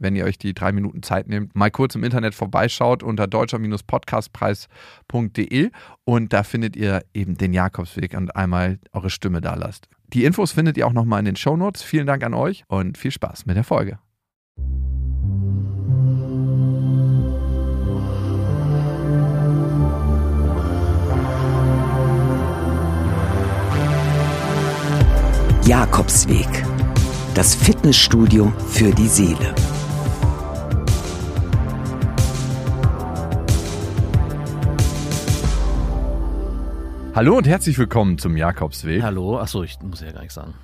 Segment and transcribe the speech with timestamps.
[0.00, 5.70] wenn ihr euch die drei Minuten Zeit nehmt, mal kurz im Internet vorbeischaut unter deutscher-podcastpreis.de
[6.04, 9.88] und da findet ihr eben den Jakobsweg und einmal eure Stimme da lasst.
[10.12, 11.82] Die Infos findet ihr auch nochmal in den Shownotes.
[11.82, 13.98] Vielen Dank an euch und viel Spaß mit der Folge.
[25.70, 26.48] Jakobsweg.
[27.32, 29.54] Das Fitnessstudio für die Seele.
[37.14, 39.02] Hallo und herzlich willkommen zum Jakobsweg.
[39.02, 40.54] Hallo, achso, ich muss ja gar nichts sagen.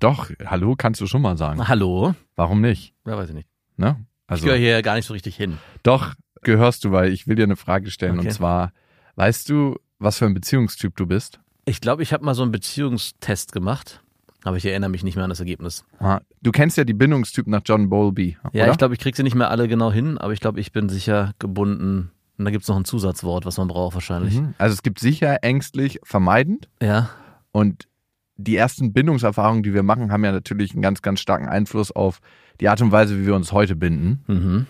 [0.00, 1.68] Doch, hallo kannst du schon mal sagen.
[1.68, 2.14] Hallo?
[2.36, 2.94] Warum nicht?
[3.06, 3.48] Ja, weiß ich nicht.
[3.76, 4.04] Ne?
[4.26, 5.58] Also, ich gehöre hier gar nicht so richtig hin.
[5.82, 8.28] Doch, gehörst du, weil ich will dir eine Frage stellen Okay.
[8.28, 8.72] und zwar,
[9.16, 11.40] weißt du, was für ein Beziehungstyp du bist?
[11.64, 14.02] Ich glaube, ich habe mal so einen Beziehungstest gemacht,
[14.44, 15.84] aber ich erinnere mich nicht mehr an das Ergebnis.
[15.98, 18.72] Ah, Du kennst ja die Bindungstypen nach John Bowlby, Ja, oder?
[18.72, 20.88] ich glaube, ich kriege sie nicht mehr alle genau hin, aber ich glaube, ich bin
[20.88, 22.10] sicher gebunden.
[22.38, 24.40] Und da gibt's noch ein Zusatzwort, was man braucht wahrscheinlich.
[24.40, 24.54] Mhm.
[24.58, 27.10] Also es gibt sicher ängstlich, vermeidend Ja,
[27.52, 27.88] und
[28.36, 32.20] die ersten Bindungserfahrungen, die wir machen, haben ja natürlich einen ganz, ganz starken Einfluss auf
[32.60, 34.24] die Art und Weise, wie wir uns heute binden.
[34.26, 34.66] mhm.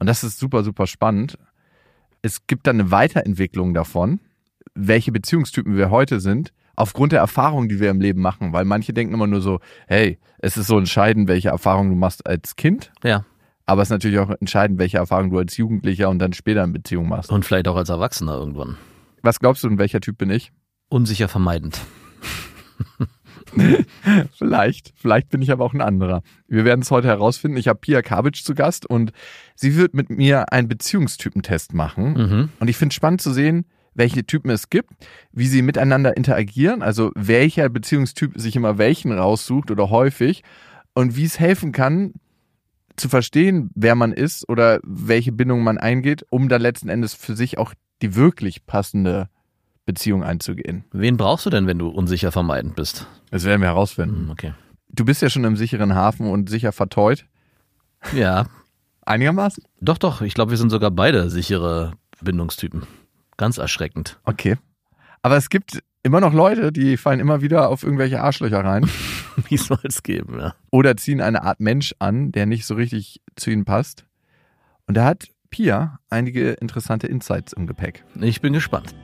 [0.00, 1.36] Und das ist super, super spannend.
[2.22, 4.20] Es gibt dann eine Weiterentwicklung davon,
[4.74, 8.52] welche Beziehungstypen wir heute sind, aufgrund der Erfahrungen, die wir im Leben machen.
[8.52, 9.58] Weil manche denken immer nur so,
[9.88, 13.24] hey, es ist so entscheidend, welche Erfahrungen du machst als Kind, ja.
[13.68, 16.72] Aber es ist natürlich auch entscheidend, welche Erfahrungen du als Jugendlicher und dann später in
[16.72, 17.30] Beziehung machst.
[17.30, 18.78] Und vielleicht auch als Erwachsener irgendwann.
[19.20, 20.52] Was glaubst du, in welcher Typ bin ich?
[20.88, 21.78] Unsicher vermeidend.
[24.36, 26.22] Vielleicht, vielleicht bin ich aber auch ein anderer.
[26.48, 27.56] Wir werden es heute herausfinden.
[27.56, 29.10] Ich habe Pia Kabic zu Gast und
[29.54, 32.12] sie wird mit mir einen Beziehungstypentest machen.
[32.12, 32.48] Mhm.
[32.60, 33.64] Und ich finde es spannend zu sehen,
[33.94, 34.90] welche Typen es gibt,
[35.32, 40.44] wie sie miteinander interagieren, also welcher Beziehungstyp sich immer welchen raussucht oder häufig
[40.92, 42.12] und wie es helfen kann,
[42.98, 47.34] zu verstehen, wer man ist oder welche Bindung man eingeht, um dann letzten Endes für
[47.36, 49.28] sich auch die wirklich passende
[49.86, 50.84] Beziehung einzugehen.
[50.92, 53.06] Wen brauchst du denn, wenn du unsicher vermeidend bist?
[53.30, 54.22] Das werden wir herausfinden.
[54.24, 54.54] Hm, Okay.
[54.90, 57.26] Du bist ja schon im sicheren Hafen und sicher verteut.
[58.14, 58.46] Ja,
[59.04, 59.64] Einigermaßen?
[59.80, 60.20] doch, doch.
[60.22, 61.92] Ich glaube, wir sind sogar beide sichere
[62.22, 62.82] Bindungstypen.
[63.36, 64.18] Ganz erschreckend.
[64.24, 64.56] Okay.
[65.22, 68.88] Aber es gibt immer noch Leute, die fallen immer wieder auf irgendwelche Arschlöcher rein
[69.48, 70.54] Wie soll es geben, ja.
[70.70, 74.06] oder ziehen eine Art Mensch an, der nicht so richtig zu ihnen passt.
[74.86, 78.04] Und da hat Pia einige interessante Insights im Gepäck.
[78.22, 78.94] Ich bin gespannt.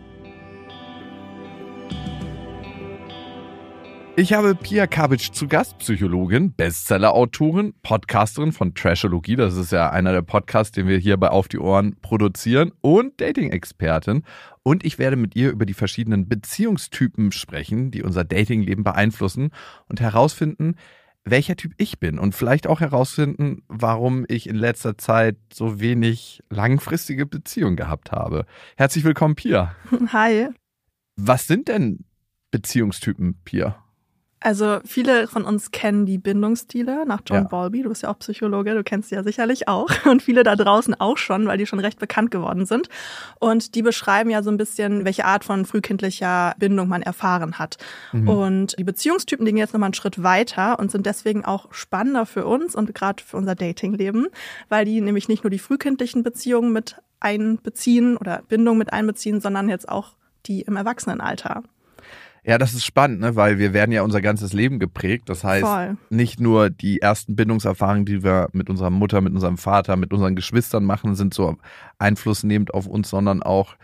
[4.16, 10.12] Ich habe Pia Kabic zu Gast, Psychologin, Bestseller-Autorin, Podcasterin von Trashologie, das ist ja einer
[10.12, 14.22] der Podcasts, den wir hier bei Auf die Ohren produzieren, und Dating-Expertin.
[14.64, 19.50] Und ich werde mit ihr über die verschiedenen Beziehungstypen sprechen, die unser Datingleben beeinflussen
[19.88, 20.76] und herausfinden,
[21.22, 26.42] welcher Typ ich bin und vielleicht auch herausfinden, warum ich in letzter Zeit so wenig
[26.48, 28.46] langfristige Beziehungen gehabt habe.
[28.76, 29.76] Herzlich willkommen, Pia.
[30.12, 30.48] Hi.
[31.16, 32.04] Was sind denn
[32.50, 33.83] Beziehungstypen, Pia?
[34.44, 37.48] Also viele von uns kennen die Bindungsstile nach John Ja.
[37.48, 37.82] Bowlby.
[37.82, 39.88] Du bist ja auch Psychologe, du kennst sie ja sicherlich auch.
[40.04, 42.90] Und viele da draußen auch schon, weil die schon recht bekannt geworden sind.
[43.40, 47.78] Und die beschreiben ja so ein bisschen, welche Art von frühkindlicher Bindung man erfahren hat.
[48.12, 52.26] Und die Beziehungstypen die gehen jetzt nochmal einen Schritt weiter und sind deswegen auch spannender
[52.26, 54.26] für uns und gerade für unser Datingleben,
[54.68, 59.68] weil die nämlich nicht nur die frühkindlichen Beziehungen mit einbeziehen oder Bindung mit einbeziehen, sondern
[59.68, 60.16] jetzt auch
[60.46, 61.62] die im Erwachsenenalter.
[62.46, 63.36] Ja, das ist spannend, ne?
[63.36, 65.30] weil wir werden ja unser ganzes Leben geprägt.
[65.30, 65.96] Das heißt, Voll.
[66.10, 70.36] nicht nur die ersten Bindungserfahrungen, die wir mit unserer Mutter, mit unserem Vater, mit unseren
[70.36, 71.56] Geschwistern machen, sind so
[71.98, 73.76] einflussnehmend auf uns, sondern auch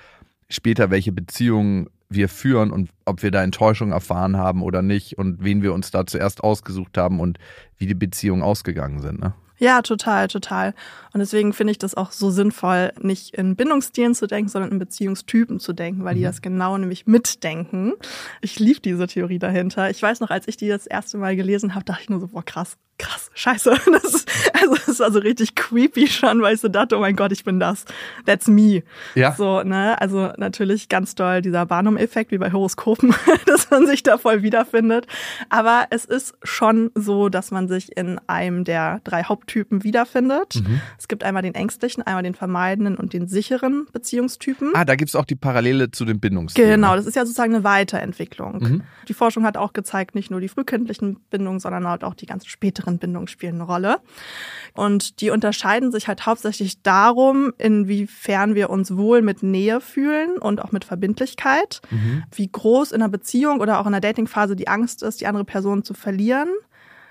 [0.51, 5.43] später, welche Beziehungen wir führen und ob wir da Enttäuschung erfahren haben oder nicht und
[5.43, 7.39] wen wir uns da zuerst ausgesucht haben und
[7.81, 9.21] wie die Beziehungen ausgegangen sind.
[9.21, 9.35] Ne?
[9.61, 10.75] Ja, total, total.
[11.13, 14.79] Und deswegen finde ich das auch so sinnvoll, nicht in Bindungsstilen zu denken, sondern in
[14.79, 17.93] Beziehungstypen zu denken, weil die das genau nämlich mitdenken.
[18.41, 19.91] Ich liebe diese Theorie dahinter.
[19.91, 22.29] Ich weiß noch, als ich die das erste Mal gelesen habe, dachte ich nur so,
[22.29, 23.75] boah krass, krass, scheiße.
[23.91, 27.17] Das ist, also das war so richtig creepy schon, weil ich so dachte, oh mein
[27.17, 27.85] Gott, ich bin das.
[28.25, 28.83] That's me.
[29.15, 29.33] Ja.
[29.33, 30.01] So, ne?
[30.01, 33.15] Also natürlich ganz doll dieser Barnum-Effekt, wie bei Horoskopen,
[33.47, 35.07] dass man sich da voll wiederfindet.
[35.49, 40.57] Aber es ist schon so, dass man sich in einem der drei Haupttypen wiederfindet.
[40.57, 40.83] Mhm.
[40.99, 44.73] Es gibt einmal den ängstlichen, einmal den vermeidenden und den sicheren Beziehungstypen.
[44.75, 46.73] Ah, da gibt's auch die Parallele zu den Bindungsthemen.
[46.73, 48.59] Genau, das ist ja sozusagen eine Weiterentwicklung.
[48.61, 48.83] Mhm.
[49.09, 52.49] Die Forschung hat auch gezeigt, nicht nur die frühkindlichen Bindungen, sondern halt auch die ganzen
[52.49, 53.99] späteren Bindungen spielen eine Rolle.
[54.75, 60.61] Und die unterscheiden sich halt hauptsächlich darum, inwiefern wir uns wohl mit Nähe fühlen und
[60.63, 62.25] auch mit Verbindlichkeit, Mhm.
[62.35, 65.45] wie groß in einer Beziehung oder auch in der Datingphase die Angst ist, die andere
[65.45, 66.49] Person zu verlieren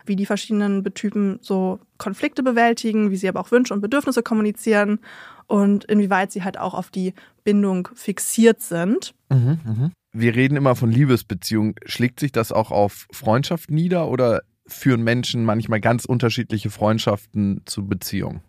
[0.05, 4.99] wie die verschiedenen Typen so Konflikte bewältigen, wie sie aber auch Wünsche und Bedürfnisse kommunizieren
[5.47, 7.13] und inwieweit sie halt auch auf die
[7.43, 9.13] Bindung fixiert sind.
[9.29, 9.91] Mhm, mhm.
[10.11, 11.75] Wir reden immer von Liebesbeziehungen.
[11.85, 17.87] Schlägt sich das auch auf Freundschaft nieder oder führen Menschen manchmal ganz unterschiedliche Freundschaften zu
[17.87, 18.41] Beziehungen?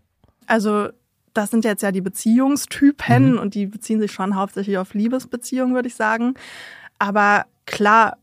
[0.46, 0.88] Also
[1.32, 3.38] das sind jetzt ja die Beziehungstypen Mhm.
[3.38, 6.34] und die beziehen sich schon hauptsächlich auf Liebesbeziehungen, würde ich sagen.
[6.98, 8.18] Aber klar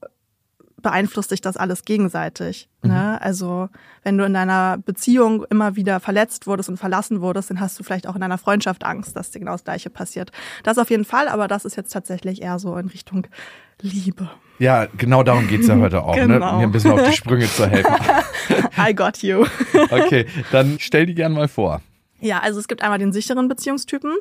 [0.81, 2.69] beeinflusst sich das alles gegenseitig.
[2.83, 2.91] Mhm.
[2.91, 3.21] Ne?
[3.21, 3.69] Also
[4.03, 7.83] wenn du in deiner Beziehung immer wieder verletzt wurdest und verlassen wurdest, dann hast du
[7.83, 10.31] vielleicht auch in deiner Freundschaft Angst, dass dir genau das Gleiche passiert.
[10.63, 13.27] Das auf jeden Fall, aber das ist jetzt tatsächlich eher so in Richtung
[13.81, 14.29] Liebe.
[14.59, 16.27] Ja, genau darum geht's ja heute auch, ne?
[16.27, 16.57] Genau.
[16.57, 17.94] Mir ein bisschen auf die Sprünge zu helfen.
[18.77, 19.45] I got you.
[19.89, 21.81] Okay, dann stell die gern mal vor.
[22.19, 24.15] Ja, also es gibt einmal den sicheren Beziehungstypen.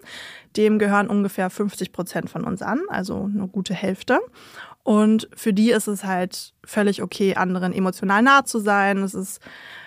[0.56, 4.20] Dem gehören ungefähr 50 Prozent von uns an, also eine gute Hälfte.
[4.86, 8.98] Und für die ist es halt völlig okay, anderen emotional nah zu sein.
[8.98, 9.40] Es ist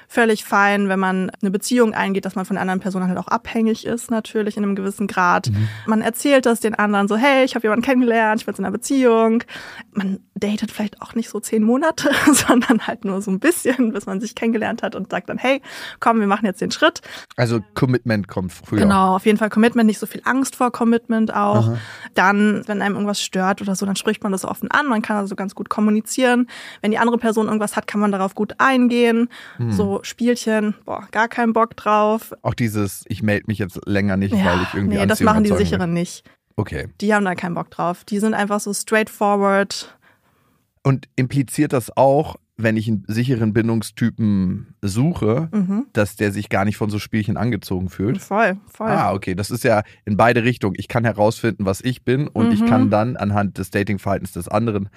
[0.09, 3.29] völlig fein, wenn man eine Beziehung eingeht, dass man von der anderen Person halt auch
[3.29, 5.49] abhängig ist, natürlich in einem gewissen Grad.
[5.85, 8.65] Man erzählt das den anderen so, hey, ich habe jemanden kennengelernt, ich bin jetzt in
[8.65, 9.43] einer Beziehung.
[9.93, 14.05] Man datet vielleicht auch nicht so zehn Monate, sondern halt nur so ein bisschen, bis
[14.05, 15.61] man sich kennengelernt hat und sagt dann, hey,
[15.99, 17.01] komm, wir machen jetzt den Schritt.
[17.35, 18.79] Also Commitment kommt früher.
[18.79, 21.77] Genau, auf jeden Fall Commitment, nicht so viel Angst vor Commitment auch.
[22.13, 25.17] Dann, wenn einem irgendwas stört oder so, dann spricht man das offen an, man kann
[25.17, 26.47] also ganz gut kommunizieren.
[26.81, 29.29] Wenn die andere Person irgendwas hat, kann man darauf gut eingehen.
[29.69, 32.33] So Spielchen, boah, gar keinen Bock drauf.
[32.41, 35.51] Auch dieses, ich melde mich jetzt länger nicht, weil ich irgendwie nee, das machen die
[35.51, 35.57] will.
[35.57, 36.23] Sicheren nicht.
[36.55, 36.89] Okay.
[36.99, 38.03] Die haben da keinen Bock drauf.
[38.03, 39.97] Die sind einfach so straightforward.
[40.83, 45.87] Und impliziert das auch, wenn ich einen sicheren Bindungstypen suche, Mhm.
[45.93, 48.19] dass der sich gar nicht von so Spielchen angezogen fühlt?
[48.19, 48.87] Voll, voll.
[48.89, 49.35] Ah, okay.
[49.35, 50.75] Das ist ja in beide Richtungen.
[50.77, 52.65] Ich kann herausfinden, was ich bin und ich Mhm.
[52.65, 54.89] kann dann anhand des Datingverhaltens des anderen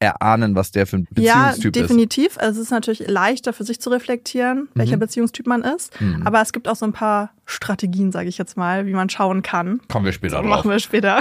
[0.00, 1.82] erahnen, was der für ein Ja, Beziehungstyp ist.
[1.82, 2.38] definitiv.
[2.38, 5.00] Also es ist natürlich leichter für sich zu reflektieren, welcher Mhm.
[5.00, 5.98] Beziehungstyp man ist.
[6.00, 6.22] Mhm.
[6.24, 9.42] Aber es gibt auch so ein paar Strategien, sage ich jetzt mal, wie man schauen
[9.42, 9.80] kann.
[9.88, 10.46] Kommen wir später drauf.
[10.46, 11.18] Machen wir später.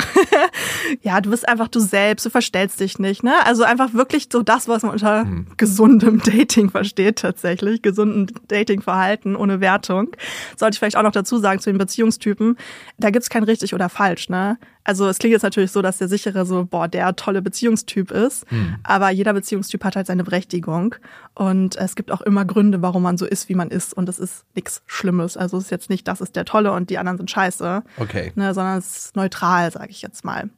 [1.01, 3.33] ja, du bist einfach du selbst, du verstellst dich nicht, ne?
[3.45, 5.47] Also einfach wirklich so das, was man unter Mhm.
[5.57, 10.09] gesundem Dating versteht tatsächlich, gesundem Datingverhalten ohne Wertung.
[10.57, 12.57] Sollte ich vielleicht auch noch dazu sagen zu den Beziehungstypen,
[12.97, 14.57] da gibt's kein richtig oder falsch, ne?
[14.83, 18.49] Also es klingt jetzt natürlich so, dass der sichere so, boah, der tolle Beziehungstyp ist,
[18.51, 18.75] Mhm.
[18.83, 20.95] aber jeder Beziehungstyp hat halt seine Berechtigung
[21.33, 24.17] und es gibt auch immer Gründe, warum man so ist, wie man ist und das
[24.17, 25.35] ist nichts Schlimmes.
[25.35, 28.31] Also es ist jetzt nicht, das ist der tolle und die anderen sind scheiße Okay,
[28.35, 30.49] ne, sondern es ist neutral, sage ich jetzt mal.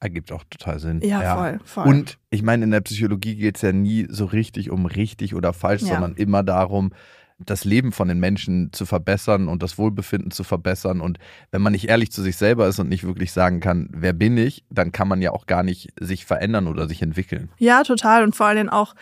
[0.00, 1.00] ergibt auch total Sinn.
[1.02, 1.86] Ja, voll, voll.
[1.86, 5.52] Und ich meine, in der Psychologie geht es ja nie so richtig um richtig oder
[5.52, 5.94] falsch, Ja.
[5.94, 6.92] sondern immer darum,
[7.38, 11.00] das Leben von den Menschen zu verbessern und das Wohlbefinden zu verbessern.
[11.00, 11.18] Und
[11.50, 14.36] wenn man nicht ehrlich zu sich selber ist und nicht wirklich sagen kann, wer bin
[14.36, 17.50] ich, dann kann man ja auch gar nicht sich verändern oder sich entwickeln.
[17.58, 18.22] Ja, total.
[18.22, 18.94] Und vor allen Dingen auch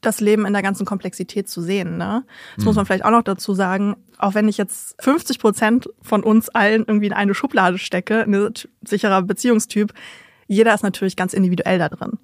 [0.00, 1.96] das Leben in der ganzen Komplexität zu sehen.
[1.96, 2.24] Ne?
[2.56, 3.96] Das muss man vielleicht auch noch dazu sagen.
[4.18, 8.52] Auch wenn ich jetzt 50 Prozent von uns allen irgendwie in eine Schublade stecke, ein
[8.86, 9.92] sicherer Beziehungstyp,
[10.46, 12.18] jeder ist natürlich ganz individuell da drin.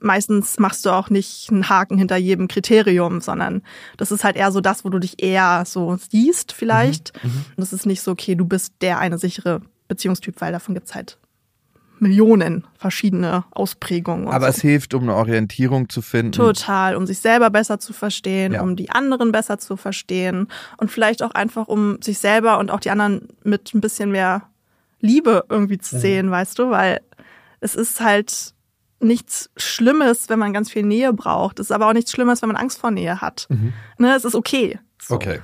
[0.00, 3.62] Meistens machst du auch nicht einen Haken hinter jedem Kriterium, sondern
[3.98, 7.12] das ist halt eher so das, wo du dich eher so siehst vielleicht.
[7.22, 10.94] Und das ist nicht so, okay, du bist der eine sichere Beziehungstyp, weil davon gibt's
[10.94, 11.18] halt
[12.00, 14.28] Millionen verschiedene Ausprägungen.
[14.28, 14.56] Aber so.
[14.56, 16.32] es hilft, um eine Orientierung zu finden.
[16.32, 18.62] Total, um sich selber besser zu verstehen, Ja.
[18.62, 22.80] um die anderen besser zu verstehen und vielleicht auch einfach, um sich selber und auch
[22.80, 24.42] die anderen mit ein bisschen mehr
[25.00, 26.00] Liebe irgendwie zu Mhm.
[26.00, 27.00] sehen, weißt du, weil
[27.60, 28.54] es ist halt
[29.02, 31.58] nichts Schlimmes, wenn man ganz viel Nähe braucht.
[31.58, 33.48] Es ist aber auch nichts Schlimmes, wenn man Angst vor Nähe hat.
[33.98, 34.78] Ne, es ist okay.
[35.00, 35.14] So.
[35.14, 35.16] Mhm.
[35.16, 35.38] Okay.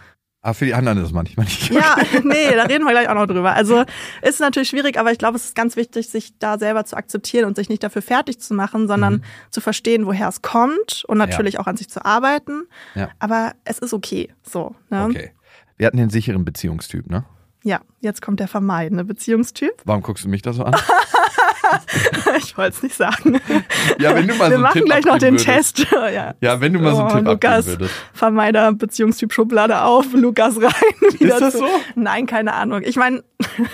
[0.47, 1.71] Aber für die anderen ist es manchmal nicht.
[1.71, 3.53] Ja, nee, da reden wir gleich auch noch drüber.
[3.55, 3.83] Also
[4.23, 7.47] ist natürlich schwierig, aber ich glaube, es ist ganz wichtig, sich da selber zu akzeptieren
[7.47, 9.23] und sich nicht dafür fertig zu machen, sondern Mhm.
[9.51, 12.63] zu verstehen, woher es kommt und natürlich auch an sich zu arbeiten.
[12.95, 13.09] Ja.
[13.19, 14.33] Aber es ist okay.
[14.45, 14.77] So.
[14.89, 15.05] Ne?
[15.07, 15.33] Okay.
[15.79, 17.25] Wir hatten den sicheren Beziehungstyp, ne?
[17.65, 19.73] Ja, jetzt kommt der vermeidende Beziehungstyp.
[19.85, 20.77] Warum guckst du mich da so an?
[22.39, 23.41] ich wollte es nicht sagen.
[23.99, 25.77] Ja, wenn du mal Wir so einen machen Tipp gleich noch den würdest.
[25.77, 25.87] Test.
[26.15, 26.35] ja.
[26.41, 27.95] Ja, wenn du mal so einen Oh, Tipp Lukas, abgeben würdest.
[28.13, 30.73] Vermeider Beziehungstyp Schublade auf, Lukas rein.
[31.19, 31.69] wieder das zu- so?
[31.95, 32.83] Nein, keine Ahnung.
[32.85, 33.23] Ich meine,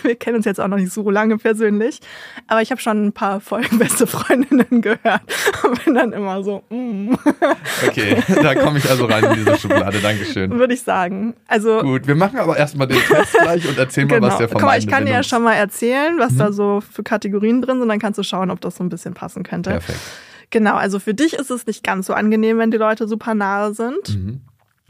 [0.03, 2.01] wir kennen uns jetzt auch noch nicht so lange persönlich,
[2.49, 5.23] aber ich habe schon ein paar Folgen beste Freundinnen gehört
[5.65, 7.15] und bin dann immer so, mm,
[7.87, 9.99] Okay, da komme ich also rein in diese Schublade.
[10.01, 10.51] Dankeschön.
[10.59, 11.35] würde ich sagen.
[11.47, 14.63] Also Gut, wir machen aber erstmal den Test gleich und erzähl mal, was der Guck
[14.63, 17.89] mal, ich kann dir ja schon mal erzählen, was da so für Kategorien drin sind,
[17.89, 19.71] dann kannst du schauen, ob das so ein bisschen passen könnte.
[19.71, 19.99] Perfekt.
[20.51, 23.73] Genau, also für dich ist es nicht ganz so angenehm, wenn die Leute super nahe
[23.75, 24.11] sind.
[24.11, 24.43] Mhm.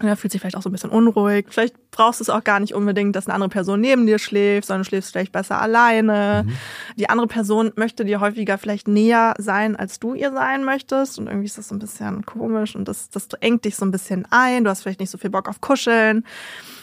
[0.02, 1.46] Ja, fühlt sich vielleicht auch so ein bisschen unruhig.
[1.50, 4.66] Vielleicht brauchst du es auch gar nicht unbedingt, dass eine andere Person neben dir schläft,
[4.66, 6.42] sondern du schläfst vielleicht besser alleine.
[6.44, 6.52] Mhm.
[6.96, 11.20] Die andere Person möchte dir häufiger vielleicht näher sein, als du ihr sein möchtest.
[11.20, 13.92] Und irgendwie ist das so ein bisschen komisch und das, das engt dich so ein
[13.92, 14.64] bisschen ein.
[14.64, 16.24] Du hast vielleicht nicht so viel Bock auf Kuscheln.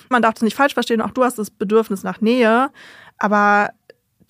[0.08, 2.70] Man darf das nicht falsch verstehen, auch du hast das Bedürfnis nach Nähe.
[3.18, 3.72] Aber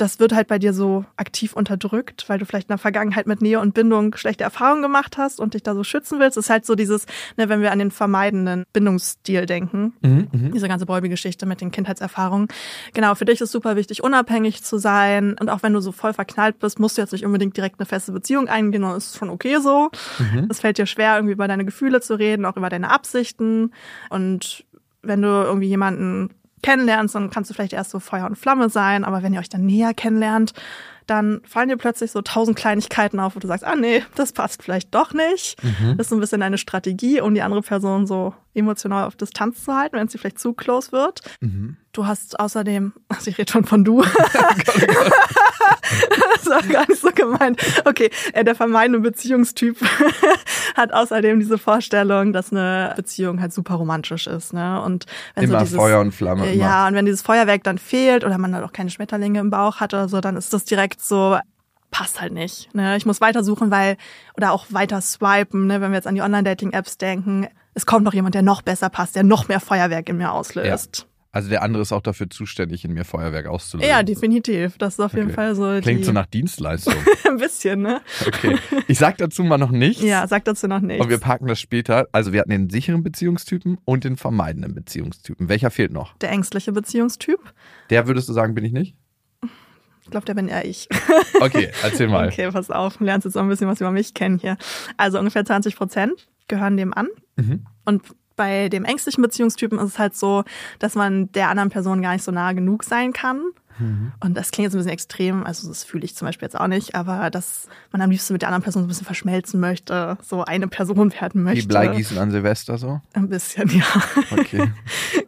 [0.02, 3.42] das wird halt bei dir so aktiv unterdrückt, weil du vielleicht in der Vergangenheit mit
[3.42, 6.38] Nähe und Bindung schlechte Erfahrungen gemacht hast und dich da so schützen willst.
[6.38, 7.06] Das ist halt so dieses,
[7.38, 12.48] ne, wenn wir an den vermeidenden Bindungsstil denken, Mhm, diese ganze Bäubi-Geschichte mit den Kindheitserfahrungen.
[12.94, 15.36] Genau, für dich ist super wichtig, unabhängig zu sein.
[15.40, 17.86] Und auch wenn du so voll verknallt bist, musst du jetzt nicht unbedingt direkt eine
[17.86, 19.90] feste Beziehung eingehen, und ist schon okay so.
[20.50, 23.74] Es fällt dir schwer, irgendwie über deine Gefühle zu reden, auch über deine Absichten.
[24.10, 24.66] Und
[25.02, 26.30] wenn du irgendwie jemanden
[26.62, 29.50] kennenlernst, dann kannst du vielleicht erst so Feuer und Flamme sein, aber wenn ihr euch
[29.50, 30.54] dann näher kennenlernt,
[31.10, 34.64] dann fallen dir plötzlich so tausend Kleinigkeiten auf, wo du sagst, ah nee, das passt
[34.64, 35.58] vielleicht doch nicht.
[35.98, 39.64] Das ist so ein bisschen eine Strategie, um die andere Person so emotional auf Distanz
[39.64, 41.22] zu halten, wenn sie vielleicht zu close wird.
[41.92, 44.02] Du hast außerdem, also ich rede schon von du.
[46.36, 47.60] das war gar nicht so gemeint.
[47.86, 49.78] Okay, äh, der vermeidende Beziehungstyp
[50.76, 54.54] hat außerdem diese Vorstellung, dass eine Beziehung halt super romantisch ist.
[54.54, 54.82] Ne?
[54.82, 56.52] Und wenn Immer so dieses, Feuer und Flamme.
[56.52, 56.54] immer.
[56.54, 59.78] Ja, und wenn dieses Feuerwerk dann fehlt oder man dann auch keine Schmetterlinge im Bauch
[59.80, 61.38] hat oder so, dann ist das direkt so,
[61.92, 62.74] passt halt nicht.
[62.74, 62.98] Ne?
[62.98, 63.98] Ich muss weitersuchen, weil,
[64.38, 65.82] oder auch weiter swipen, ne?
[65.82, 67.48] wenn wir jetzt an die Online-Dating-Apps denken.
[67.74, 71.08] Es kommt noch jemand, der noch besser passt, der noch mehr Feuerwerk in mir auslöst.
[71.32, 73.88] Also der andere ist auch dafür zuständig, in mir Feuerwerk auszulösen.
[73.88, 74.80] Ja, definitiv.
[74.80, 75.36] Das ist auf jeden Okay.
[75.36, 75.80] Fall so.
[75.80, 76.96] Klingt so nach Dienstleistung.
[77.28, 78.02] ein bisschen, ne?
[78.26, 78.58] Okay.
[78.88, 80.02] Ich sag dazu mal noch nichts.
[80.02, 81.04] Ja, sag dazu noch nichts.
[81.04, 82.08] Und wir parken das später.
[82.14, 85.50] Also wir hatten den sicheren Beziehungstypen und den vermeidenden Beziehungstypen.
[85.50, 86.18] Welcher fehlt noch?
[86.18, 87.40] der ängstliche Beziehungstyp.
[87.92, 88.96] Der würdest du sagen, bin ich nicht?
[90.10, 90.90] Ich glaube, der bin eher ich.
[91.40, 92.28] Okay, erzähl mal.
[92.28, 92.98] Okay, pass auf.
[92.98, 94.58] Du lernst jetzt auch ein bisschen was über mich kennen hier.
[94.98, 97.08] Also ungefähr 20 Prozent gehören dem an.
[97.38, 97.66] Mhm.
[97.86, 98.04] Und
[98.36, 100.44] bei dem ängstlichen Beziehungstypen ist es halt so,
[100.80, 103.42] dass man der anderen Person gar nicht so nahe genug sein kann.
[103.80, 104.12] Mhm.
[104.20, 106.68] Und das klingt jetzt ein bisschen extrem, also das fühle ich zum Beispiel jetzt auch
[106.68, 110.18] nicht, aber dass man am liebsten mit der anderen Person so ein bisschen verschmelzen möchte,
[110.22, 111.64] so eine Person werden möchte.
[111.64, 113.02] Wie Bleigießen an Silvester so?
[113.14, 113.86] Ein bisschen, ja.
[114.32, 114.72] Okay.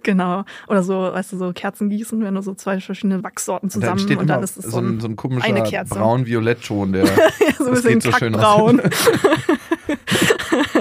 [0.03, 0.43] genau.
[0.67, 3.81] Oder so, weißt du, so Kerzen gießen, wenn du so zwei verschiedene Wachssorten Und dann
[3.81, 7.05] zusammen steht und dann ist es so ein, so ein komischer braun-violett-Ton, der
[7.57, 8.75] so ein bisschen so schön aus.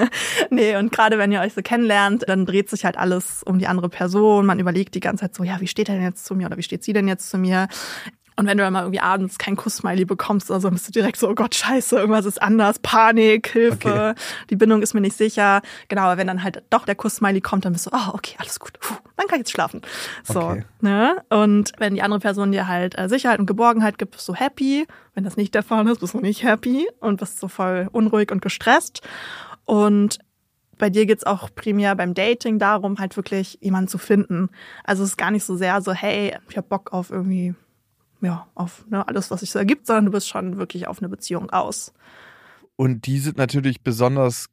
[0.51, 3.67] nee, und gerade wenn ihr euch so kennenlernt, dann dreht sich halt alles um die
[3.67, 4.47] andere Person.
[4.47, 6.57] Man überlegt die ganze Zeit so, ja, wie steht er denn jetzt zu mir oder
[6.57, 7.69] wie steht sie denn jetzt zu mir?
[8.37, 10.93] Und wenn du dann mal irgendwie abends kein Kuss-Smiley bekommst oder so, dann bist du
[10.93, 14.15] direkt so, oh Gott, scheiße, irgendwas ist anders, Panik, Hilfe,
[14.49, 15.61] die Bindung ist mir nicht sicher.
[15.89, 18.59] Genau, aber wenn dann halt doch der Kuss-Smiley kommt, dann bist du, oh, okay, alles
[18.59, 19.83] gut, Puh, dann kann ich jetzt schlafen.
[20.25, 20.65] So, Okay.
[20.81, 21.17] ne?
[21.29, 24.87] Und wenn die andere Person dir halt äh, Sicherheit und Geborgenheit gibt, bist du happy.
[25.15, 28.33] Wenn das nicht der Fall ist, bist du nicht happy und bist so voll unruhig
[28.33, 29.03] und gestresst.
[29.71, 30.19] Und
[30.79, 34.49] bei dir geht's auch primär beim Dating darum, halt wirklich jemanden zu finden.
[34.83, 37.55] Also es ist gar nicht so sehr so, hey, ich hab Bock auf irgendwie,
[38.21, 41.09] ja, auf ne, alles, was sich so ergibt, sondern du bist schon wirklich auf eine
[41.09, 41.93] Beziehung aus.
[42.75, 44.47] Und die sind natürlich besonders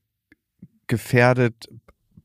[0.86, 1.68] gefährdet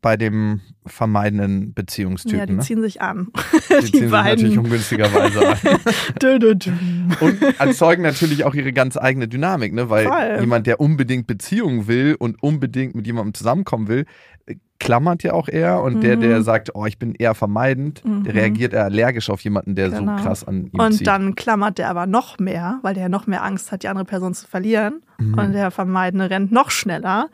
[0.03, 2.39] bei dem vermeidenden Beziehungstypen.
[2.39, 2.59] ja, die ne?
[2.61, 3.29] ziehen sich an.
[3.71, 5.57] Die ziehen sich natürlich ungünstigerweise an.
[6.21, 6.71] Dö, dö, dö.
[7.21, 9.89] Und erzeugen natürlich auch ihre ganz eigene Dynamik, ne?
[9.91, 10.39] Weil Voll.
[10.41, 14.05] jemand, der unbedingt Beziehung will und unbedingt mit jemandem zusammenkommen will,
[14.81, 15.81] klammert ja auch eher.
[15.83, 16.43] Und der, der Mhm.
[16.43, 18.27] sagt, oh, ich bin eher vermeidend, der Mhm.
[18.27, 20.19] reagiert eher allergisch auf jemanden, der Genau.
[20.19, 21.07] so krass an ihm Und zieht.
[21.07, 24.05] dann klammert der aber noch mehr, weil der ja noch mehr Angst hat, die andere
[24.05, 25.03] Person zu verlieren.
[25.19, 25.39] Mhm.
[25.39, 27.29] Und der Vermeidende rennt noch schneller.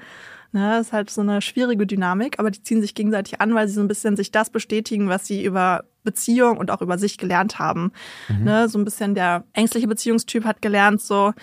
[0.51, 3.69] Ne, das ist halt so eine schwierige Dynamik, aber die ziehen sich gegenseitig an, weil
[3.69, 7.19] sie so ein bisschen sich das bestätigen, was sie über Beziehung und auch über sich
[7.19, 7.93] gelernt haben.
[8.29, 8.45] Mhm.
[8.45, 11.35] Ne, so ein bisschen der ängstliche Beziehungstyp hat gelernt, so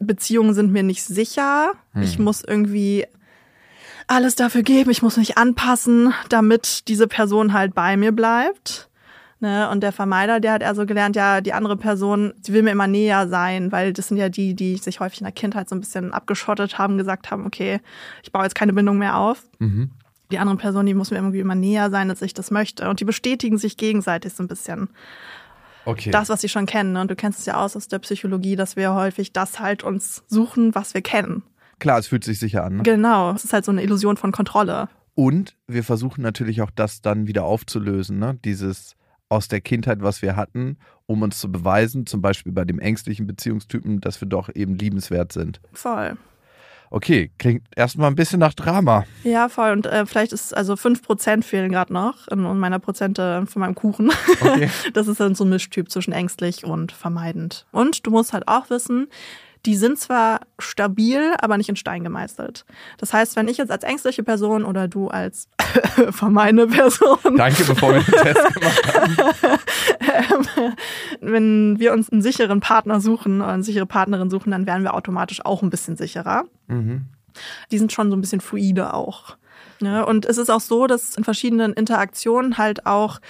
[0.00, 1.74] Beziehungen sind mir nicht sicher.
[1.92, 2.02] Mhm.
[2.02, 3.06] Ich muss irgendwie
[4.08, 8.87] alles dafür geben, ich muss mich anpassen, damit diese Person halt bei mir bleibt.
[9.40, 12.64] Ne, und der Vermeider, der hat eher so gelernt, ja, die andere Person, sie will
[12.64, 15.68] mir immer näher sein, weil das sind ja die, die sich häufig in der Kindheit
[15.68, 17.80] so ein bisschen abgeschottet haben, gesagt haben, okay,
[18.24, 19.44] ich baue jetzt keine Bindung mehr auf.
[19.60, 19.92] Mhm.
[20.32, 22.88] Die andere Person, die muss mir irgendwie immer näher sein, als ich das möchte.
[22.90, 24.88] Und die bestätigen sich gegenseitig so ein bisschen.
[25.84, 26.10] Okay.
[26.10, 26.92] Das, was sie schon kennen.
[26.92, 27.00] Ne?
[27.00, 30.24] Und du kennst es ja aus aus der Psychologie, dass wir häufig das halt uns
[30.26, 31.44] suchen, was wir kennen.
[31.78, 32.78] Klar, es fühlt sich sicher an.
[32.78, 32.82] Ne?
[32.82, 33.32] Genau.
[33.32, 34.88] Es ist halt so eine Illusion von Kontrolle.
[35.14, 38.38] Und wir versuchen natürlich auch das dann wieder aufzulösen, ne?
[38.44, 38.97] Dieses
[39.28, 43.26] aus der Kindheit, was wir hatten, um uns zu beweisen, zum Beispiel bei dem ängstlichen
[43.26, 45.60] Beziehungstypen, dass wir doch eben liebenswert sind.
[45.72, 46.16] Voll.
[46.90, 49.04] Okay, klingt erstmal ein bisschen nach Drama.
[49.22, 49.72] Ja, voll.
[49.72, 53.74] Und äh, vielleicht ist also 5% fehlen gerade noch in, in meiner Prozente von meinem
[53.74, 54.10] Kuchen.
[54.40, 54.70] Okay.
[54.94, 57.66] Das ist dann so ein Mischtyp zwischen ängstlich und vermeidend.
[57.72, 59.08] Und du musst halt auch wissen,
[59.68, 62.64] die sind zwar stabil, aber nicht in Stein gemeißelt.
[62.96, 65.46] Das heißt, wenn ich jetzt als ängstliche Person oder du als
[66.10, 69.16] vermeidende Person, Danke, bevor wir den Test gemacht haben.
[70.56, 70.72] ähm,
[71.20, 74.94] wenn wir uns einen sicheren Partner suchen oder eine sichere Partnerin suchen, dann werden wir
[74.94, 76.44] automatisch auch ein bisschen sicherer.
[76.68, 77.04] Mhm.
[77.70, 79.36] Die sind schon so ein bisschen fluide auch.
[79.80, 80.06] Ne?
[80.06, 83.20] Und es ist auch so, dass in verschiedenen Interaktionen halt auch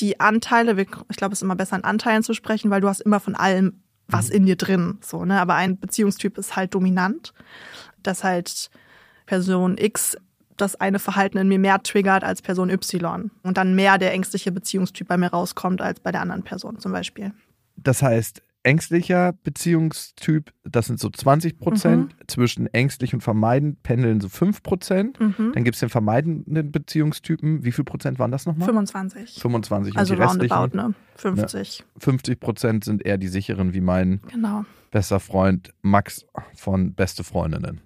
[0.00, 3.00] die Anteile, ich glaube, es ist immer besser in Anteilen zu sprechen, weil du hast
[3.00, 5.40] immer von allem was in dir drin, so, ne?
[5.40, 7.34] Aber ein Beziehungstyp ist halt dominant,
[8.02, 8.70] dass halt
[9.26, 10.16] Person X
[10.56, 14.50] das eine Verhalten in mir mehr triggert als Person Y und dann mehr der ängstliche
[14.50, 17.32] Beziehungstyp bei mir rauskommt als bei der anderen Person zum Beispiel.
[17.76, 22.14] Das heißt, ängstlicher Beziehungstyp, das sind so 20 Prozent.
[22.26, 25.18] Zwischen ängstlich und vermeidend pendeln so 5 Prozent.
[25.20, 25.52] Mhm.
[25.54, 27.64] Dann gibt es den vermeidenden Beziehungstypen.
[27.64, 28.66] Wie viel Prozent waren das nochmal?
[28.66, 29.40] 25.
[29.40, 30.94] 25 Also und die roundabout, ne?
[31.16, 31.84] 50.
[31.98, 34.64] 50 Prozent sind eher die sicheren, wie mein Genau.
[34.90, 37.80] bester Freund Max von Beste Freundinnen.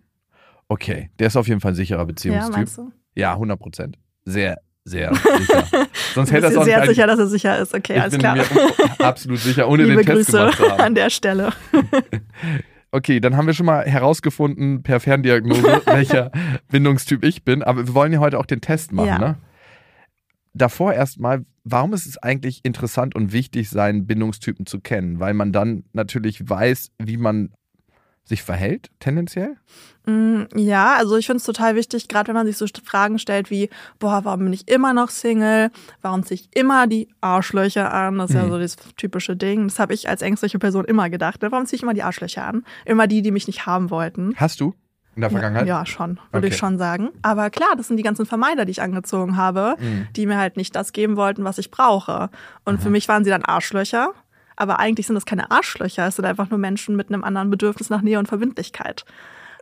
[0.69, 2.55] Okay, der ist auf jeden Fall ein sicherer Ja, Beziehungstyp.
[2.57, 2.91] meinst du?
[3.15, 3.99] Ja, 100 Prozent.
[4.25, 5.69] Sehr, sehr sicher.
[6.15, 7.75] Sonst hätte das auch sehr nicht sicher, dass er sicher ist.
[7.75, 8.37] Okay, ich alles bin klar.
[8.37, 8.45] mir
[8.99, 10.81] absolut sicher, ohne Liebe den Test Grüße gemacht zu haben.
[10.81, 11.53] an der Stelle.
[12.95, 16.31] Okay, dann haben wir schon mal herausgefunden per Ferndiagnose, welcher
[16.71, 17.63] Bindungstyp ich bin.
[17.63, 19.07] Aber wir wollen ja heute auch den Test machen.
[19.07, 19.19] Ja.
[19.19, 19.39] Ne?
[20.53, 25.21] Davor erstmal, warum ist es eigentlich interessant und wichtig, seinen Bindungstypen zu kennen?
[25.21, 27.55] Weil man dann natürlich weiß, wie man
[28.25, 29.57] sich verhält, tendenziell.
[30.07, 33.51] Mm, Ja, also ich finde es total wichtig, gerade wenn man sich so Fragen stellt
[33.51, 35.71] wie, boah, warum bin ich immer noch Single?
[36.01, 38.19] Warum ziehe ich immer die Arschlöcher an?
[38.19, 38.51] Das ist ja Mhm.
[38.51, 39.69] so das typische Ding.
[39.69, 41.43] Das habe ich als ängstliche Person immer gedacht.
[41.43, 41.51] Ne?
[41.53, 42.65] Warum ziehe ich immer die Arschlöcher an?
[42.85, 44.35] Immer die, die mich nicht haben wollten.
[44.37, 44.75] Hast du
[45.15, 45.67] in der Vergangenheit?
[45.67, 46.59] Ja, ja schon, würde ich Okay.
[46.61, 47.11] schon sagen.
[47.23, 50.07] Aber klar, das sind die ganzen Vermeider, die ich angezogen habe, Mhm.
[50.17, 52.31] die mir halt nicht das geben wollten, was ich brauche.
[52.65, 54.11] Und für mich waren sie dann Arschlöcher.
[54.57, 57.91] Aber eigentlich sind das keine Arschlöcher, es sind einfach nur Menschen mit einem anderen Bedürfnis
[57.91, 59.05] nach Nähe und Verbindlichkeit.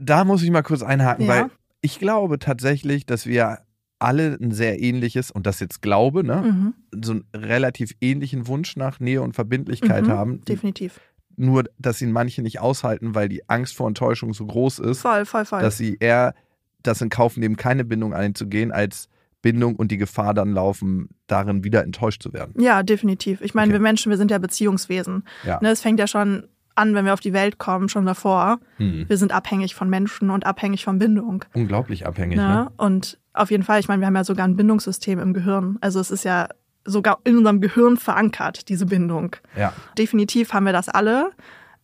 [0.01, 1.29] Da muss ich mal kurz einhaken, Ja.
[1.35, 1.51] weil
[1.83, 3.59] ich glaube tatsächlich, dass wir
[3.99, 6.75] alle ein sehr ähnliches, und das jetzt glaube, ne, Mhm.
[7.05, 10.45] so einen relativ ähnlichen Wunsch nach Nähe und Verbindlichkeit Mhm, haben.
[10.47, 11.01] Definitiv.
[11.37, 15.25] Nur, dass ihn manche nicht aushalten, weil die Angst vor Enttäuschung so groß ist, Voll,
[15.27, 15.61] voll, voll.
[15.61, 16.35] dass sie eher
[16.83, 19.09] das in Kauf nehmen, keine Bindung einzugehen, als
[19.43, 22.55] Bindung und die Gefahr dann laufen, darin wieder enttäuscht zu werden.
[22.61, 23.41] ja, definitiv.
[23.41, 23.79] Ich meine, Okay.
[23.79, 25.25] wir Menschen, wir sind ja Beziehungswesen.
[25.45, 25.59] Ja.
[25.63, 28.59] Ne, es fängt ja schon an, wenn wir auf die Welt kommen, schon davor.
[28.77, 29.07] Hm.
[29.09, 31.45] Wir sind abhängig von Menschen und abhängig von Bindung.
[31.53, 32.37] Unglaublich abhängig.
[32.37, 32.47] Ne?
[32.47, 32.71] Ne?
[32.77, 35.79] Und auf jeden Fall, ich meine, wir haben ja sogar ein Bindungssystem im Gehirn.
[35.81, 36.49] Also es ist ja
[36.85, 39.37] sogar in unserem Gehirn verankert, diese Bindung.
[39.57, 39.73] Ja.
[39.99, 41.31] Definitiv haben wir das alle.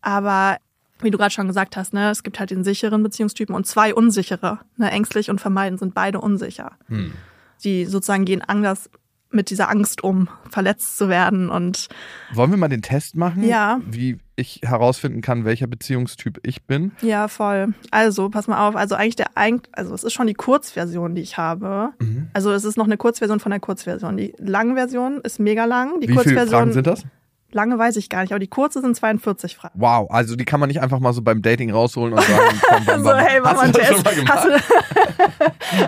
[0.00, 0.56] Aber
[1.00, 3.92] wie du gerade schon gesagt hast, ne, es gibt halt den sicheren Beziehungstypen und zwei
[3.94, 4.60] unsichere.
[4.76, 6.72] Ne, ängstlich und vermeiden sind beide unsicher.
[6.88, 7.12] Hm.
[7.64, 8.90] Die sozusagen gehen anders
[9.30, 11.50] mit dieser Angst um, verletzt zu werden.
[11.50, 11.88] Und
[12.32, 13.44] Wollen wir mal den Test machen?
[13.44, 13.80] Ja.
[13.84, 16.92] Wie ich herausfinden kann, welcher Beziehungstyp ich bin?
[17.00, 17.74] ja, voll.
[17.90, 18.76] Also, pass mal auf.
[18.76, 19.28] Also eigentlich der,
[19.72, 21.90] also es ist schon die Kurzversion, die ich habe.
[22.00, 22.28] Mhm.
[22.32, 24.16] Also es ist noch eine Kurzversion von der Kurzversion.
[24.16, 26.00] Die lange Version ist mega lang.
[26.00, 27.04] Die Wie viele Kurzversion, Fragen sind das?
[27.56, 29.74] Lange weiß ich gar nicht, aber die kurze sind 42 Fragen.
[29.80, 32.84] Wow, also die kann man nicht einfach mal so beim Dating rausholen und sagen, komm,
[32.84, 33.18] bam, So, bam.
[33.18, 34.04] hey, mach mal einen Test.
[34.04, 34.32] mal gemacht?
[34.32, 34.44] Hast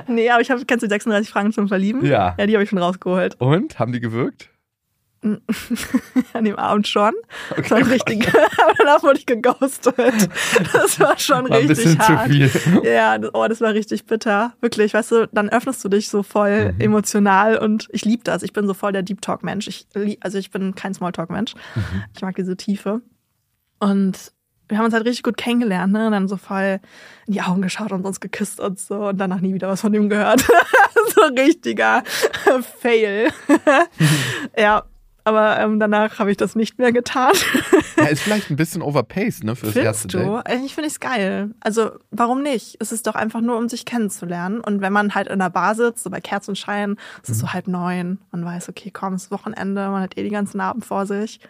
[0.06, 2.04] du nee, aber ich hab, kennst du 36 Fragen zum Verlieben?
[2.04, 2.34] Ja.
[2.38, 3.36] Ja, die habe ich schon rausgeholt.
[3.40, 3.78] Und?
[3.78, 4.48] Haben die gewirkt?
[6.32, 7.12] An dem Abend schon.
[7.56, 8.28] Das war richtig,
[8.62, 9.94] aber danach wurde ich geghostet.
[10.72, 12.28] Das war schon War richtig hart.
[12.30, 12.50] viel.
[12.84, 14.54] Ja, das, oh, das war richtig bitter.
[14.60, 16.80] Wirklich, weißt du, dann öffnest du dich so voll Mhm.
[16.80, 18.42] emotional und ich liebe das.
[18.42, 19.66] Ich bin so voll der Deep Talk Mensch.
[19.68, 21.54] Ich lieb, also ich bin kein Smalltalk Mensch.
[21.74, 22.04] Mhm.
[22.14, 23.00] Ich mag diese Tiefe.
[23.80, 24.32] Und
[24.68, 26.06] wir haben uns halt richtig gut kennengelernt, ne?
[26.06, 26.80] Und dann so voll
[27.26, 29.94] in die Augen geschaut und uns geküsst und so und danach nie wieder was von
[29.94, 30.40] ihm gehört.
[31.14, 32.02] so richtiger
[32.80, 33.30] Fail.
[34.56, 34.84] ja,
[35.28, 37.32] aber ähm, danach habe ich das nicht mehr getan.
[37.96, 40.18] Ja, ist vielleicht ein bisschen overpaced, ne, fürs erste du?
[40.18, 40.46] Date.
[40.46, 41.50] Eigentlich finde ich es geil.
[41.60, 42.76] Also, warum nicht?
[42.80, 44.60] Es ist doch einfach nur, um sich kennenzulernen.
[44.60, 47.32] Und wenn man halt in der Bar sitzt, so bei Kerzenschein, es Mhm.
[47.34, 50.30] ist so halb neun, man weiß, okay, komm, es ist Wochenende, man hat eh die
[50.30, 51.40] ganzen Abend vor sich.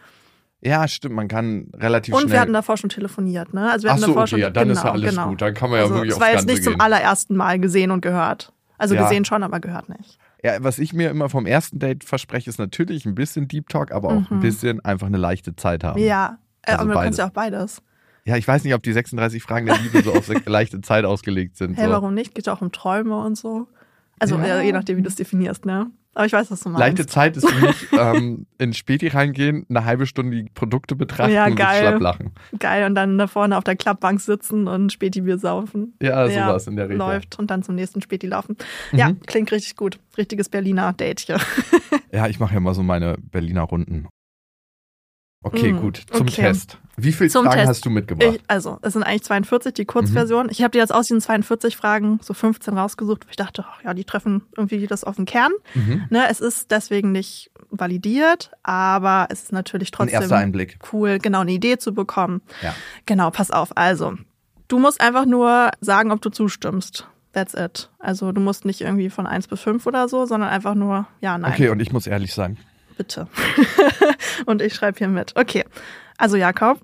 [0.60, 2.32] Ja, stimmt, man kann relativ Und schnell.
[2.32, 3.70] wir hatten davor schon telefoniert, ne?
[3.70, 5.28] Also wir Ach hatten so, davor okay, schon, ja, dann ist genau, ja alles genau.
[5.28, 5.40] gut.
[5.42, 6.80] Dann kann man ja also, wirklich Es war jetzt nicht zum gehen.
[6.80, 8.52] allerersten Mal gesehen und gehört.
[8.76, 9.02] Also Ja.
[9.04, 10.18] gesehen schon, aber gehört nicht.
[10.44, 13.90] Ja, was ich mir immer vom ersten Date verspreche, ist natürlich ein bisschen Deep Talk,
[13.92, 14.40] aber auch ein Mhm.
[14.40, 16.00] bisschen einfach eine leichte Zeit haben.
[16.00, 17.82] Ja, äh, Also aber du kannst ja auch beides.
[18.24, 21.56] Ja, ich weiß nicht, ob die 36 Fragen der Liebe so auf leichte Zeit ausgelegt
[21.56, 21.76] sind.
[21.76, 21.92] Hey, so.
[21.92, 22.34] warum nicht?
[22.34, 23.66] Geht ja auch um Träume und so.
[24.20, 24.58] Also Ja.
[24.60, 25.90] äh, je nachdem, wie du es definierst, ne?
[26.14, 26.80] Aber ich weiß, was du meinst.
[26.80, 31.32] Leichte Zeit ist für mich ähm, in Späti reingehen, eine halbe Stunde die Produkte betrachten
[31.32, 32.32] Ja, und schlapp lachen.
[32.58, 35.94] Geil, und dann da vorne auf der Klappbank sitzen und Späti-Bier saufen.
[36.02, 37.06] Ja, sowas in der Richtung.
[37.06, 38.56] Läuft und dann zum nächsten Späti laufen.
[38.92, 39.20] Ja, Mhm.
[39.26, 40.00] klingt richtig gut.
[40.16, 41.38] Richtiges Berliner Date hier.
[42.10, 44.08] Ja, ich mache ja mal so meine Berliner Runden.
[45.42, 46.02] Okay, Mm, gut.
[46.10, 46.42] Zum okay.
[46.42, 46.78] Test.
[46.96, 47.68] Wie viele Zum Fragen Test.
[47.68, 48.34] hast du mitgebracht?
[48.36, 50.48] Ich, also, es sind eigentlich 42, die Kurzversion.
[50.50, 53.24] Ich habe dir jetzt aus diesen 42 Fragen so 15 rausgesucht.
[53.30, 55.52] Ich dachte, ach ja, die treffen irgendwie das auf den Kern.
[55.74, 56.06] mhm.
[56.10, 60.78] Ne, es ist deswegen nicht validiert, aber es ist natürlich Ein trotzdem Einblick.
[60.92, 62.42] cool, genau eine Idee zu bekommen.
[62.62, 62.74] Ja.
[63.06, 63.76] Genau, pass auf.
[63.76, 64.14] Also,
[64.66, 67.06] du musst einfach nur sagen, ob du zustimmst.
[67.32, 67.90] That's it.
[68.00, 71.38] Also, du musst nicht irgendwie von 1 bis 5 oder so, sondern einfach nur ja,
[71.38, 71.52] nein.
[71.52, 72.58] Okay, und ich muss ehrlich sein.
[72.98, 73.28] Bitte.
[74.46, 75.34] Und ich schreibe hier mit.
[75.36, 75.64] Okay.
[76.18, 76.80] Also, Jakob,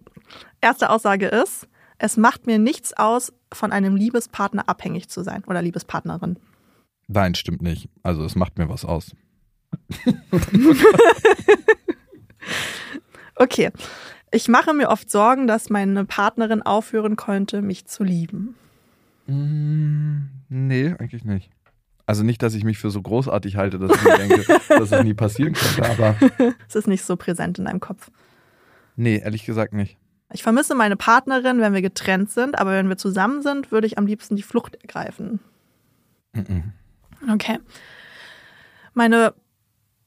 [0.63, 5.61] erste Aussage ist, es macht mir nichts aus, von einem Liebespartner abhängig zu sein oder
[5.61, 6.39] Liebespartnerin.
[7.07, 7.89] Nein, stimmt nicht.
[8.03, 9.15] Also es macht mir was aus.
[13.37, 13.71] Okay.
[14.31, 18.57] Ich mache mir oft Sorgen, dass meine Partnerin aufhören könnte, mich zu lieben.
[19.27, 21.51] Mm, nee, eigentlich nicht.
[22.07, 25.03] Also nicht, dass ich mich für so großartig halte, dass ich mir denke, dass es
[25.05, 26.17] nie passieren könnte, aber
[26.69, 28.11] Es ist nicht so präsent in deinem Kopf.
[28.97, 29.97] nee, ehrlich gesagt nicht.
[30.33, 33.99] Ich vermisse meine Partnerin, wenn wir getrennt sind, aber wenn wir zusammen sind, würde ich
[33.99, 35.41] am liebsten die Flucht ergreifen.
[36.33, 36.73] Mhm.
[37.31, 37.59] Okay.
[38.95, 39.35] Meine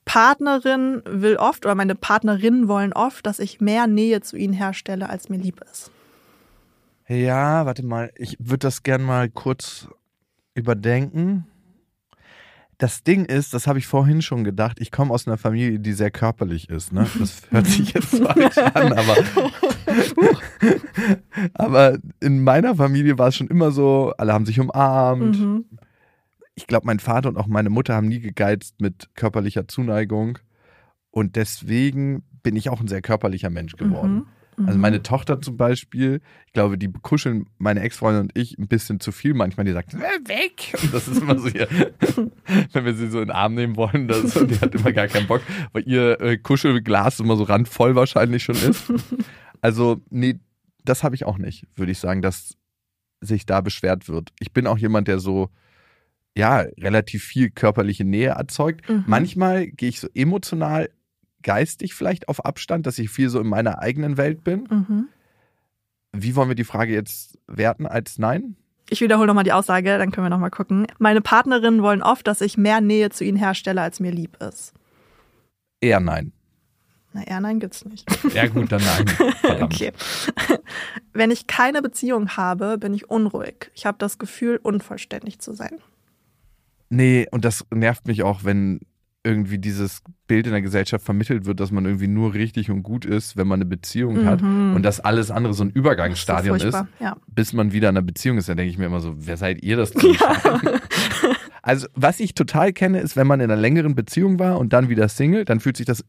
[0.05, 5.09] Partnerin will oft oder meine Partnerinnen wollen oft, dass ich mehr Nähe zu ihnen herstelle,
[5.09, 5.91] als mir lieb ist.
[7.07, 9.87] Ja, warte mal, ich würde das gern mal kurz
[10.55, 11.45] überdenken.
[12.79, 15.93] Das Ding ist, das habe ich vorhin schon gedacht, ich komme aus einer Familie, die
[15.93, 16.93] sehr körperlich ist.
[16.93, 17.07] Ne?
[17.17, 19.15] Das hört sich jetzt falsch an, aber,
[21.53, 25.39] aber in meiner Familie war es schon immer so, alle haben sich umarmt.
[25.39, 25.65] Mhm.
[26.53, 30.37] Ich glaube, mein Vater und auch meine Mutter haben nie gegeizt mit körperlicher Zuneigung.
[31.09, 34.13] Und deswegen bin ich auch ein sehr körperlicher Mensch geworden.
[34.13, 34.27] Mhm.
[34.65, 38.99] Also meine Tochter zum Beispiel, ich glaube, die kuscheln meine Ex-Freundin und ich ein bisschen
[38.99, 39.65] zu viel manchmal.
[39.65, 40.73] Die sagt, "Äh, weg!
[40.81, 41.67] Und das ist immer so hier,
[42.73, 45.27] wenn wir sie so in den Arm nehmen wollen, das, die hat immer gar keinen
[45.27, 45.41] Bock,
[45.73, 48.91] weil ihr äh, Kuschelglas immer so randvoll wahrscheinlich schon ist.
[49.59, 50.39] Also, nee,
[50.85, 52.53] das habe ich auch nicht, würde ich sagen, dass
[53.21, 54.31] sich da beschwert wird.
[54.39, 55.49] Ich bin auch jemand, der so,
[56.37, 58.87] ja, relativ viel körperliche Nähe erzeugt.
[58.87, 59.05] Mhm.
[59.07, 60.89] Manchmal gehe ich so emotional,
[61.43, 64.67] geistig vielleicht auf Abstand, dass ich viel so in meiner eigenen Welt bin.
[64.69, 65.07] Mhm.
[66.13, 68.55] Wie wollen wir die Frage jetzt werten als Nein?
[68.89, 70.87] Ich wiederhole nochmal die Aussage, dann können wir nochmal gucken.
[70.97, 74.73] Meine Partnerinnen wollen oft, dass ich mehr Nähe zu ihnen herstelle, als mir lieb ist.
[75.81, 76.31] Eher Nein.
[77.13, 78.05] Na, eher nein gibt's nicht.
[78.33, 79.07] Ja gut, dann Nein.
[79.41, 79.73] Verdammt.
[79.73, 79.91] Okay.
[81.13, 83.71] Wenn ich keine Beziehung habe, bin ich unruhig.
[83.73, 85.79] Ich habe das Gefühl, unvollständig zu sein.
[86.89, 88.81] Nee, und das nervt mich auch, wenn
[89.23, 93.03] irgendwie dieses Bild in der Gesellschaft vermittelt wird, dass man irgendwie nur richtig und gut
[93.05, 94.75] ist, wenn man eine Beziehung hat Mhm.
[94.75, 96.77] und dass alles andere so ein Übergangsstadion so ist.
[96.99, 97.17] Ja.
[97.27, 98.47] bis man wieder in einer Beziehung ist.
[98.47, 99.91] Dann denke ich mir immer so, wer seid ihr das?
[99.91, 100.79] zu entscheiden?
[101.63, 104.87] Also, was ich total kenne, ist, wenn man in einer längeren Beziehung war und dann
[104.87, 106.05] wieder Single, dann fühlt sich das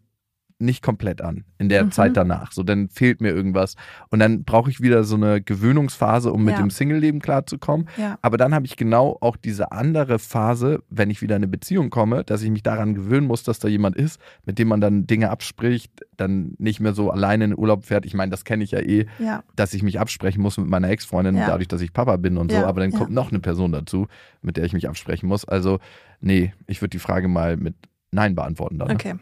[0.61, 1.92] nicht komplett an in der Mhm.
[1.92, 2.51] Zeit danach.
[2.51, 3.77] So, dann fehlt mir irgendwas.
[4.11, 6.61] Und dann brauche ich wieder so eine Gewöhnungsphase, um mit Ja.
[6.61, 7.88] dem Single-Leben klarzukommen.
[7.97, 8.18] Ja.
[8.23, 11.90] Aber dann habe ich genau auch diese andere Phase, wenn ich wieder in eine Beziehung
[11.90, 15.07] komme, dass ich mich daran gewöhnen muss, dass da jemand ist, mit dem man dann
[15.07, 18.05] Dinge abspricht, dann nicht mehr so alleine in den Urlaub fährt.
[18.05, 19.44] Ich meine, das kenne ich ja eh, Ja.
[19.55, 22.59] dass ich mich absprechen muss mit meiner Ex-Freundin, dadurch, dass ich Papa bin und so.
[22.59, 24.09] Aber dann kommt noch eine Person dazu,
[24.42, 25.44] mit der ich mich absprechen muss.
[25.44, 25.79] Also,
[26.21, 27.77] nee, ich würde die Frage mal mit
[28.11, 28.90] Nein beantworten dann.
[28.90, 29.14] Okay.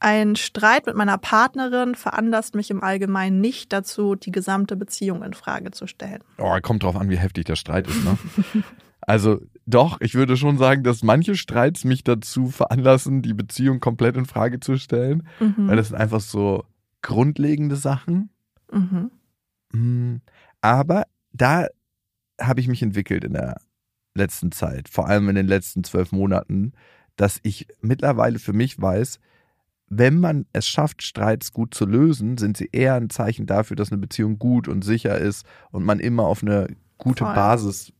[0.00, 5.34] Ein Streit mit meiner Partnerin veranlasst mich im Allgemeinen nicht dazu, die gesamte Beziehung in
[5.34, 6.22] Frage zu stellen.
[6.38, 8.16] Oh, kommt drauf an, wie heftig der Streit ist, ne?
[9.00, 14.16] Also doch, ich würde schon sagen, dass manche Streits mich dazu veranlassen, die Beziehung komplett
[14.18, 15.68] in Frage zu stellen, Mhm.
[15.68, 16.64] weil das sind einfach so
[17.00, 18.28] grundlegende Sachen.
[18.70, 19.10] Mhm.
[19.72, 20.16] Mm,
[20.60, 21.68] Aber da
[22.40, 23.56] habe ich mich entwickelt in der
[24.14, 26.72] letzten Zeit, vor allem in den letzten zwölf Monaten,
[27.16, 29.20] dass ich mittlerweile für mich weiß,
[29.90, 33.90] wenn man es schafft, Streits gut zu lösen, sind sie eher ein Zeichen dafür, dass
[33.90, 37.34] eine Beziehung gut und sicher ist und man immer auf eine gute Voll.
[37.34, 37.92] Basis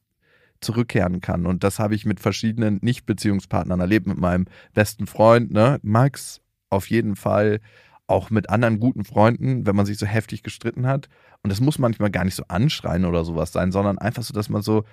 [0.60, 1.46] zurückkehren kann.
[1.46, 6.90] Und das habe ich mit verschiedenen Nicht-Beziehungspartnern erlebt, mit meinem besten Freund, ne, Max, auf
[6.90, 7.60] jeden Fall,
[8.06, 11.08] auch mit anderen guten Freunden, wenn man sich so heftig gestritten hat.
[11.42, 14.48] Und das muss manchmal gar nicht so anschreien oder sowas sein, sondern einfach so, dass
[14.48, 14.84] man so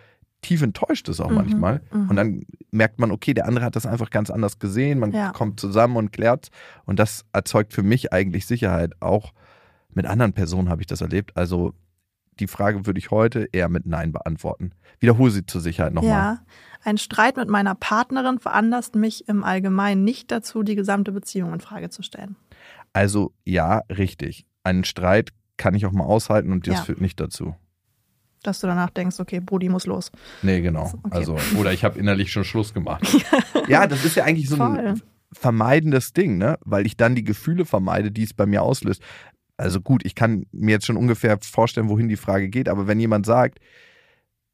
[0.45, 1.81] tief enttäuscht ist auch Mhm, manchmal.
[1.91, 2.09] mhm.
[2.09, 4.99] Und dann merkt man, okay, der andere hat das einfach ganz anders gesehen.
[4.99, 5.31] Man Ja.
[5.31, 6.49] kommt zusammen und klärt.
[6.85, 8.93] Und das erzeugt für mich eigentlich Sicherheit.
[9.01, 9.33] Auch
[9.93, 11.35] mit anderen Personen habe ich das erlebt.
[11.35, 11.73] Also
[12.39, 14.71] die Frage würde ich heute eher mit Nein beantworten.
[14.99, 16.11] Wiederhole sie zur Sicherheit nochmal.
[16.11, 16.39] Ja,
[16.83, 21.59] ein Streit mit meiner Partnerin veranlasst mich im Allgemeinen nicht dazu, die gesamte Beziehung in
[21.61, 22.35] Frage zu stellen.
[22.93, 24.45] Also ja, richtig.
[24.63, 26.83] Einen Streit kann ich auch mal aushalten und das Ja.
[26.83, 27.55] führt nicht dazu.
[28.45, 30.11] Dass du danach denkst, okay, Brudi muss los.
[30.41, 30.91] Nee, genau.
[31.03, 31.17] Okay.
[31.17, 33.03] Also, oder ich habe innerlich schon Schluss gemacht.
[33.67, 34.77] ja, das ist ja eigentlich so Voll.
[34.77, 36.57] ein vermeidendes Ding, ne?
[36.63, 39.01] Weil ich dann die Gefühle vermeide, die es bei mir auslöst.
[39.57, 42.99] Also gut, ich kann mir jetzt schon ungefähr vorstellen, wohin die Frage geht, aber wenn
[42.99, 43.59] jemand sagt,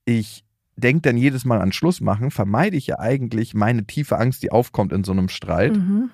[0.06, 0.44] ich
[0.76, 4.52] denke dann jedes Mal an Schluss machen, vermeide ich ja eigentlich meine tiefe Angst, die
[4.52, 5.76] aufkommt in so einem Streit.
[5.76, 6.10] Mhm.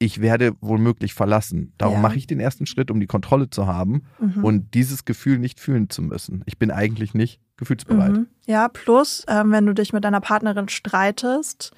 [0.00, 1.72] Ich werde womöglich verlassen.
[1.76, 2.00] Darum Ja.
[2.00, 4.44] mache ich den ersten Schritt, um die Kontrolle zu haben Mhm.
[4.44, 6.42] und dieses Gefühl nicht fühlen zu müssen.
[6.46, 8.12] Ich bin eigentlich nicht gefühlsbereit.
[8.12, 8.26] Mhm.
[8.46, 11.72] Ja, plus, ähm, wenn du dich mit deiner Partnerin streitest,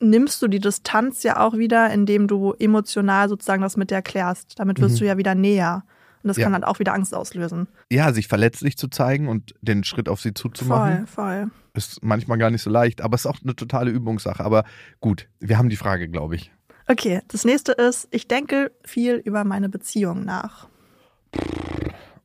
[0.00, 4.58] nimmst du die Distanz ja auch wieder, indem du emotional sozusagen das mit der klärst.
[4.58, 4.98] Damit wirst Mhm.
[4.98, 5.84] du ja wieder näher.
[6.22, 6.44] Und das Ja.
[6.44, 7.66] kann halt auch wieder Angst auslösen.
[7.90, 11.50] Ja, sich verletzlich zu zeigen und den Schritt auf sie zuzumachen, Voll, voll.
[11.74, 14.44] ist manchmal gar nicht so leicht, aber es ist auch eine totale Übungssache.
[14.44, 14.64] Aber
[15.00, 16.52] gut, wir haben die Frage, glaube ich.
[16.88, 20.68] Okay, das nächste ist, ich denke viel über meine Beziehung nach.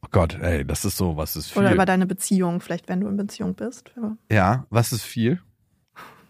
[0.01, 1.61] Oh Gott, ey, das ist so, was ist viel.
[1.61, 3.91] Oder über deine Beziehung, vielleicht wenn du in Beziehung bist.
[4.31, 5.41] Ja, was ist viel?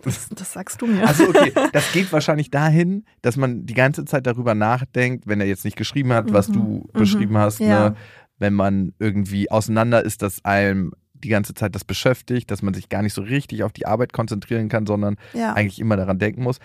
[0.04, 1.08] Das, das sagst du mir.
[1.08, 5.48] Also okay, das geht wahrscheinlich dahin, dass man die ganze Zeit darüber nachdenkt, wenn er
[5.48, 7.90] jetzt nicht geschrieben hat, was Mhm, du mhm, beschrieben hast, ja.
[7.90, 7.96] ne?
[8.38, 12.90] wenn man irgendwie auseinander ist, dass einem die ganze Zeit das beschäftigt, dass man sich
[12.90, 15.54] gar nicht so richtig auf die Arbeit konzentrieren kann, sondern ja.
[15.54, 16.60] eigentlich immer daran denken muss.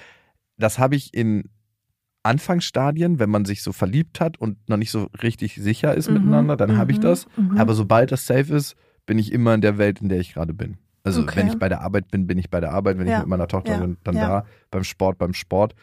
[0.58, 1.44] Das habe ich in
[2.24, 6.14] Anfangsstadien, wenn man sich so verliebt hat und noch nicht so richtig sicher ist Mhm,
[6.14, 7.26] miteinander, dann habe ich mhm, das.
[7.36, 7.58] mhm.
[7.58, 10.54] Aber sobald das safe ist, bin ich immer in der Welt, in der ich gerade
[10.54, 10.78] bin.
[11.02, 11.40] Also Okay.
[11.40, 12.98] wenn ich bei der Arbeit bin, bin ich bei der Arbeit.
[12.98, 14.28] Wenn Ja, ich mit meiner Tochter ja, bin, dann ja.
[14.28, 14.46] da.
[14.70, 15.74] Beim Sport, beim Sport.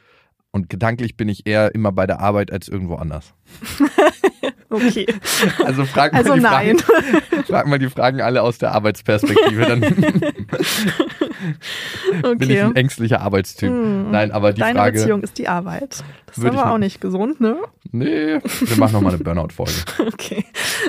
[0.51, 3.33] Und gedanklich bin ich eher immer bei der Arbeit als irgendwo anders.
[4.69, 5.05] Okay.
[5.65, 6.77] Also frag mal, Also die, nein.
[6.79, 9.65] Fragen, frag mal die Fragen alle aus der Arbeitsperspektive.
[9.65, 9.79] Dann
[12.37, 12.61] bin ich Okay.
[12.61, 13.69] ein ängstlicher Arbeitstyp.
[13.69, 14.11] Hm.
[14.11, 14.99] Nein, aber die Deine Frage.
[14.99, 16.03] Beziehung ist die Arbeit.
[16.27, 17.57] Das ist aber auch nicht- nicht gesund, ne?
[17.91, 19.73] Nee, wir machen nochmal eine Burnout-Folge.
[19.99, 20.45] Okay.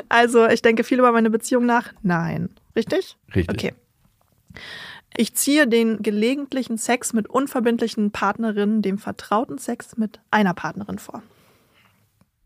[0.08, 1.92] Also, ich denke viel über meine Beziehung nach.
[2.02, 2.48] Nein.
[2.76, 3.16] Richtig?
[3.34, 3.72] Richtig.
[3.72, 3.74] Okay.
[5.16, 11.22] Ich ziehe den gelegentlichen Sex mit unverbindlichen Partnerinnen dem vertrauten Sex mit einer Partnerin vor.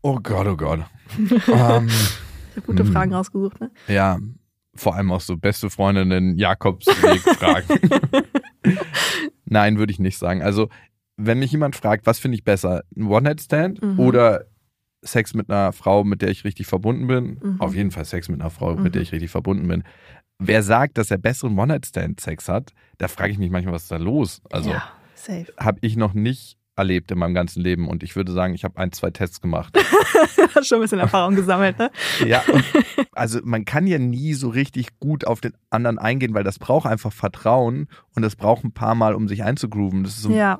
[0.07, 0.81] Oh Gott, oh Gott.
[1.19, 2.85] ähm, Ich habe gute.
[2.85, 3.71] Fragen rausgesucht, ne?
[3.87, 4.19] ja,
[4.75, 7.79] vor allem auch so beste Freundinnen Jakobsweg-Fragen.
[9.45, 10.43] Nein, würde ich nicht sagen.
[10.43, 10.69] Also,
[11.17, 13.99] wenn mich jemand fragt, was finde ich besser, ein One-Night-Stand Mhm.
[13.99, 14.45] oder
[15.01, 17.39] Sex mit einer Frau, mit der ich richtig verbunden bin?
[17.41, 17.61] Mhm.
[17.61, 18.83] Auf jeden Fall Sex mit einer Frau, Mhm.
[18.83, 19.83] mit der ich richtig verbunden bin.
[20.37, 23.97] Wer sagt, dass er besseren One-Night-Stand-Sex hat, da frage ich mich manchmal, was ist da
[23.97, 24.41] los?
[24.51, 24.83] Also, ja,
[25.59, 28.77] habe ich noch nicht erlebt in meinem ganzen Leben und ich würde sagen, ich habe
[28.77, 29.77] ein, zwei Tests gemacht.
[30.55, 31.91] Hast schon ein bisschen Erfahrung gesammelt, ne?
[32.25, 32.43] Ja,
[33.13, 36.85] also man kann ja nie so richtig gut auf den anderen eingehen, weil das braucht
[36.87, 40.03] einfach Vertrauen und das braucht ein paar Mal, um sich einzugrooven.
[40.03, 40.59] Das ist so Ja,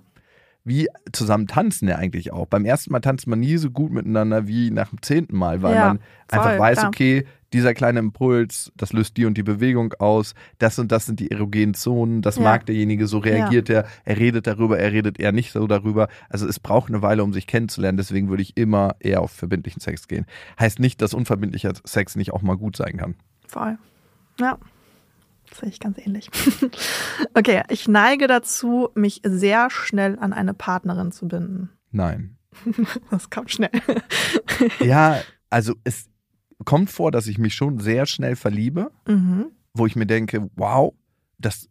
[0.65, 2.47] wie zusammen tanzen ja eigentlich auch.
[2.47, 5.75] Beim ersten Mal tanzt man nie so gut miteinander wie nach dem zehnten Mal, weil
[5.75, 6.87] Ja, man einfach voll, weiß, klar.
[6.89, 11.21] okay, dieser kleine Impuls, das löst die und die Bewegung aus, das und das sind
[11.21, 12.41] die erogenen Zonen, das Ja.
[12.41, 16.09] mag derjenige, so reagiert er, er redet darüber, er redet eher nicht so darüber.
[16.29, 19.79] Also es braucht eine Weile, um sich kennenzulernen, deswegen würde ich immer eher auf verbindlichen
[19.79, 20.25] Sex gehen.
[20.59, 23.15] Heißt nicht, dass unverbindlicher Sex nicht auch mal gut sein kann.
[23.47, 23.77] voll.
[24.39, 24.57] Ja.
[25.49, 26.29] Das sehe ich ganz ähnlich.
[27.33, 31.69] Okay, ich neige dazu, mich sehr schnell an eine Partnerin zu binden.
[31.91, 32.37] Nein.
[33.11, 33.71] Das kommt schnell.
[34.79, 36.07] Ja, also es
[36.63, 38.91] kommt vor, dass ich mich schon sehr schnell verliebe.
[39.07, 39.47] Mhm.
[39.73, 40.93] wo ich mir denke, wow,
[41.37, 41.67] das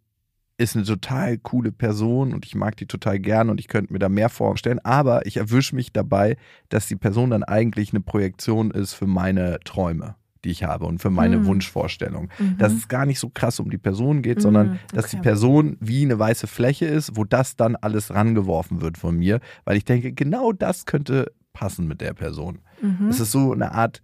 [0.58, 3.98] ist eine total coole Person und ich mag die total gern und ich könnte mir
[3.98, 6.36] da mehr vorstellen, aber ich erwische mich dabei,
[6.68, 11.00] dass die Person dann eigentlich eine Projektion ist für meine Träume, die ich habe und
[11.00, 11.46] für meine Mhm.
[11.46, 12.28] Wunschvorstellung.
[12.38, 12.58] Mhm.
[12.58, 15.22] Dass es gar nicht so krass um die Person geht, sondern dass die okay.
[15.24, 19.76] Person wie eine weiße Fläche ist, wo das dann alles rangeworfen wird von mir, weil
[19.76, 22.58] ich denke, genau das könnte passen mit der Person.
[22.82, 23.08] Mhm.
[23.08, 24.02] Es ist so eine Art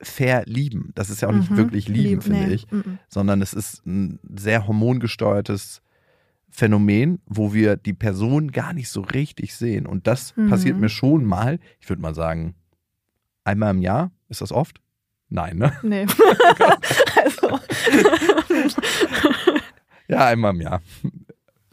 [0.00, 0.90] verlieben.
[0.94, 1.56] Das ist ja auch nicht Mhm.
[1.56, 2.54] wirklich lieben, Lieb, finde nee.
[2.54, 2.98] ich Mhm.
[3.08, 5.80] sondern es ist ein sehr hormongesteuertes
[6.50, 9.86] Phänomen, wo wir die Person gar nicht so richtig sehen.
[9.86, 10.50] Und das Mhm.
[10.50, 12.54] passiert mir schon mal, ich würde mal sagen,
[13.44, 14.10] einmal im Jahr.
[14.28, 14.80] Ist das oft?
[15.32, 15.72] Nein, ne?
[15.82, 16.06] Nee.
[17.24, 17.58] also,
[20.06, 20.82] Ja, einmal im Jahr.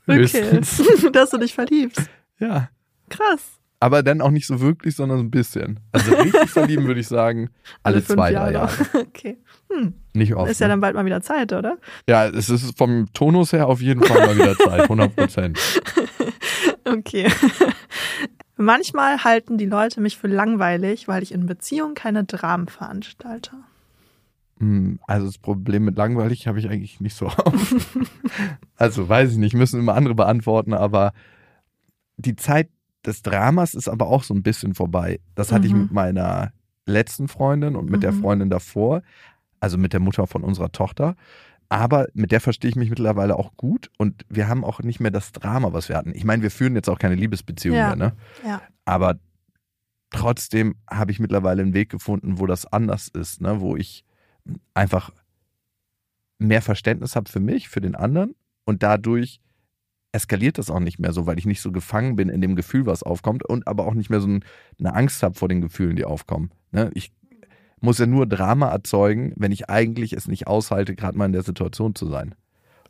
[0.07, 0.19] okay.
[0.19, 0.81] Höchstens.
[1.11, 2.09] Dass du dich verliebst.
[2.39, 2.69] Ja.
[3.09, 3.59] Krass.
[3.81, 5.81] Aber dann auch nicht so wirklich, sondern so ein bisschen.
[5.91, 7.49] Also richtig verlieben würde ich sagen,
[7.83, 8.71] alle, fünf zwei, drei Jahre.
[8.93, 9.37] Okay.
[9.69, 9.93] Hm.
[10.13, 10.49] Nicht oft.
[10.49, 10.73] Ist ja ne?
[10.73, 11.77] dann bald mal wieder Zeit, oder?
[12.07, 15.59] ja, es ist vom Tonus her auf jeden Fall mal wieder Zeit, 100 Prozent.
[16.85, 17.27] Okay.
[18.61, 23.51] Manchmal halten die Leute mich für langweilig, weil ich in Beziehungen keine Dramen veranstalte.
[24.59, 27.85] Hm, Also das Problem mit langweilig habe ich eigentlich nicht so auf.
[28.75, 31.13] also weiß ich nicht, müssen immer andere beantworten, aber
[32.17, 32.69] die Zeit
[33.05, 35.21] des Dramas ist aber auch so ein bisschen vorbei.
[35.35, 35.83] Das hatte ich Mhm.
[35.83, 36.51] mit meiner
[36.85, 38.21] letzten Freundin und mit der Mhm.
[38.21, 39.03] Freundin davor,
[39.61, 41.15] also mit der Mutter von unserer Tochter.
[41.69, 45.11] Aber mit der verstehe ich mich mittlerweile auch gut und wir haben auch nicht mehr
[45.11, 46.13] das Drama, was wir hatten.
[46.15, 47.95] Ich meine, wir führen jetzt auch keine Liebesbeziehung Ja.
[47.95, 48.13] mehr, ne?
[48.43, 48.61] Ja.
[48.85, 49.19] Aber
[50.09, 53.61] trotzdem habe ich mittlerweile einen Weg gefunden, wo das anders ist, ne?
[53.61, 54.03] wo ich
[54.73, 55.11] einfach
[56.39, 58.33] mehr Verständnis habe für mich, für den anderen
[58.65, 59.39] und dadurch
[60.11, 62.87] eskaliert das auch nicht mehr so, weil ich nicht so gefangen bin in dem Gefühl,
[62.87, 64.43] was aufkommt und aber auch nicht mehr so ein,
[64.79, 66.49] eine Angst habe vor den Gefühlen, die aufkommen.
[66.71, 66.89] Ne?
[66.95, 67.11] Ich
[67.81, 71.43] muss ja nur Drama erzeugen, wenn ich eigentlich es nicht aushalte, gerade mal in der
[71.43, 72.35] Situation zu sein.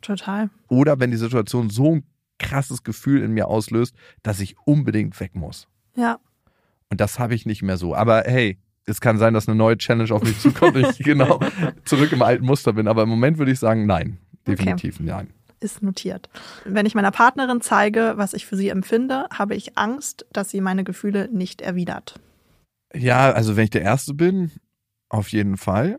[0.00, 0.50] Total.
[0.68, 2.04] Oder wenn die Situation so ein
[2.38, 5.68] krasses Gefühl in mir auslöst, dass ich unbedingt weg muss.
[5.94, 6.18] Ja.
[6.88, 7.94] Und das habe ich nicht mehr so.
[7.94, 11.40] Aber hey, es kann sein, dass eine neue Challenge auf mich zukommt und ich genau
[11.84, 12.88] zurück im alten Muster bin.
[12.88, 14.18] Aber im Moment würde ich sagen, nein.
[14.46, 15.28] Definitiv nein.
[15.60, 16.30] Ist notiert.
[16.64, 20.62] Wenn ich meiner Partnerin zeige, was ich für sie empfinde, habe ich Angst, dass sie
[20.62, 22.18] meine Gefühle nicht erwidert.
[22.94, 24.50] Ja, also wenn ich der Erste bin,
[25.10, 25.98] auf jeden Fall,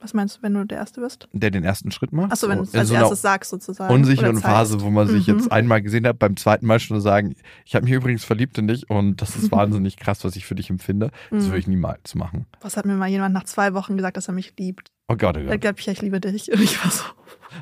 [0.00, 1.28] Was meinst du, wenn du der Erste bist?
[1.32, 2.32] der den ersten Schritt macht.
[2.32, 4.04] Achso, wenn du es als so erstes sagst sozusagen.
[4.04, 4.42] zeigst.
[4.42, 5.34] Phase, wo man sich Mhm.
[5.38, 8.66] jetzt einmal gesehen hat, beim zweiten Mal schon sagen, ich habe mich übrigens verliebt in
[8.66, 11.10] dich und das ist wahnsinnig krass, was ich für dich empfinde.
[11.30, 11.46] Das Mhm.
[11.50, 12.46] würde ich niemals machen.
[12.60, 14.90] Was hat mir mal jemand nach zwei Wochen gesagt, dass er mich liebt?
[15.08, 15.60] Oh Gott, oh Er Gott.
[15.60, 16.50] glaubt, ich, ich liebe dich.
[16.52, 17.04] Und ich war so,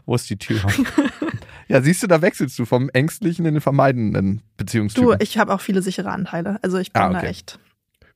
[0.06, 0.60] Wo ist die Tür?
[1.68, 5.10] ja, siehst du, da wechselst du vom ängstlichen in den vermeidenden Beziehungstypen.
[5.10, 6.58] du, ich habe auch viele sichere Anteile.
[6.62, 7.26] Also ich bin Ah, da okay.
[7.28, 7.58] echt.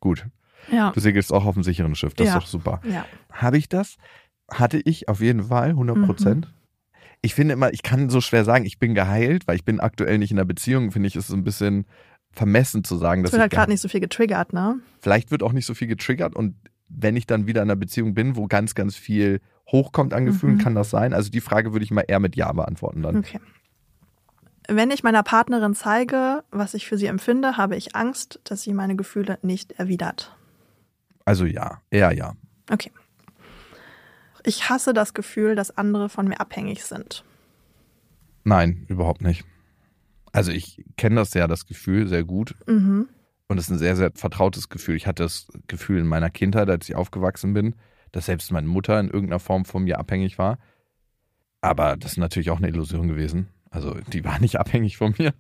[0.01, 0.25] Gut,
[0.71, 0.91] Ja.
[0.93, 2.37] du segelst auch auf dem sicheren Schiff, das Ja.
[2.37, 2.81] ist doch super.
[2.89, 3.05] Ja.
[3.33, 3.97] Habe ich das?
[4.51, 6.05] Hatte ich auf jeden Fall, 100 Mhm.
[6.07, 6.53] Prozent.
[7.23, 10.19] Ich finde immer, ich kann so schwer sagen, ich bin geheilt, weil ich bin aktuell
[10.19, 11.87] nicht in einer Beziehung, finde ich, ist es ein bisschen
[12.33, 14.81] vermessen zu sagen, Es wird halt gerade ge- nicht so viel getriggert, ne?
[15.01, 16.57] vielleicht wird auch nicht so viel getriggert und
[16.89, 19.41] wenn ich dann wieder in einer Beziehung bin, wo ganz, ganz viel
[19.73, 20.61] hochkommt an Gefühlen, Mhm.
[20.61, 21.15] kann das sein?
[21.15, 23.17] Also die Frage würde ich mal eher mit Ja beantworten dann.
[23.19, 23.41] Okay.
[24.69, 28.73] Wenn ich meiner Partnerin zeige, was ich für sie empfinde, habe ich Angst, dass sie
[28.75, 30.37] meine Gefühle nicht erwidert.
[31.25, 32.35] Also ja, eher ja.
[32.71, 32.91] Okay.
[34.45, 37.25] Ich hasse das Gefühl, dass andere von mir abhängig sind.
[38.45, 39.45] Nein, überhaupt nicht.
[40.33, 42.55] Also ich kenne das ja, das Gefühl, sehr gut.
[42.67, 43.09] Mhm.
[43.49, 44.97] Und es ist ein sehr, sehr vertrautes Gefühl.
[44.97, 47.75] Ich hatte das Gefühl in meiner Kindheit, als ich aufgewachsen bin,
[48.13, 50.59] dass selbst meine Mutter in irgendeiner Form von mir abhängig war.
[51.61, 53.49] Aber das ist natürlich auch eine Illusion gewesen.
[53.71, 55.33] Also die war nicht abhängig von mir.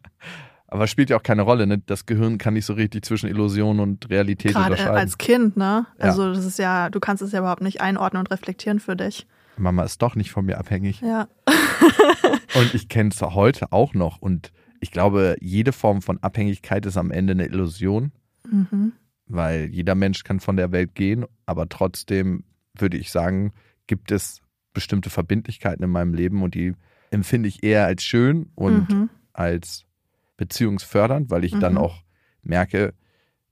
[0.74, 1.66] Aber spielt ja auch keine Rolle.
[1.68, 1.78] Ne?
[1.86, 4.96] Das Gehirn kann nicht so richtig zwischen Illusion und Realität Gerade unterscheiden.
[4.98, 5.86] als Kind, ne?
[5.98, 6.04] Ja.
[6.04, 9.26] Also das ist ja, du kannst es ja überhaupt nicht einordnen und reflektieren für dich.
[9.56, 11.00] Mama ist doch nicht von mir abhängig.
[11.00, 11.28] Ja.
[12.56, 14.18] Und ich kenne es heute auch noch.
[14.20, 18.10] Und ich glaube, jede Form von Abhängigkeit ist am Ende eine Illusion.
[18.50, 18.92] Mhm.
[19.26, 22.44] weil jeder Mensch kann von der Welt gehen, aber trotzdem
[22.76, 23.52] würde ich sagen,
[23.86, 24.42] gibt es
[24.74, 26.74] bestimmte Verbindlichkeiten in meinem Leben und die
[27.10, 29.08] empfinde ich eher als schön und Mhm.
[29.32, 29.86] als
[30.36, 31.78] beziehungsfördernd, weil ich dann Mhm.
[31.78, 32.02] auch
[32.42, 32.94] merke,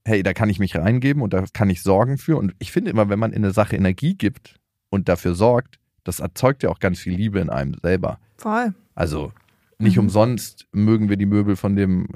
[0.05, 2.37] hey, da kann ich mich reingeben und da kann ich sorgen für.
[2.37, 4.57] Und ich finde immer, wenn man in eine Sache Energie gibt
[4.91, 8.19] und dafür sorgt, das erzeugt ja auch ganz viel Liebe in einem selber.
[8.37, 8.75] Voll.
[8.95, 9.33] Also
[9.79, 10.05] nicht Mhm.
[10.05, 12.09] umsonst mögen wir die Möbel von dem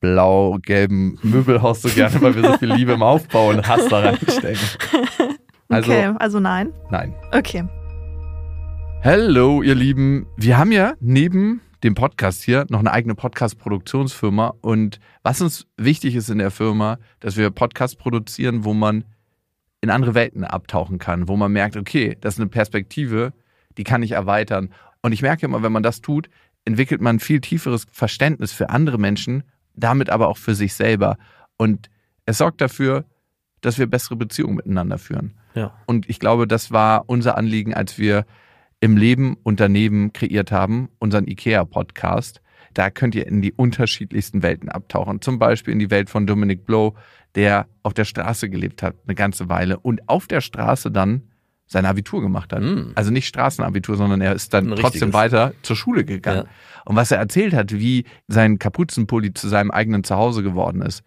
[0.00, 4.58] blau-gelben Möbelhaus so gerne, weil wir so viel Liebe im Aufbau und Hass da reinstecken.
[5.72, 6.72] Also, okay, also nein.
[6.90, 7.14] nein.
[7.30, 7.62] Okay.
[9.04, 10.26] Hallo, ihr Lieben.
[10.36, 14.54] Wir haben ja neben dem Podcast hier noch eine eigene Podcast-Produktionsfirma.
[14.60, 19.04] Und was uns wichtig ist in der Firma, dass wir Podcasts produzieren, wo man
[19.80, 23.32] in andere Welten abtauchen kann, wo man merkt, okay, das ist eine Perspektive,
[23.78, 24.70] die kann ich erweitern.
[25.02, 26.28] Und ich merke immer, wenn man das tut,
[26.64, 31.16] entwickelt man ein viel tieferes Verständnis für andere Menschen, damit aber auch für sich selber.
[31.56, 31.88] Und
[32.26, 33.06] es sorgt dafür,
[33.62, 35.38] dass wir bessere Beziehungen miteinander führen.
[35.54, 35.74] Ja.
[35.86, 38.26] Und ich glaube, das war unser Anliegen, als wir
[38.80, 42.40] im Leben und daneben kreiert haben, unseren IKEA-Podcast.
[42.72, 45.20] Da könnt ihr in die unterschiedlichsten Welten abtauchen.
[45.20, 46.94] Zum Beispiel in die Welt von Dominic Blow,
[47.34, 51.22] der auf der Straße gelebt hat, eine ganze Weile und auf der Straße dann
[51.66, 52.62] sein Abitur gemacht hat.
[52.62, 52.92] Mm.
[52.96, 55.14] Also nicht Straßenabitur, sondern er ist dann Ein trotzdem richtiges.
[55.14, 56.46] weiter zur Schule gegangen.
[56.46, 56.82] Ja.
[56.84, 61.04] Und was er erzählt hat, wie sein Kapuzenpulli zu seinem eigenen Zuhause geworden ist.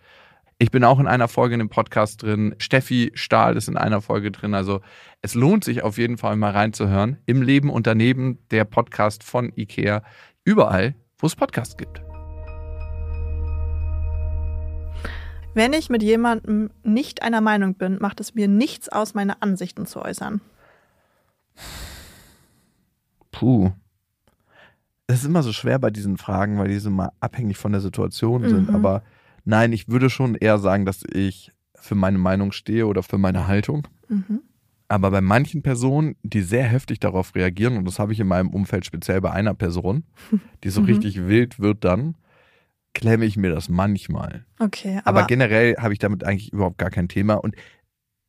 [0.64, 2.56] Ich bin auch in einer Folge in dem Podcast drin.
[2.58, 4.54] Steffi Stahl ist in einer Folge drin.
[4.54, 4.80] Also
[5.22, 7.18] es lohnt sich auf jeden Fall mal reinzuhören.
[7.26, 10.04] Im Leben und daneben der Podcast von IKEA.
[10.46, 12.02] Überall, wo es Podcasts gibt.
[15.54, 19.86] Wenn ich mit jemandem nicht einer Meinung bin, macht es mir nichts aus, meine Ansichten
[19.86, 20.40] zu äußern.
[23.34, 23.74] Puh.
[25.08, 27.82] Es ist immer so schwer bei diesen Fragen, weil die so mal abhängig von der
[27.82, 28.70] Situation sind.
[28.70, 28.76] Mhm.
[28.76, 29.04] Aber
[29.44, 33.48] nein, ich würde schon eher sagen, dass ich für meine Meinung stehe oder für meine
[33.48, 33.88] Haltung.
[34.08, 34.42] Mhm.
[34.88, 38.50] Aber bei manchen Personen, die sehr heftig darauf reagieren, und das habe ich in meinem
[38.50, 40.04] Umfeld speziell bei einer Person,
[40.64, 40.86] die so Mhm.
[40.88, 42.16] richtig wild wird dann,
[42.94, 44.46] klemme ich mir das manchmal.
[44.60, 47.36] Okay, Aber, aber, generell habe ich damit eigentlich überhaupt gar kein Thema.
[47.36, 47.56] Und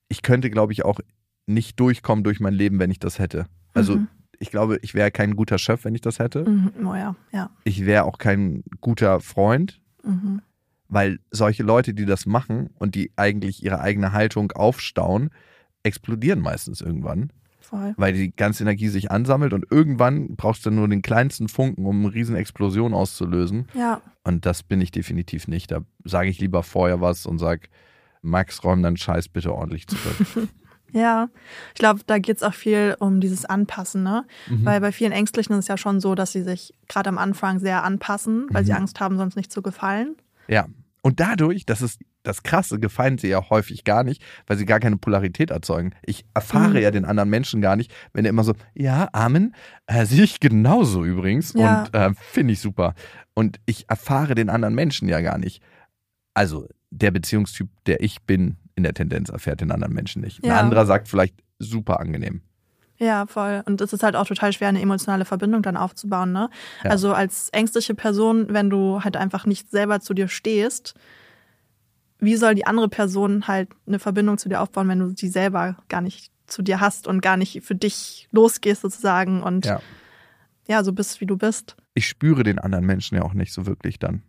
[0.09, 1.01] ich könnte, glaube ich, auch
[1.47, 3.47] nicht durchkommen durch mein Leben, wenn ich das hätte.
[3.75, 4.09] Also Mhm.
[4.39, 6.49] ich glaube, ich wäre kein guter Chef, wenn ich das hätte.
[6.49, 6.87] Mhm.
[6.87, 7.51] Oh ja, ja.
[7.65, 10.41] Ich wäre auch kein guter Freund, Mhm.
[10.89, 15.31] Weil solche Leute, die das machen und die eigentlich ihre eigene Haltung aufstauen,
[15.83, 17.31] explodieren meistens irgendwann,
[17.61, 17.95] Voll.
[17.97, 22.05] weil die ganze Energie sich ansammelt und irgendwann brauchst du nur den kleinsten Funken, um
[22.05, 23.69] eine riesen Explosion auszulösen.
[23.75, 25.71] Ja, Und das bin ich definitiv nicht.
[25.71, 27.69] Da sage ich lieber vorher was und sag,
[28.23, 30.49] Max, räum deinen Scheiß bitte ordentlich zurück.
[30.93, 31.29] ja.
[31.75, 34.25] Ich glaube, da geht's auch viel um dieses Anpassen, ne?
[34.49, 34.65] Mhm.
[34.65, 37.59] Weil bei vielen Ängstlichen ist es ja schon so, dass sie sich gerade am Anfang
[37.59, 38.79] sehr anpassen, weil sie Mhm.
[38.79, 40.17] Angst haben, sonst nicht zu gefallen.
[40.49, 40.67] Ja.
[41.03, 44.81] Und dadurch, das ist das Krasse, gefallen sie ja häufig gar nicht, weil sie gar
[44.81, 45.91] keine Polarität erzeugen.
[46.07, 46.83] Ich erfahre Mhm.
[46.83, 49.55] ja den anderen Menschen gar nicht, wenn er immer so, ja, Amen,
[49.87, 51.83] äh, sehe ich genauso übrigens Ja.
[51.83, 52.95] und äh, finde ich super.
[53.35, 55.63] Und ich erfahre den anderen Menschen ja gar nicht.
[56.33, 60.43] Also der Beziehungstyp, der ich bin, in der Tendenz erfährt den anderen Menschen nicht.
[60.43, 60.59] Ein Ja.
[60.61, 62.41] anderer sagt vielleicht super angenehm.
[62.99, 63.63] Ja, voll.
[63.67, 66.49] Und es ist halt auch total schwer, eine emotionale Verbindung dann aufzubauen, ne?
[66.85, 66.91] Ja.
[66.91, 70.95] Also als ängstliche Person, wenn du halt einfach nicht selber zu dir stehst,
[72.21, 75.77] wie soll die andere Person halt eine Verbindung zu dir aufbauen, wenn du die selber
[75.89, 79.81] gar nicht zu dir hast und gar nicht für dich losgehst sozusagen und ja,
[80.69, 80.85] Ja.
[80.85, 81.77] so bist, wie du bist.
[81.95, 84.23] Ich spüre den anderen Menschen ja auch nicht so wirklich dann,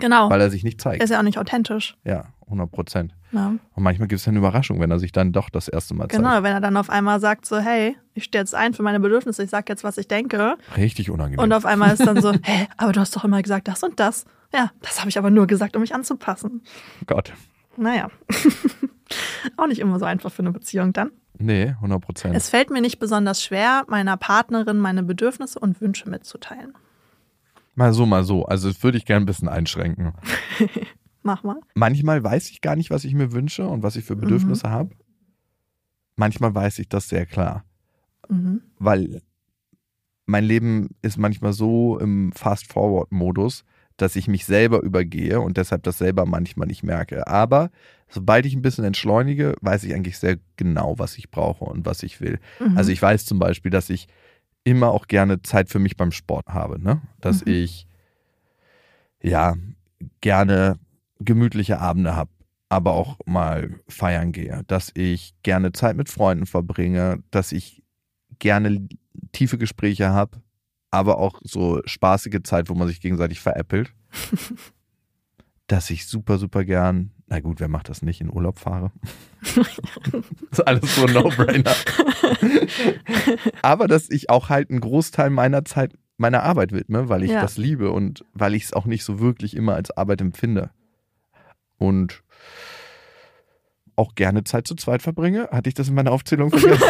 [0.00, 0.30] Genau.
[0.30, 1.02] weil er sich nicht zeigt.
[1.02, 1.96] ist ja auch nicht authentisch.
[2.04, 3.14] Ja, 100 Prozent.
[3.32, 3.58] Ne?
[3.74, 6.30] Und manchmal gibt es eine Überraschung, wenn er sich dann doch das erste Mal Genau,
[6.30, 6.42] zeigt.
[6.44, 9.42] wenn er dann auf einmal sagt so, hey, ich stehe jetzt ein für meine Bedürfnisse,
[9.42, 10.56] ich sag jetzt, was ich denke.
[10.76, 11.42] Richtig unangenehm.
[11.42, 13.98] Und auf einmal ist dann so, hä, aber du hast doch immer gesagt das und
[14.00, 14.24] das.
[14.54, 16.62] Ja, das habe ich aber nur gesagt, um mich anzupassen.
[17.06, 17.32] Gott.
[17.76, 18.08] Naja.
[19.56, 21.10] Auch nicht immer so einfach für eine Beziehung dann.
[21.38, 22.34] Nee, 100 Prozent.
[22.36, 26.72] Es fällt mir nicht besonders schwer, meiner Partnerin meine Bedürfnisse und Wünsche mitzuteilen.
[27.76, 28.44] Mal so, mal so.
[28.46, 30.12] Also das würde ich gerne ein bisschen einschränken.
[31.22, 31.60] Mach mal.
[31.74, 34.94] Manchmal weiß ich gar nicht, was ich mir wünsche und was ich für Bedürfnisse habe.
[36.16, 37.64] Manchmal weiß ich das sehr klar.
[38.28, 38.62] Mhm.
[38.78, 39.20] Weil
[40.24, 43.64] mein Leben ist manchmal so im Fast-Forward-Modus,
[43.96, 47.26] dass ich mich selber übergehe und deshalb das selber manchmal nicht merke.
[47.26, 47.70] Aber
[48.08, 52.02] sobald ich ein bisschen entschleunige, weiß ich eigentlich sehr genau, was ich brauche und was
[52.02, 52.38] ich will.
[52.60, 52.76] Mhm.
[52.78, 54.08] Also ich weiß zum Beispiel, dass ich
[54.66, 57.00] immer auch gerne Zeit für mich beim Sport habe, ne?
[57.20, 57.52] Dass Mhm.
[57.52, 57.86] ich
[59.22, 59.54] ja
[60.20, 60.78] gerne
[61.20, 62.30] gemütliche Abende habe,
[62.68, 67.84] aber auch mal feiern gehe, dass ich gerne Zeit mit Freunden verbringe, dass ich
[68.40, 68.88] gerne
[69.30, 70.42] tiefe Gespräche habe,
[70.90, 73.94] aber auch so spaßige Zeit, wo man sich gegenseitig veräppelt.
[75.68, 78.92] dass ich super, super gern, na gut, wer macht das nicht, in Urlaub fahre?
[79.42, 79.66] das
[80.52, 81.74] ist alles so ein No-Brainer.
[83.62, 87.42] aber dass ich auch halt einen Großteil meiner Zeit meiner Arbeit widme, weil ich Ja.
[87.42, 90.70] das liebe und weil ich es auch nicht so wirklich immer als Arbeit empfinde.
[91.78, 92.22] Und
[93.96, 95.48] auch gerne Zeit zu zweit verbringe.
[95.50, 96.82] Hatte ich das in meiner Aufzählung vergessen?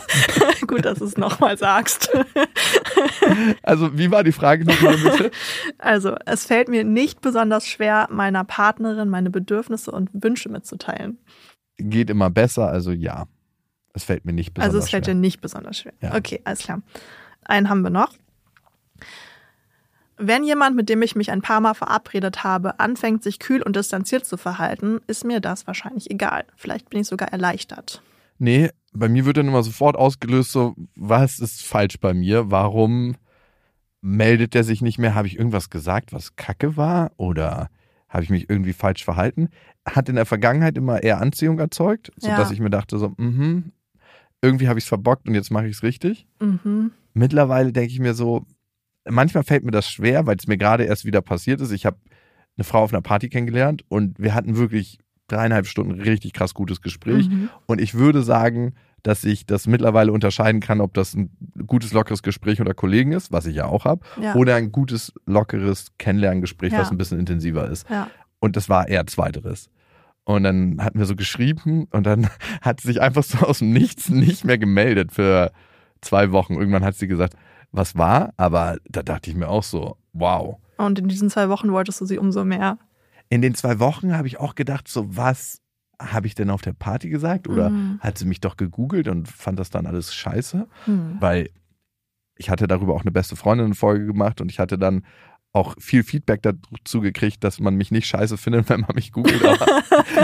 [0.66, 2.10] Gut, dass du es nochmal sagst.
[3.62, 5.30] also, wie war die Frage nochmal bitte?
[5.78, 11.18] Also, es fällt mir nicht besonders schwer, meiner Partnerin meine Bedürfnisse und Wünsche mitzuteilen.
[11.76, 13.26] Geht immer besser, also ja.
[13.92, 15.14] Es fällt mir nicht besonders also, es fällt schwer.
[15.14, 15.92] dir nicht besonders schwer.
[16.00, 16.14] Ja.
[16.14, 16.82] Okay, alles klar.
[17.44, 18.12] Einen haben wir noch.
[20.16, 23.74] Wenn jemand, mit dem ich mich ein paar Mal verabredet habe, anfängt, sich kühl und
[23.74, 26.44] distanziert zu verhalten, ist mir das wahrscheinlich egal.
[26.56, 28.00] Vielleicht bin ich sogar erleichtert.
[28.38, 32.50] Nee, bei mir wird dann immer sofort ausgelöst, so, was ist falsch bei mir?
[32.50, 33.16] Warum
[34.00, 35.14] meldet er sich nicht mehr?
[35.14, 37.10] Habe ich irgendwas gesagt, was kacke war?
[37.16, 37.68] Oder
[38.08, 39.48] habe ich mich irgendwie falsch verhalten?
[39.86, 42.54] Hat in der Vergangenheit immer eher Anziehung erzeugt, sodass Ja.
[42.54, 43.72] ich mir dachte, so, mhm,
[44.42, 46.26] irgendwie habe ich es verbockt und jetzt mache ich es richtig.
[46.40, 46.92] Mhm.
[47.14, 48.44] Mittlerweile denke ich mir so,
[49.08, 51.70] manchmal fällt mir das schwer, weil es mir gerade erst wieder passiert ist.
[51.72, 51.96] Ich habe
[52.56, 54.98] eine Frau auf einer Party kennengelernt und wir hatten wirklich
[55.28, 57.28] dreieinhalb Stunden richtig krass gutes Gespräch.
[57.28, 57.48] Mhm.
[57.66, 61.30] Und ich würde sagen, dass ich das mittlerweile unterscheiden kann, ob das ein
[61.66, 64.34] gutes, lockeres Gespräch unter Kollegen ist, was ich ja auch habe, Ja.
[64.34, 66.78] oder ein gutes, lockeres Kennenlerngespräch, Ja.
[66.80, 67.88] was ein bisschen intensiver ist.
[67.90, 68.08] ja.
[68.40, 69.70] Und das war eher zweiteres.
[70.24, 72.28] Und dann hatten wir so geschrieben und dann
[72.62, 75.50] hat sie sich einfach so aus dem Nichts nicht mehr gemeldet für
[76.00, 76.54] zwei Wochen.
[76.54, 77.34] Irgendwann hat sie gesagt,
[77.76, 80.56] was war, aber da dachte ich mir auch so, wow.
[80.76, 82.78] Und in diesen zwei Wochen wolltest du sie umso mehr.
[83.30, 85.60] in den zwei Wochen habe ich auch gedacht, so was
[86.00, 87.48] habe ich denn auf der Party gesagt?
[87.48, 87.98] Oder Mhm.
[88.00, 90.66] hat sie mich doch gegoogelt und fand das dann alles scheiße?
[90.84, 91.16] Hm.
[91.20, 91.48] Weil
[92.36, 95.04] ich hatte darüber auch eine beste Freundin-Folge gemacht und ich hatte dann
[95.54, 99.42] auch viel Feedback dazu gekriegt, dass man mich nicht scheiße findet, wenn man mich googelt.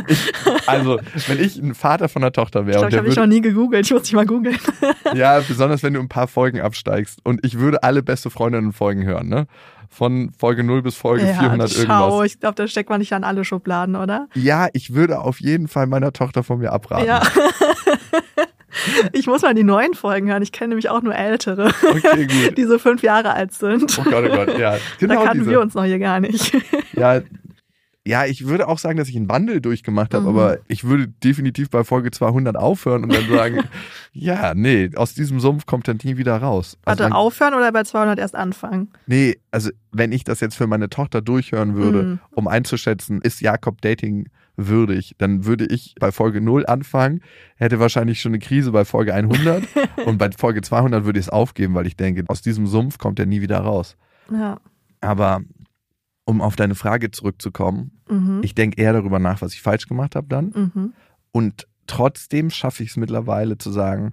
[0.07, 0.33] Ich,
[0.67, 3.17] also, wenn ich ein Vater von einer Tochter Ich wäre glaube, und ich habe mich
[3.17, 3.87] würde, noch nie gegoogelt.
[3.87, 4.59] Ich muss dich mal googeln.
[5.15, 9.29] ja, besonders wenn du ein paar Folgen absteigst und ich würde alle beste Freundinnen-Folgen hören,
[9.29, 9.47] ne?
[9.89, 12.27] Von Folge 0 bis Folge 400 schau, irgendwas.
[12.27, 14.29] ich glaube, da steckt man nicht an alle Schubladen, oder?
[14.35, 17.07] Ja, ich würde auf jeden Fall meiner Tochter von mir abraten.
[17.07, 17.23] Ja.
[19.13, 20.43] ich muss mal die neuen Folgen hören.
[20.43, 23.99] Ich kenne nämlich auch nur ältere, Okay, die so fünf Jahre alt sind.
[23.99, 24.77] Oh Gott, oh Gott, ja.
[24.99, 25.51] Genau da kannten diese.
[25.51, 26.57] wir uns noch hier gar nicht.
[26.93, 27.21] Ja,
[28.07, 30.29] ja, ich würde auch sagen, dass ich einen Wandel durchgemacht habe, Mhm.
[30.31, 33.61] aber ich würde definitiv bei Folge 200 aufhören und dann sagen,
[34.13, 36.77] ja, nee, aus diesem Sumpf kommt er nie wieder raus.
[36.85, 38.89] Also Warte, aufhören oder bei 200 erst anfangen?
[39.07, 42.19] Nee, also wenn ich das jetzt für meine Tochter durchhören würde, Mhm.
[42.33, 44.29] um einzuschätzen, ist Jakob Dating
[44.69, 47.21] würdig, dann würde ich bei Folge 0 anfangen,
[47.57, 49.65] hätte wahrscheinlich schon eine Krise bei Folge 100
[50.07, 53.19] und bei Folge 200 würde ich es aufgeben, weil ich denke, aus diesem Sumpf kommt
[53.19, 53.97] er nie wieder raus.
[54.33, 54.59] Ja.
[55.01, 55.41] Aber
[56.25, 58.41] um auf deine Frage zurückzukommen, Mhm.
[58.43, 60.47] ich denke eher darüber nach, was ich falsch gemacht habe dann.
[60.75, 60.93] Mhm.
[61.33, 64.13] Und trotzdem schaffe ich es mittlerweile zu sagen,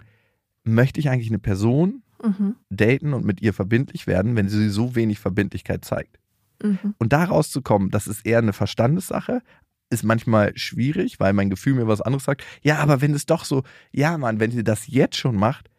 [0.63, 2.55] möchte ich eigentlich eine Person Mhm.
[2.69, 6.19] daten und mit ihr verbindlich werden, wenn sie so wenig Verbindlichkeit zeigt?
[6.63, 6.95] Mhm.
[6.97, 9.41] Und da rauszukommen, das ist eher eine Verstandessache,
[9.89, 12.43] ist manchmal schwierig, weil mein Gefühl mir was anderes sagt.
[12.61, 15.69] Ja, aber wenn es doch so, ja, Mann, wenn sie das jetzt schon macht,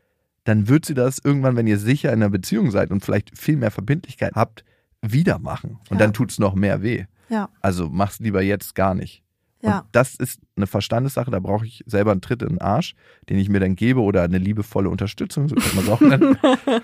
[0.45, 3.57] dann wird sie das irgendwann, wenn ihr sicher in einer Beziehung seid und vielleicht viel
[3.57, 4.65] mehr Verbindlichkeit habt,
[5.03, 5.79] wieder machen.
[5.91, 6.07] Und Ja.
[6.07, 7.05] dann tut es noch mehr weh.
[7.29, 7.51] Ja.
[7.61, 9.23] Also mach's lieber jetzt gar nicht.
[9.61, 9.81] Ja.
[9.81, 12.95] Und das ist eine Verstandessache, da brauche ich selber einen Tritt in den Arsch,
[13.29, 16.39] den ich mir dann gebe oder eine liebevolle Unterstützung, so kann man es auch nennen.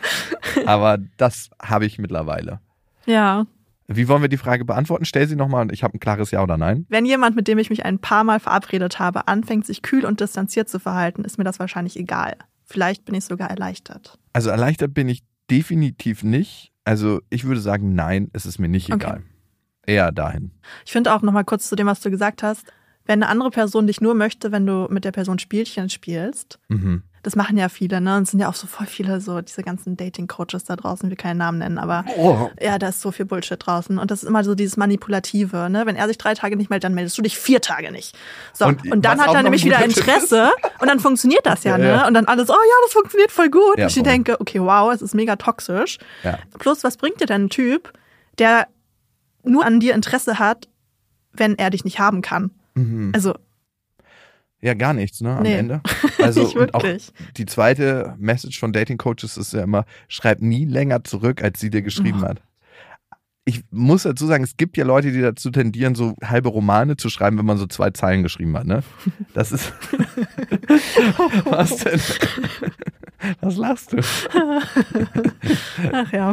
[0.66, 2.60] Aber das habe ich mittlerweile.
[3.06, 3.46] Ja.
[3.86, 5.04] Wie wollen wir die Frage beantworten?
[5.04, 6.86] Stell sie nochmal und ich habe ein klares Ja oder Nein.
[6.88, 10.20] Wenn jemand, mit dem ich mich ein paar Mal verabredet habe, anfängt, sich kühl und
[10.20, 12.36] distanziert zu verhalten, ist mir das wahrscheinlich egal.
[12.64, 14.18] Vielleicht bin ich sogar erleichtert.
[14.32, 16.72] Also erleichtert bin ich definitiv nicht.
[16.84, 19.04] Also ich würde sagen, nein, es ist mir nicht Okay.
[19.04, 19.22] egal.
[19.86, 20.50] Eher dahin.
[20.86, 22.64] Ich finde auch nochmal kurz zu dem, was du gesagt hast.
[23.04, 27.02] Wenn eine andere Person dich nur möchte, wenn du mit der Person Spielchen spielst, Mhm.
[27.24, 28.16] Das machen ja viele, ne?
[28.18, 31.16] Und es sind ja auch so voll viele so diese ganzen Dating-Coaches da draußen, wir
[31.16, 32.50] keinen Namen nennen, aber Oh.
[32.60, 33.98] ja, da ist so viel Bullshit draußen.
[33.98, 35.86] Und das ist immer so dieses Manipulative, ne?
[35.86, 38.16] Wenn er sich drei Tage nicht meldet, dann meldest du dich vier Tage nicht.
[38.52, 41.78] So, Und und, dann hat er nämlich wieder Interesse und dann funktioniert das ja, Ja,
[41.78, 41.88] ne?
[41.88, 42.06] ja.
[42.06, 43.78] Und dann alles, oh ja, das funktioniert voll gut.
[43.78, 44.02] Ja, und ich voll.
[44.04, 45.98] denke, okay, wow, es ist mega toxisch.
[46.22, 46.38] Ja.
[46.58, 47.92] Plus, was bringt dir denn ein Typ,
[48.38, 48.68] der
[49.42, 50.68] nur an dir Interesse hat,
[51.32, 52.50] wenn er dich nicht haben kann?
[52.74, 53.12] Mhm.
[53.14, 53.34] Also,
[54.64, 55.36] Ja, gar nichts, ne?
[55.36, 55.56] Am Nee.
[55.56, 55.82] Ende.
[56.22, 56.82] Also auch
[57.36, 61.68] die zweite Message von Dating Coaches ist ja immer, schreib nie länger zurück, als sie
[61.68, 62.28] dir geschrieben Oh.
[62.28, 62.40] hat.
[63.44, 67.10] Ich muss dazu sagen, es gibt ja Leute, die dazu tendieren, so halbe Romane zu
[67.10, 68.82] schreiben, wenn man so zwei Zeilen geschrieben hat, ne?
[69.34, 69.70] Das ist.
[71.44, 72.00] Was denn?
[73.42, 73.98] Was lachst du?
[75.92, 76.32] ach ja.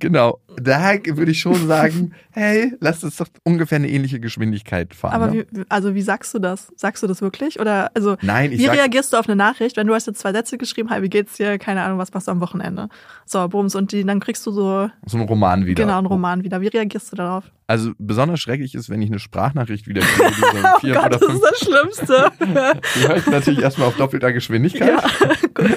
[0.00, 0.40] Genau.
[0.56, 5.12] Da würde ich schon sagen, hey, lass uns doch ungefähr eine ähnliche Geschwindigkeit fahren.
[5.14, 5.46] Aber ne?
[5.50, 6.72] wie, also wie sagst du das?
[6.76, 7.60] Sagst du das wirklich?
[7.60, 10.32] Oder also Nein, wie sag, reagierst du auf eine Nachricht, wenn du hast jetzt zwei
[10.32, 11.58] Sätze geschrieben, hi, wie geht's dir?
[11.58, 12.88] Keine Ahnung, was machst du am Wochenende?
[13.26, 15.84] So, bums, und die, dann kriegst du so so ein Roman wieder.
[15.84, 16.60] genau einen Roman wieder.
[16.60, 17.44] Wie reagierst du darauf?
[17.66, 20.46] Also besonders schrecklich ist, wenn ich eine Sprachnachricht wieder kriege, so
[20.76, 22.32] Oh vier Gott, oder das ist das Schlimmste.
[22.96, 25.68] Die höre ich natürlich erstmal auf doppelter Geschwindigkeit ja.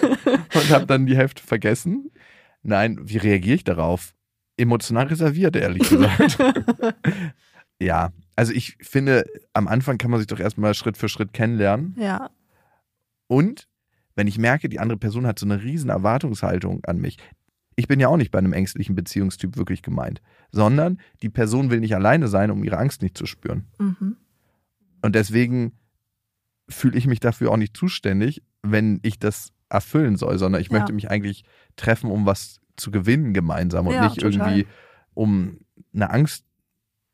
[0.55, 2.09] und habe dann die Hälfte vergessen.
[2.63, 4.13] Nein, wie reagiere ich darauf?
[4.57, 6.37] Emotional reserviert, ehrlich gesagt.
[7.79, 11.95] ja, also ich finde, am Anfang kann man sich doch erstmal Schritt für Schritt kennenlernen.
[11.99, 12.29] ja.
[13.27, 13.67] Und
[14.15, 17.17] wenn ich merke, die andere Person hat so eine riesen Erwartungshaltung an mich.
[17.75, 21.79] Ich bin ja auch nicht bei einem ängstlichen Beziehungstyp wirklich gemeint, sondern die Person will
[21.79, 23.67] nicht alleine sein, um ihre Angst nicht zu spüren.
[23.79, 24.17] Mhm.
[25.01, 25.73] Und deswegen
[26.69, 30.77] fühle ich mich dafür auch nicht zuständig, wenn ich das erfüllen soll, sondern ich Ja.
[30.79, 31.43] möchte mich eigentlich
[31.75, 34.31] treffen, um was zu gewinnen gemeinsam und Ja, nicht total.
[34.33, 34.67] irgendwie,
[35.13, 35.59] um
[35.93, 36.45] eine Angst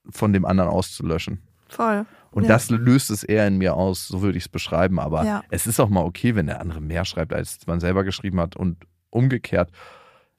[0.10, 1.42] von dem anderen auszulöschen.
[1.68, 2.06] Voll.
[2.32, 2.50] Und Ja.
[2.50, 5.00] das löst es eher in mir aus, so würde ich es beschreiben.
[5.00, 5.44] Aber Ja.
[5.50, 8.56] es ist auch mal okay, wenn der andere mehr schreibt, als man selber geschrieben hat
[8.56, 8.78] und
[9.10, 9.72] umgekehrt.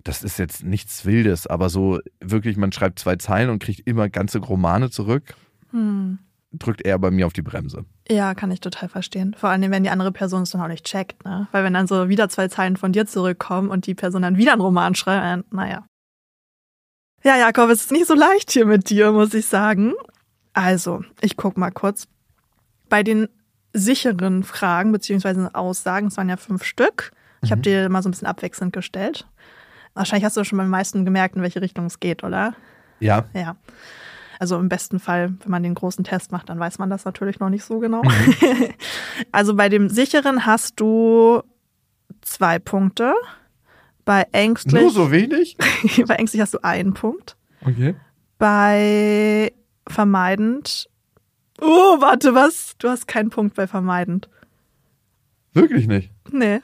[0.02, 4.08] Das ist jetzt nichts Wildes, aber so wirklich, man schreibt zwei Zeilen und kriegt immer
[4.08, 5.34] ganze Romane zurück,
[5.72, 6.18] Hm.
[6.53, 7.84] Drückt eher bei mir auf die Bremse.
[8.09, 9.34] Ja, kann ich total verstehen.
[9.38, 11.48] Vor allem, wenn die andere Person es dann auch nicht checkt, ne?
[11.53, 14.53] Weil wenn dann so wieder zwei Zeilen von dir zurückkommen und die Person dann wieder
[14.53, 15.86] einen Roman schreibt, äh, naja.
[17.22, 19.92] Ja, Jakob, es ist nicht so leicht hier mit dir, muss ich sagen.
[20.53, 22.09] Also, ich guck mal kurz.
[22.88, 23.28] Bei den
[23.72, 27.12] sicheren Fragen beziehungsweise Aussagen, es waren ja fünf Stück.
[27.42, 29.26] Ich habe dir mal so ein bisschen abwechselnd gestellt.
[29.94, 32.55] Wahrscheinlich hast du schon beim meisten gemerkt, in welche Richtung es geht, oder?
[32.98, 33.57] Ja, Ja.
[34.41, 37.41] Also im besten Fall, wenn man den großen Test macht, dann weiß man das natürlich
[37.41, 38.03] noch nicht so genau.
[38.03, 38.68] Mhm.
[39.32, 41.43] also bei dem sicheren hast du
[42.22, 43.12] zwei Punkte.
[44.07, 45.59] Bei ängstlich, Nur so wenig?
[46.09, 47.36] bei ängstlich hast du einen Punkt.
[47.61, 47.95] Okay.
[48.38, 49.53] Bei
[49.86, 50.88] vermeidend.
[51.61, 52.72] Oh, warte, was?
[52.78, 54.30] Du hast keinen Punkt bei vermeidend.
[55.53, 56.12] Wirklich nicht.
[56.32, 56.61] Nee.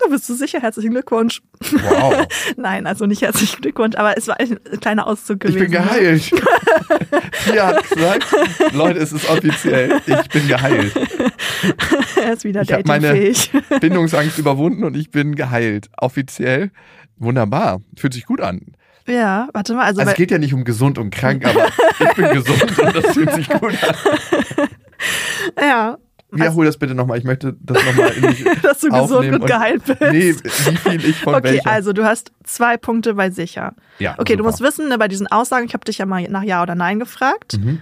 [0.00, 0.60] Da bist du sicher.
[0.60, 1.42] Herzlichen Glückwunsch.
[1.72, 2.26] Wow.
[2.56, 5.58] Nein, also nicht herzlichen Glückwunsch, aber es war ein kleiner Auszug Ich gewesen.
[5.58, 6.30] bin geheilt.
[7.44, 8.26] Pia hat gesagt,
[8.72, 10.92] Leute, es ist offiziell, ich bin geheilt.
[12.22, 13.32] er ist wieder Ich habe meine.
[13.80, 15.88] Bindungsangst überwunden und ich bin geheilt.
[15.96, 16.70] Offiziell.
[17.16, 17.80] Wunderbar.
[17.96, 18.60] Fühlt sich gut an.
[19.06, 19.84] Ja, warte mal.
[19.86, 21.66] Also, Also es geht ja nicht um gesund und krank, aber
[21.98, 23.94] ich bin gesund und das fühlt sich gut an.
[25.60, 25.98] ja,
[26.30, 27.16] Wiederhol das bitte nochmal.
[27.18, 30.00] Ich möchte das nochmal in mich dass du gesund aufnehmen und geheilt bist.
[30.00, 31.70] Nee, wie viel ich von okay, welcher.
[31.70, 33.74] also du hast zwei Punkte bei sicher.
[33.98, 34.50] ja, Okay, du super.
[34.50, 36.98] musst wissen, ne, bei diesen Aussagen, ich habe dich ja mal nach Ja oder Nein
[36.98, 37.58] gefragt.
[37.58, 37.80] Mhm.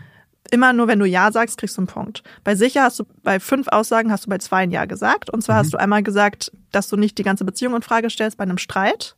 [0.53, 2.23] Immer nur, wenn du Ja sagst, kriegst du einen Punkt.
[2.45, 5.29] Bei sicher hast du bei fünf Aussagen hast du bei zwei ein Ja gesagt.
[5.29, 5.59] Und zwar Mhm.
[5.65, 8.59] hast du einmal gesagt, dass du nicht die ganze Beziehung in Frage stellst bei einem
[8.59, 9.17] Streit.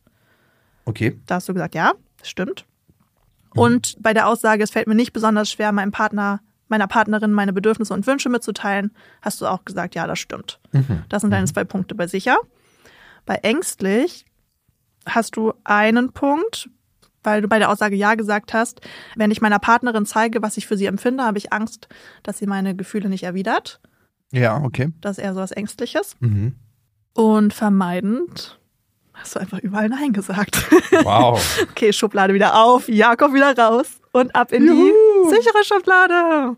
[0.86, 1.18] Okay.
[1.26, 2.64] Da hast du gesagt, ja, das stimmt.
[3.54, 3.60] Mhm.
[3.60, 7.52] Und bei der Aussage, es fällt mir nicht besonders schwer, meinem Partner, meiner Partnerin meine
[7.52, 8.92] Bedürfnisse und Wünsche mitzuteilen,
[9.22, 10.60] hast du auch gesagt, ja, das stimmt.
[10.72, 11.04] Mhm.
[11.08, 12.38] Das sind deine zwei Punkte bei sicher.
[13.26, 14.24] Bei ängstlich
[15.06, 16.70] hast du einen Punkt,
[17.22, 18.80] weil du bei der Aussage ja gesagt hast,
[19.16, 21.88] wenn ich meiner Partnerin zeige, was ich für sie empfinde, habe ich Angst,
[22.22, 23.80] dass sie meine Gefühle nicht erwidert.
[24.32, 24.92] Ja, okay.
[25.00, 26.16] Das ist eher so was Ängstliches.
[26.20, 26.54] Mhm.
[27.14, 28.58] Und vermeidend
[29.20, 30.56] hast du einfach überall Nein gesagt.
[31.02, 31.40] Wow.
[31.70, 34.74] Okay, Schublade wieder auf, Jakob wieder raus und ab in Juhu.
[34.84, 36.56] die sichere Schublade.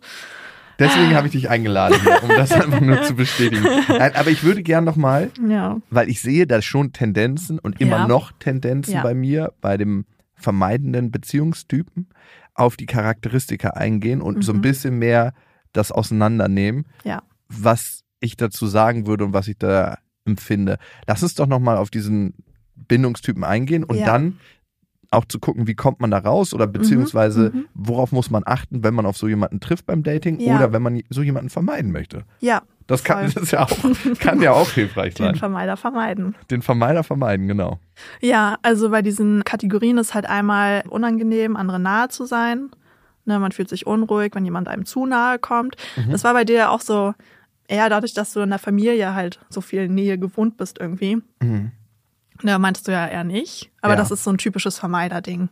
[0.79, 3.67] Deswegen habe ich dich eingeladen, um das einfach nur zu bestätigen.
[3.89, 5.77] Nein, aber ich würde gern nochmal, Ja.
[5.91, 8.09] weil ich sehe da schon Tendenzen und immer Ja.
[8.09, 9.03] noch Tendenzen Ja.
[9.03, 10.07] bei mir, bei dem
[10.37, 12.09] vermeidenden Beziehungstypen,
[12.55, 14.63] auf die Charakteristika eingehen und so ein Mhm.
[14.63, 15.35] bisschen mehr
[15.75, 17.23] das auseinandernehmen, Ja.
[17.49, 20.79] was ich dazu sagen würde und was ich da empfinde.
[21.07, 22.33] Lass uns doch nochmal auf diesen
[22.89, 24.07] Bindungstypen eingehen und Ja.
[24.07, 24.39] dann
[25.13, 27.67] auch zu gucken, wie kommt man da raus oder beziehungsweise mhm.
[27.75, 30.57] worauf muss man achten, wenn man auf so jemanden trifft beim Dating Ja.
[30.57, 32.23] oder wenn man so jemanden vermeiden möchte.
[32.41, 33.43] Ja, Das kann, Voll.
[33.43, 33.77] das ja auch,
[34.21, 35.35] kann ja auch hilfreich den sein.
[35.37, 36.37] Vermeider vermeiden.
[36.51, 37.81] Den Vermeider vermeiden, genau.
[38.21, 42.71] Ja, also bei diesen Kategorien ist halt einmal unangenehm, anderen nahe zu sein.
[43.25, 45.77] Ne, man fühlt sich unruhig, wenn jemand einem zu nahe kommt.
[45.97, 46.11] Mhm.
[46.13, 47.15] Das war bei dir auch so,
[47.69, 51.17] eher dadurch, dass du in der Familie halt so viel Nähe gewohnt bist irgendwie.
[51.43, 51.73] Mhm.
[52.43, 53.71] Ne, meintest du ja eher nicht.
[53.83, 53.99] Aber Ja.
[53.99, 55.49] das ist so ein typisches Vermeiderding.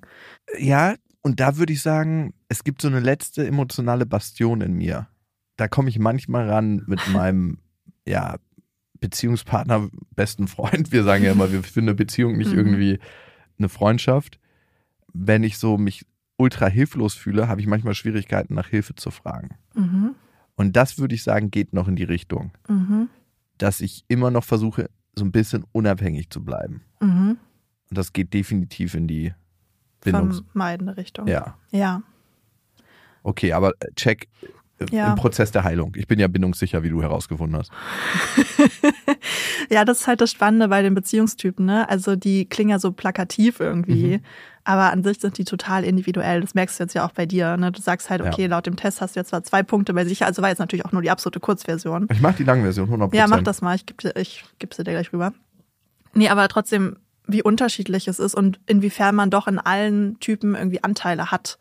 [0.59, 5.09] Ja, und da würde ich sagen, es gibt so eine letzte emotionale Bastion in mir.
[5.57, 7.59] Da komme ich manchmal ran mit meinem,
[8.07, 8.37] ja,
[9.01, 10.91] Beziehungspartner, besten Freund.
[10.93, 12.59] Wir sagen ja immer, wir finden eine Beziehung nicht Mhm.
[12.59, 12.99] irgendwie
[13.59, 14.39] eine Freundschaft.
[15.13, 16.05] Wenn ich so mich
[16.37, 19.57] ultra hilflos fühle, habe ich manchmal Schwierigkeiten, nach Hilfe zu fragen.
[19.75, 20.15] Mhm.
[20.57, 23.09] Und das würde ich sagen, geht noch in die Richtung, Mhm.
[23.57, 26.83] dass ich immer noch versuche, so ein bisschen unabhängig zu bleiben.
[27.01, 27.39] Mhm.
[27.91, 29.35] Und das geht definitiv in die
[30.01, 30.43] Bindungs...
[30.53, 31.27] Vermeidende Richtung.
[31.27, 31.59] Ja.
[31.71, 32.03] Ja.
[33.23, 34.29] Okay, aber äh, check
[34.91, 35.09] Ja.
[35.11, 35.93] im Prozess der Heilung.
[35.97, 37.71] Ich bin ja bindungssicher, wie du herausgefunden hast.
[39.71, 41.89] Ja, das ist halt das Spannende bei den Beziehungstypen, ne?
[41.91, 44.21] Also die klingen ja so plakativ irgendwie, Mhm.
[44.65, 46.41] aber an sich sind die total individuell.
[46.41, 47.71] Das merkst du jetzt ja auch bei dir, ne?
[47.73, 48.29] Du sagst halt, Ja.
[48.29, 50.59] okay, laut dem Test hast du jetzt zwar zwei Punkte bei sicher, also war jetzt
[50.59, 52.07] natürlich auch nur die absolute Kurzversion.
[52.11, 53.15] Ich mache die Langversion, 100%.
[53.19, 55.35] Ja, mach das mal, ich gebe ich geb sie dir gleich rüber.
[56.15, 60.83] Nee, aber trotzdem, wie unterschiedlich es ist und inwiefern man doch in allen Typen irgendwie
[60.83, 61.59] Anteile hat.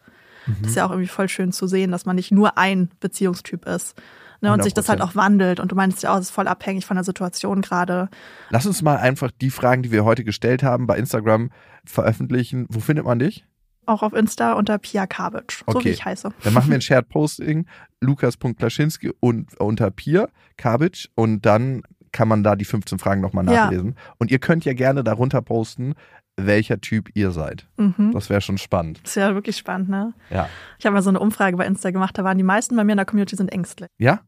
[0.61, 3.65] Das ist ja auch irgendwie voll schön zu sehen, dass man nicht nur ein Beziehungstyp
[3.65, 3.95] ist.
[4.39, 5.03] Ne, und sich das halt 100%.
[5.03, 5.59] auch wandelt.
[5.59, 8.07] Und du meinst ja auch, es ist voll abhängig von der Situation gerade.
[8.51, 11.49] Lass uns mal einfach die Fragen, die wir heute gestellt haben, bei Instagram
[11.85, 12.67] veröffentlichen.
[12.69, 13.45] Wo findet man dich?
[13.87, 15.85] Auch auf Insta unter Pia Kavic, so Okay.
[15.85, 16.29] wie ich heiße.
[16.43, 17.65] Dann machen wir ein Shared Posting,
[17.99, 21.81] lukas.klaschinski und unter Pier, Kabic und dann
[22.11, 23.65] kann man da die 15 Fragen nochmal Ja.
[23.65, 23.95] nachlesen.
[24.17, 25.93] Und ihr könnt ja gerne darunter posten,
[26.37, 27.67] welcher Typ ihr seid.
[27.77, 28.11] Mhm.
[28.13, 29.01] Das wäre schon spannend.
[29.03, 30.13] ist ja wirklich spannend, ne?
[30.29, 30.47] Ja.
[30.77, 32.93] Ich habe mal so eine Umfrage bei Insta gemacht, da waren die meisten bei mir
[32.93, 33.89] in der Community sind ängstlich.
[33.97, 34.19] Ja?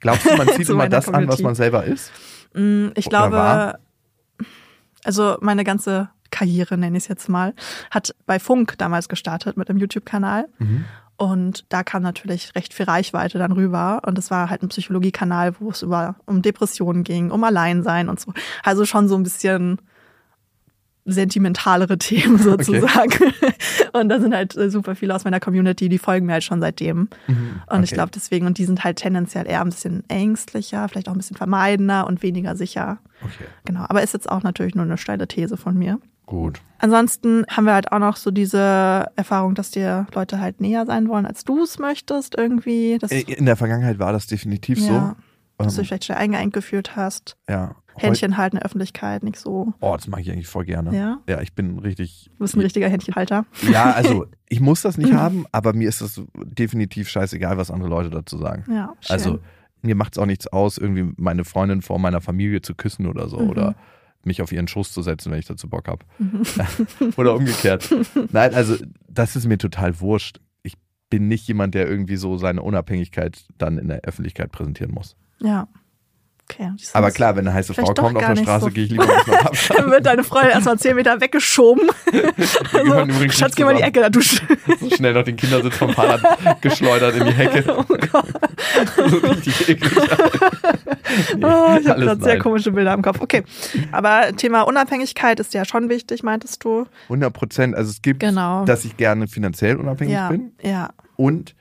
[0.00, 1.42] Glaubst du, man zieht immer das an, was Community.
[1.42, 2.10] man selber ist?
[2.54, 3.78] Mm, Ich Oder glaube, war?
[5.04, 7.54] also meine ganze Karriere, nenne ich es jetzt mal,
[7.90, 10.46] hat bei Funk damals gestartet mit einem YouTube-Kanal.
[10.58, 10.84] Mhm.
[11.16, 14.00] Und da kam natürlich recht viel Reichweite dann rüber.
[14.06, 18.18] Und es war halt ein Psychologiekanal, wo es über um Depressionen ging, um Alleinsein und
[18.18, 18.32] so.
[18.62, 19.82] Also schon so ein bisschen
[21.12, 23.32] sentimentalere Themen sozusagen.
[23.92, 26.60] Und da sind halt äh, super viele aus meiner Community, die folgen mir halt schon
[26.60, 27.08] seitdem.
[27.28, 27.94] Und ich okay.
[27.94, 31.36] glaube deswegen, und die sind halt tendenziell eher ein bisschen ängstlicher, vielleicht auch ein bisschen
[31.36, 32.98] vermeidender und weniger sicher.
[33.22, 33.44] Okay.
[33.64, 33.84] Genau.
[33.88, 35.98] Aber ist jetzt auch natürlich nur eine steile These von mir.
[36.26, 36.60] Gut.
[36.78, 41.08] Ansonsten haben wir halt auch noch so diese Erfahrung, dass dir Leute halt näher sein
[41.08, 42.98] wollen, als du es möchtest irgendwie.
[43.00, 45.22] Das, Äh, In der Vergangenheit war das definitiv ja, so.
[45.64, 47.36] Dass du Ähm, dich vielleicht eingeengt gefühlt hast.
[47.48, 47.74] ja.
[47.96, 49.74] Händchen halten in der Öffentlichkeit, nicht so.
[49.80, 50.96] Oh, das mache ich eigentlich voll gerne.
[50.96, 51.18] Ja?
[51.28, 52.30] Ja, ich bin richtig.
[52.38, 53.44] Du bist ein richtiger Händchenhalter.
[53.70, 57.90] Ja, also ich muss das nicht haben, aber mir ist es definitiv scheißegal, was andere
[57.90, 58.64] Leute dazu sagen.
[58.72, 59.12] Ja, schön.
[59.12, 59.38] Also
[59.82, 63.28] mir macht es auch nichts aus, irgendwie meine Freundin vor meiner Familie zu küssen oder
[63.28, 63.50] so Mhm.
[63.50, 63.74] oder
[64.24, 66.06] mich auf ihren Schoß zu setzen, wenn ich dazu Bock habe.
[67.18, 67.92] oder umgekehrt.
[68.32, 68.76] Nein, also
[69.08, 70.40] das ist mir total wurscht.
[70.62, 70.74] Ich
[71.10, 75.16] bin nicht jemand, der irgendwie so seine Unabhängigkeit dann in der Öffentlichkeit präsentieren muss.
[75.42, 75.66] Ja.
[76.52, 76.68] Okay.
[76.76, 78.70] du, Aber klar, wenn eine heiße Frau kommt auf der Straße, so.
[78.72, 79.78] gehe ich lieber auf Abstand.
[79.80, 81.88] Dann wird deine Freundin erstmal zehn Meter weggeschoben.
[82.72, 83.82] Gehören übrigens Schatz, geh mal in die.
[83.84, 84.48] Ecke da duschen.
[84.80, 87.64] So schnell noch den Kindersitz vom Fahrrad geschleudert in die Hecke.
[87.78, 88.24] Oh Gott.
[88.96, 89.92] so richtig eklig.
[91.36, 93.20] Nee, Oh, ich habe gerade sehr komische Bilder im Kopf.
[93.20, 93.44] Okay.
[93.92, 96.86] Aber Thema Unabhängigkeit ist ja schon wichtig, meintest du?
[97.04, 97.74] 100 Prozent.
[97.76, 98.64] Also es gibt, Genau.
[98.64, 100.28] dass ich gerne finanziell unabhängig ja.
[100.28, 100.90] bin Ja.
[101.16, 101.54] und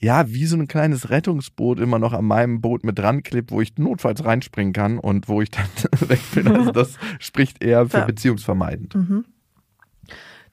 [0.00, 3.60] ja, wie so ein kleines Rettungsboot immer noch an meinem Boot mit dran klebt, wo
[3.60, 5.66] ich notfalls reinspringen kann und wo ich dann
[6.08, 6.48] weg bin.
[6.48, 8.04] Also das spricht eher für Ja.
[8.06, 8.94] beziehungsvermeidend.
[8.94, 9.24] Mhm.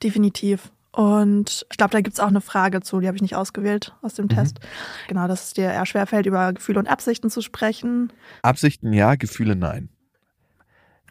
[0.04, 0.72] Definitiv.
[0.91, 4.14] Und ich glaube, da gibt's auch eine Frage zu, die habe ich nicht ausgewählt aus
[4.18, 4.24] Mhm.
[4.28, 4.60] dem Test.
[5.08, 8.12] Genau, dass es dir eher schwerfällt, über Gefühle und Absichten zu sprechen.
[8.41, 9.89] Absichten ja, Gefühle nein.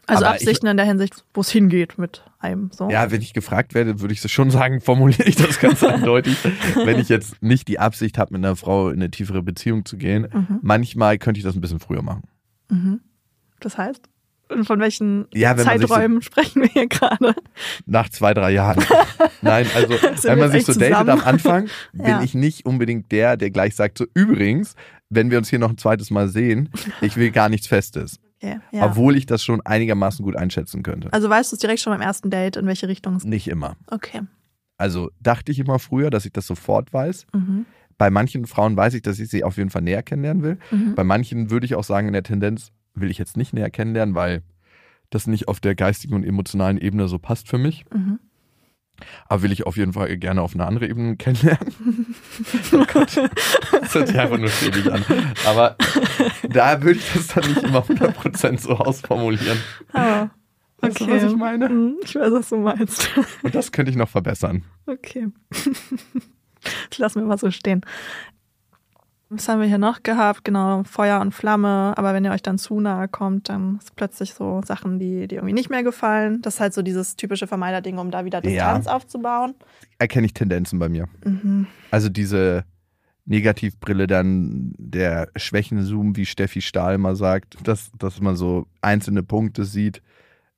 [0.07, 2.71] Also Aber ich- Absichten in der Hinsicht, wo es hingeht mit einem.
[2.73, 2.89] So.
[2.89, 6.37] Ja, wenn ich gefragt werde, würde ich es schon sagen, formuliere ich das ganz eindeutig.
[6.85, 9.97] Wenn ich jetzt nicht die Absicht habe, mit einer Frau in eine tiefere Beziehung zu
[9.97, 10.59] gehen, Mhm.
[10.61, 12.23] manchmal könnte ich das ein bisschen früher machen.
[12.69, 13.01] Mhm.
[13.59, 14.07] Das heißt?
[14.49, 17.35] Und von welchen Ja, sich so- Zeiträumen sprechen wir hier gerade?
[17.85, 18.81] Nach zwei, drei Jahren.
[19.41, 19.89] Nein, also
[20.23, 21.09] wenn man sich so datet zusammen?
[21.09, 22.21] am Anfang, bin Ja.
[22.23, 24.75] ich nicht unbedingt der, der gleich sagt, so übrigens,
[25.09, 26.69] wenn wir uns hier noch ein zweites Mal sehen,
[27.01, 28.19] ich will gar nichts Festes.
[28.39, 28.85] Okay, ja.
[28.85, 31.11] Obwohl ich das schon einigermaßen gut einschätzen könnte.
[31.11, 33.75] also weißt du es direkt schon beim ersten Date, in welche Richtung es Nicht immer.
[33.87, 34.21] Okay.
[34.77, 37.25] Also dachte ich immer früher, dass ich das sofort weiß.
[37.33, 37.65] Mhm.
[37.97, 40.59] Bei manchen Frauen weiß ich, dass ich sie auf jeden Fall näher kennenlernen will.
[40.69, 40.93] Mhm.
[40.93, 44.13] Bei manchen würde ich auch sagen, in der Tendenz will ich jetzt nicht näher kennenlernen,
[44.13, 44.43] weil
[45.09, 47.85] das nicht auf der geistigen und emotionalen Ebene so passt für mich.
[47.91, 48.19] Mhm.
[49.27, 52.15] Aber will ich auf jeden Fall gerne auf eine andere Ebene kennenlernen.
[52.73, 53.17] oh Gott,
[53.71, 55.03] das hört sich einfach nur schwierig an.
[55.45, 55.75] Aber
[56.49, 59.57] da würde ich das dann nicht immer 100% so ausformulieren.
[59.93, 60.27] Ah,
[60.79, 61.13] Weißt du, okay.
[61.15, 61.69] was ich meine?
[61.69, 63.09] Mhm, Ich weiß, was du meinst.
[63.41, 64.63] Und das könnte ich noch verbessern.
[64.85, 65.27] Okay.
[66.91, 67.81] Ich lasse mir mal so stehen.
[69.29, 70.45] Was haben wir hier noch gehabt?
[70.45, 71.93] Genau, Feuer und Flamme.
[71.97, 75.35] Aber wenn ihr euch dann zu nahe kommt, dann ist plötzlich so Sachen, die dir
[75.39, 76.41] irgendwie nicht mehr gefallen.
[76.41, 79.53] Das ist halt so dieses typische Vermeiderding, um da wieder Distanz aufzubauen.
[79.99, 81.09] Erkenne ich Tendenzen bei mir.
[81.25, 81.67] Mhm.
[81.91, 82.63] Also diese
[83.25, 89.65] Negativbrille dann, der Schwächenzoom, wie Steffi Stahl mal sagt, dass, dass man so einzelne Punkte
[89.65, 90.01] sieht,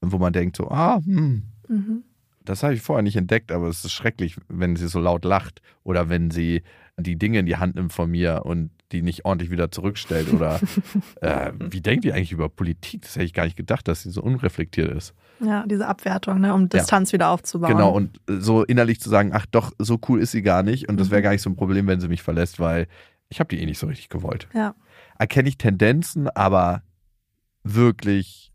[0.01, 2.03] wo man denkt so, ah, hm, Mhm.
[2.45, 5.61] das habe ich vorher nicht entdeckt, aber es ist schrecklich, wenn sie so laut lacht
[5.84, 6.61] oder wenn sie
[6.99, 10.59] die Dinge in die Hand nimmt von mir und die nicht ordentlich wieder zurückstellt oder
[11.21, 13.03] äh, wie denkt die eigentlich über Politik?
[13.03, 15.13] Das hätte ich gar nicht gedacht, dass sie so unreflektiert ist.
[15.39, 17.71] Ja, diese Abwertung, ne, um Distanz wieder aufzubauen.
[17.71, 20.99] Genau, und so innerlich zu sagen, ach doch, so cool ist sie gar nicht und
[20.99, 21.23] das wäre Mhm.
[21.23, 22.87] gar nicht so ein Problem, wenn sie mich verlässt, weil
[23.29, 24.47] ich habe die eh nicht so richtig gewollt.
[24.53, 24.75] Ja.
[25.17, 26.81] Erkenne ich Tendenzen, aber
[27.63, 28.51] wirklich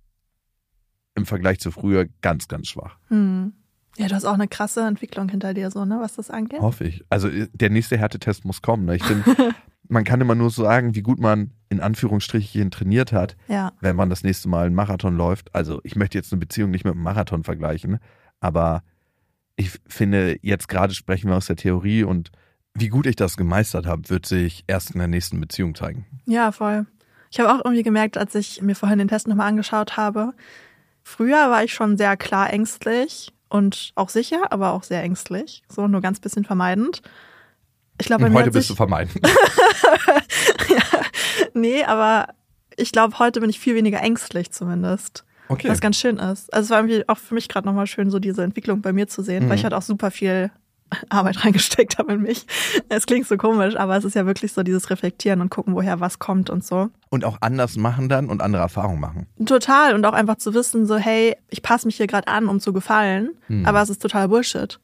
[1.14, 2.98] im Vergleich zu früher ganz, ganz schwach.
[3.08, 3.52] Hm.
[3.96, 6.60] Ja, du hast auch eine krasse Entwicklung hinter dir, so, ne, was das angeht.
[6.60, 7.04] Hoffe ich.
[7.10, 8.84] Also der nächste Härtetest muss kommen.
[8.86, 8.96] Ne?
[8.96, 9.22] Ich bin,
[9.88, 13.72] man kann immer nur so sagen, wie gut man in Anführungsstrichen trainiert hat, Ja.
[13.80, 15.54] wenn man das nächste Mal einen Marathon läuft.
[15.54, 17.98] Also ich möchte jetzt eine Beziehung nicht mit einem Marathon vergleichen,
[18.40, 18.82] aber
[19.56, 22.32] ich finde, jetzt gerade sprechen wir aus der Theorie und
[22.74, 26.06] wie gut ich das gemeistert habe, wird sich erst in der nächsten Beziehung zeigen.
[26.26, 26.86] Ja, voll.
[27.30, 30.32] Ich habe auch irgendwie gemerkt, als ich mir vorhin den Test nochmal angeschaut habe,
[31.02, 35.62] früher war ich schon sehr klar ängstlich und auch sicher, aber auch sehr ängstlich.
[35.68, 37.02] So, nur ganz bisschen vermeidend.
[38.00, 39.12] Ich glaube, mir heute bist du sich, vermeiden.
[41.54, 42.34] nee, aber
[42.76, 45.24] ich glaube, heute bin ich viel weniger ängstlich zumindest.
[45.46, 45.68] Okay.
[45.68, 46.52] Was ganz schön ist.
[46.52, 49.06] Also es war irgendwie auch für mich gerade nochmal schön, so diese Entwicklung bei mir
[49.06, 49.54] zu sehen, weil Mhm.
[49.54, 50.50] ich halt auch super viel
[51.08, 52.46] Arbeit reingesteckt habe in mich.
[52.88, 56.00] Es klingt so komisch, aber es ist ja wirklich so dieses Reflektieren und gucken, woher
[56.00, 56.90] was kommt und so.
[57.10, 59.26] Und auch anders machen dann und andere Erfahrungen machen.
[59.46, 59.94] Total.
[59.94, 62.72] Und auch einfach zu wissen, so, hey, ich passe mich hier gerade an, um zu
[62.72, 63.66] gefallen, Hm.
[63.66, 64.80] aber es ist total Bullshit.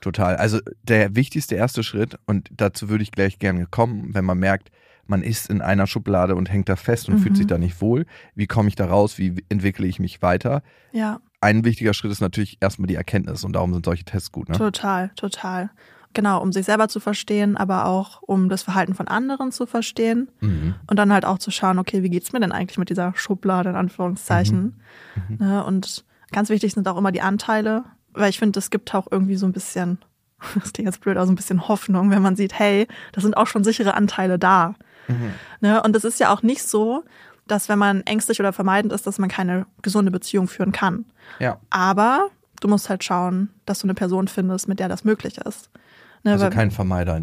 [0.00, 0.36] Total.
[0.36, 4.70] Also der wichtigste erste Schritt, und dazu würde ich gleich gerne kommen, wenn man merkt,
[5.06, 7.18] man ist in einer Schublade und hängt da fest und Mhm.
[7.20, 8.06] fühlt sich da nicht wohl.
[8.34, 9.18] Wie komme ich da raus?
[9.18, 10.62] Wie entwickle ich mich weiter?
[10.92, 14.48] Ja, Ein wichtiger Schritt ist natürlich erstmal die Erkenntnis und darum sind solche Tests gut.
[14.48, 14.56] Ne?
[14.56, 15.70] total, total.
[16.14, 20.28] Genau, um sich selber zu verstehen, aber auch um das Verhalten von anderen zu verstehen
[20.40, 20.74] Mhm.
[20.86, 23.70] und dann halt auch zu schauen, okay, wie geht's mir denn eigentlich mit dieser Schublade
[23.70, 24.80] in Anführungszeichen?
[25.28, 25.36] Mhm.
[25.38, 29.06] Ne, und Ganz wichtig sind auch immer die Anteile, weil ich finde, es gibt auch
[29.10, 29.98] irgendwie so ein bisschen,
[30.54, 33.36] das klingt jetzt blöd, aber so ein bisschen Hoffnung, wenn man sieht, hey, da sind
[33.36, 34.74] auch schon sichere Anteile da.
[35.06, 35.30] Mhm.
[35.60, 35.80] Ne?
[35.82, 37.04] Und es ist ja auch nicht so,
[37.46, 41.04] dass wenn man ängstlich oder vermeidend ist, dass man keine gesunde Beziehung führen kann.
[41.38, 41.58] Ja.
[41.70, 42.28] Aber
[42.60, 45.70] du musst halt schauen, dass du eine Person findest, mit der das möglich ist.
[46.22, 46.32] Ne?
[46.32, 47.22] Also kein Vermeider.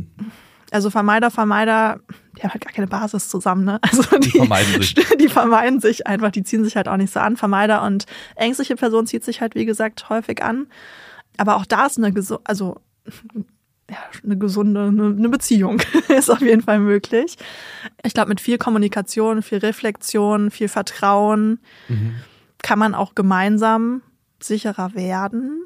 [0.72, 2.00] Also Vermeider, Vermeider,
[2.38, 3.80] die haben halt gar keine Basis zusammen, ne?
[3.82, 4.94] Also die, die, vermeiden sich.
[5.20, 7.36] Die vermeiden sich einfach, die ziehen sich halt auch nicht so an.
[7.36, 8.06] Vermeider und
[8.36, 10.68] ängstliche Person zieht sich halt, wie gesagt, häufig an.
[11.38, 12.14] Aber auch da ist eine,
[12.46, 12.80] also
[13.92, 17.38] ja, eine gesunde eine, Beziehung ist auf jeden Fall möglich.
[18.04, 22.16] Ich glaube, mit viel Kommunikation, viel Reflexion, viel Vertrauen mhm.
[22.62, 24.02] kann man auch gemeinsam
[24.40, 25.66] sicherer werden.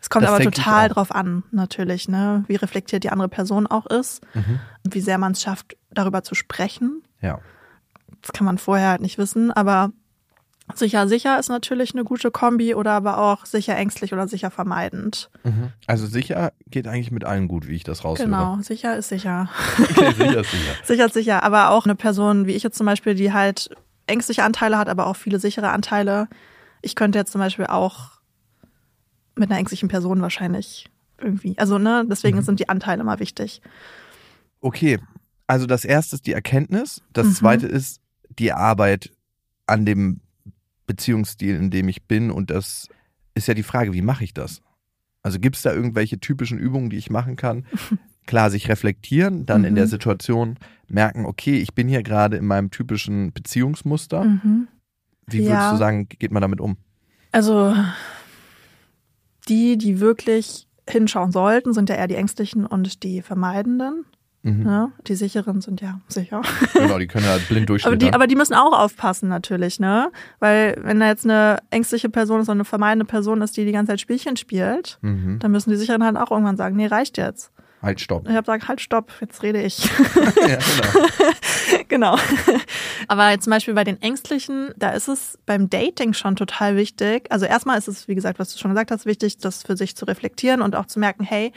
[0.00, 2.44] Es kommt das aber total drauf an, natürlich, ne?
[2.46, 4.60] wie reflektiert die andere Person auch ist, mhm.
[4.84, 7.02] wie sehr man es schafft, darüber zu sprechen.
[7.20, 7.40] Ja.
[8.22, 9.90] Das kann man vorher halt nicht wissen, aber
[10.74, 15.30] Sicher, sicher ist natürlich eine gute Kombi oder aber auch sicher ängstlich oder sicher vermeidend.
[15.44, 15.70] Mhm.
[15.86, 18.26] Also sicher geht eigentlich mit allen gut, wie ich das raushöre.
[18.26, 19.48] Genau, sicher ist sicher.
[19.78, 20.72] Okay, sicher ist sicher.
[20.84, 23.70] sicher ist sicher, aber auch eine Person wie ich jetzt zum Beispiel, die halt
[24.06, 26.28] ängstliche Anteile hat, aber auch viele sichere Anteile.
[26.82, 28.10] Ich könnte jetzt zum Beispiel auch
[29.36, 32.42] mit einer ängstlichen Person wahrscheinlich irgendwie, also ne, deswegen mhm.
[32.42, 33.62] sind die Anteile immer wichtig.
[34.60, 34.98] Okay,
[35.46, 37.34] also das erste ist die Erkenntnis, das mhm.
[37.34, 38.00] zweite ist
[38.38, 39.12] die Arbeit
[39.66, 40.20] an dem
[40.86, 42.30] Beziehungsstil, in dem ich bin.
[42.30, 42.88] Und das
[43.34, 44.62] ist ja die Frage, wie mache ich das?
[45.22, 47.66] Also gibt es da irgendwelche typischen Übungen, die ich machen kann?
[48.26, 49.68] Klar, sich reflektieren, dann mhm.
[49.68, 49.90] in der mhm.
[49.90, 50.58] Situation
[50.88, 54.24] merken, okay, ich bin hier gerade in meinem typischen Beziehungsmuster.
[54.24, 54.68] Mhm.
[55.26, 55.72] Wie würdest ja.
[55.72, 56.76] du sagen, geht man damit um?
[57.32, 57.74] Also
[59.48, 64.04] die, die wirklich hinschauen sollten, sind ja eher die Ängstlichen und die Vermeidenden.
[64.46, 64.62] Mhm.
[64.62, 64.92] Ne?
[65.08, 66.40] Die sicheren sind ja sicher.
[66.72, 67.86] Genau, die können ja blind durchschnitt.
[67.92, 70.12] aber, die, aber die müssen auch aufpassen natürlich, ne?
[70.38, 73.72] Weil wenn da jetzt eine ängstliche Person ist und eine vermeidende Person ist, die die
[73.72, 75.40] ganze Zeit Spielchen spielt, mhm.
[75.40, 77.50] dann müssen die sicheren halt auch irgendwann sagen, nee, reicht jetzt.
[77.86, 78.24] Halt, stopp.
[78.24, 79.78] Ich habe gesagt, halt, stopp, jetzt rede ich.
[80.48, 80.98] ja, genau.
[81.88, 82.18] genau.
[83.06, 87.30] Aber zum Beispiel bei den Ängstlichen, da ist es beim Dating schon total wichtig.
[87.30, 89.94] Also erstmal ist es, wie gesagt, was du schon gesagt hast, wichtig, das für sich
[89.94, 91.52] zu reflektieren und auch zu merken, hey,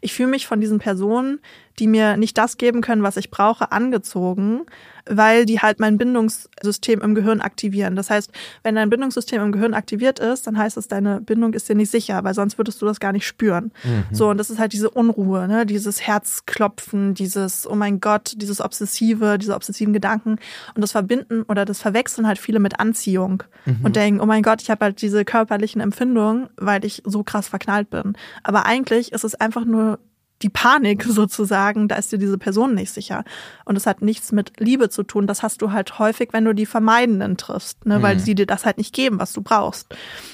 [0.00, 1.38] ich fühle mich von diesen Personen,
[1.78, 4.62] die mir nicht das geben können, was ich brauche, angezogen
[5.06, 7.96] weil die halt mein Bindungssystem im Gehirn aktivieren.
[7.96, 8.30] Das heißt,
[8.62, 11.90] wenn dein Bindungssystem im Gehirn aktiviert ist, dann heißt es, deine Bindung ist dir nicht
[11.90, 13.72] sicher, weil sonst würdest du das gar nicht spüren.
[13.84, 14.04] Mhm.
[14.14, 15.66] So, und das ist halt diese Unruhe, ne?
[15.66, 20.36] dieses Herzklopfen, dieses, oh mein Gott, dieses Obsessive, diese obsessiven Gedanken.
[20.74, 23.84] Und das Verbinden oder das Verwechseln halt viele mit Anziehung mhm.
[23.84, 27.48] und denken, oh mein Gott, ich habe halt diese körperlichen Empfindungen, weil ich so krass
[27.48, 28.14] verknallt bin.
[28.42, 29.98] Aber eigentlich ist es einfach nur
[30.44, 33.24] die Panik sozusagen, da ist dir diese Person nicht sicher.
[33.64, 35.26] Und es hat nichts mit Liebe zu tun.
[35.26, 38.02] Das hast du halt häufig, wenn du die Vermeidenden triffst, ne?
[38.02, 38.20] weil mhm.
[38.20, 39.90] sie dir das halt nicht geben, was du brauchst.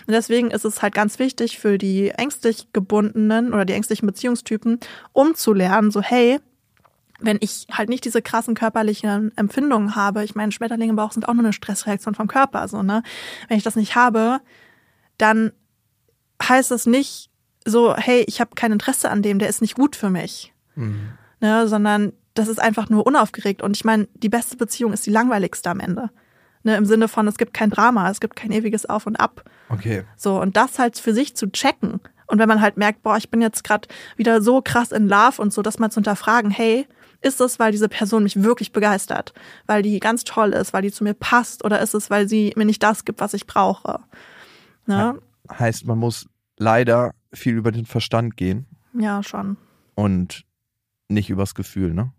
[0.06, 4.80] Und deswegen ist es halt ganz wichtig für die ängstlich gebundenen oder die ängstlichen Beziehungstypen,
[5.12, 6.40] um zu lernen, so hey,
[7.20, 11.28] wenn ich halt nicht diese krassen körperlichen Empfindungen habe, ich meine, Schmetterlinge im Bauch sind
[11.28, 13.02] auch nur eine Stressreaktion vom Körper, so, ne?
[13.48, 14.40] Wenn ich das nicht habe,
[15.18, 15.52] dann
[16.42, 17.29] heißt es nicht,
[17.64, 20.52] so, hey, ich habe kein Interesse an dem, der ist nicht gut für mich.
[20.74, 21.10] Mhm.
[21.40, 23.62] Ne, sondern das ist einfach nur unaufgeregt.
[23.62, 26.10] Und ich meine, die beste Beziehung ist die langweiligste am Ende.
[26.62, 29.44] Ne, Im Sinne von, es gibt kein Drama, es gibt kein ewiges Auf und Ab.
[29.70, 30.04] Okay.
[30.16, 32.00] So, und das halt für sich zu checken.
[32.26, 35.40] Und wenn man halt merkt, boah, ich bin jetzt gerade wieder so krass in Love
[35.40, 36.86] und so, dass man zu hinterfragen, hey,
[37.22, 39.34] ist es, weil diese Person mich wirklich begeistert,
[39.66, 42.52] weil die ganz toll ist, weil die zu mir passt, oder ist es, weil sie
[42.56, 44.00] mir nicht das gibt, was ich brauche?
[44.86, 45.18] Ne?
[45.50, 48.66] Heißt, man muss leider viel über den Verstand gehen.
[48.92, 49.56] Ja, schon.
[49.94, 50.44] Und
[51.08, 52.12] nicht übers Gefühl, ne?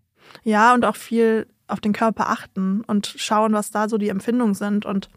[0.43, 4.53] Ja, und auch viel auf den Körper achten und schauen, was da so die Empfindungen
[4.53, 5.09] sind und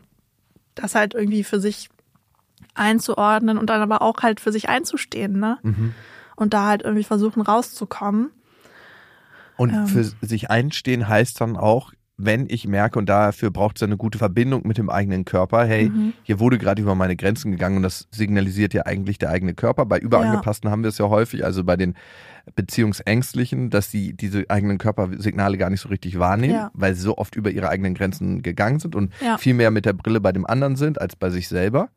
[0.74, 1.88] das halt irgendwie für sich
[2.74, 5.58] einzuordnen und dann aber auch halt für sich einzustehen, ne?
[5.62, 5.94] Mhm.
[6.36, 8.30] Und da halt irgendwie versuchen rauszukommen.
[9.56, 9.86] Und ähm.
[9.86, 14.18] für sich einstehen heißt dann auch, wenn ich merke, und dafür braucht es eine gute
[14.18, 16.12] Verbindung mit dem eigenen Körper, hey, mhm.
[16.22, 19.84] hier wurde gerade über meine Grenzen gegangen und das signalisiert ja eigentlich der eigene Körper.
[19.84, 20.72] Bei Überangepassten ja.
[20.72, 21.94] haben wir es ja häufig, also bei den
[22.54, 26.70] Beziehungsängstlichen, dass sie diese eigenen Körpersignale gar nicht so richtig wahrnehmen, ja.
[26.74, 29.36] weil sie so oft über ihre eigenen Grenzen gegangen sind und ja.
[29.38, 31.88] viel mehr mit der Brille bei dem anderen sind als bei sich selber.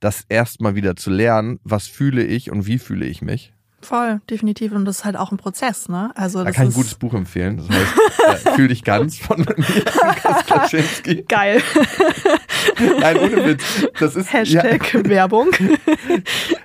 [0.00, 3.52] Das erstmal wieder zu lernen, was fühle ich und wie fühle ich mich
[3.82, 4.72] Voll, definitiv.
[4.72, 6.10] Und das ist halt auch ein Prozess, ne?
[6.14, 7.56] Also, da kann ich ein gutes Buch empfehlen.
[7.56, 9.54] Das heißt, äh, Fühl dich ganz von mir,
[11.28, 11.62] Geil.
[13.00, 13.86] Nein, ohne Witz.
[13.98, 15.08] Das ist, Hashtag ja.
[15.08, 15.48] Werbung.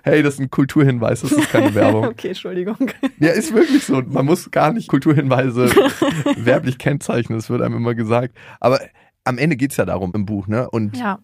[0.03, 2.05] Hey, das ist ein Kulturhinweis, das ist keine Werbung.
[2.05, 2.78] Okay, Entschuldigung.
[3.20, 4.03] Ja, ist wirklich so.
[4.05, 5.72] Man muss gar nicht Kulturhinweise
[6.38, 8.36] werblich kennzeichnen, das wird einem immer gesagt.
[8.59, 8.80] Aber
[9.24, 10.70] am Ende geht's ja darum im Buch, ne?
[10.70, 11.18] Und ja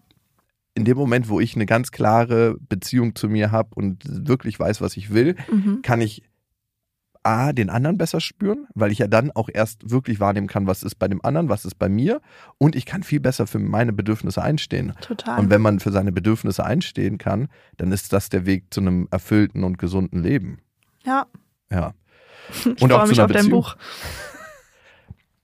[0.74, 4.82] in dem Moment, wo ich eine ganz klare Beziehung zu mir habe und wirklich weiß,
[4.82, 5.82] was ich will, Mhm.
[5.82, 6.24] kann ich
[7.24, 10.82] A, den anderen besser spüren, weil ich ja dann auch erst wirklich wahrnehmen kann, was
[10.82, 12.20] ist bei dem anderen, was ist bei mir
[12.58, 14.94] und ich kann viel besser für meine Bedürfnisse einstehen.
[15.02, 15.38] Total.
[15.40, 17.48] Und wenn man für seine Bedürfnisse einstehen kann,
[17.78, 20.60] dann ist das der Weg zu einem erfüllten und gesunden Leben.
[21.06, 21.28] ja,
[21.70, 21.94] Ja.
[22.50, 23.50] ich Und freue auch zu mich einer auf dein.
[23.50, 23.76] Buch.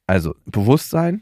[0.08, 1.22] Also Bewusstsein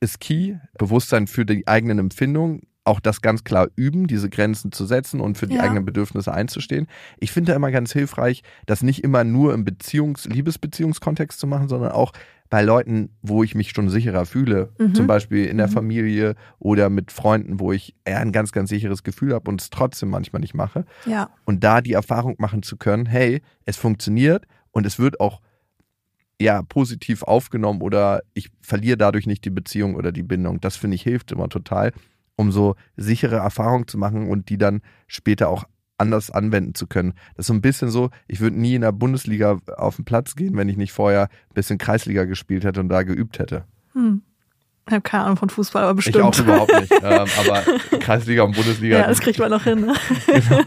[0.00, 0.54] ist key.
[0.78, 2.62] Bewusstsein für die eigenen Empfindungen.
[2.84, 5.62] Auch das ganz klar üben, diese Grenzen zu setzen und für die Ja.
[5.62, 6.86] eigenen Bedürfnisse einzustehen.
[7.18, 11.68] Ich finde da immer ganz hilfreich, das nicht immer nur im Beziehungs-, Liebesbeziehungskontext zu machen,
[11.68, 12.12] sondern auch
[12.48, 14.72] bei Leuten, wo ich mich schon sicherer fühle.
[14.78, 14.94] Mhm.
[14.94, 15.72] Zum Beispiel in der Mhm.
[15.72, 19.70] Familie oder mit Freunden, wo ich eher ein ganz, ganz sicheres Gefühl habe und es
[19.70, 20.84] trotzdem manchmal nicht mache.
[21.06, 25.40] Ja, und da die Erfahrung machen zu können, hey, es funktioniert und es wird auch
[26.40, 30.60] ja positiv aufgenommen oder ich verliere dadurch nicht die Beziehung oder die Bindung.
[30.60, 31.92] Das finde ich hilft immer total,
[32.40, 35.64] um so sichere Erfahrungen zu machen und die dann später auch
[36.00, 37.12] anders anwenden zu können.
[37.36, 40.34] Das ist so ein bisschen so, ich würde nie in der Bundesliga auf den Platz
[40.34, 43.64] gehen, wenn ich nicht vorher ein bisschen Kreisliga gespielt hätte und da geübt hätte.
[43.92, 44.22] hm.
[44.86, 46.16] ich habe keine Ahnung von Fußball, aber bestimmt.
[46.16, 46.92] Ich auch überhaupt nicht.
[47.02, 48.98] ähm, aber Kreisliga und Bundesliga.
[49.00, 49.82] ja, das kriegt man noch hin.
[49.82, 49.94] Ne?
[50.26, 50.64] Genau.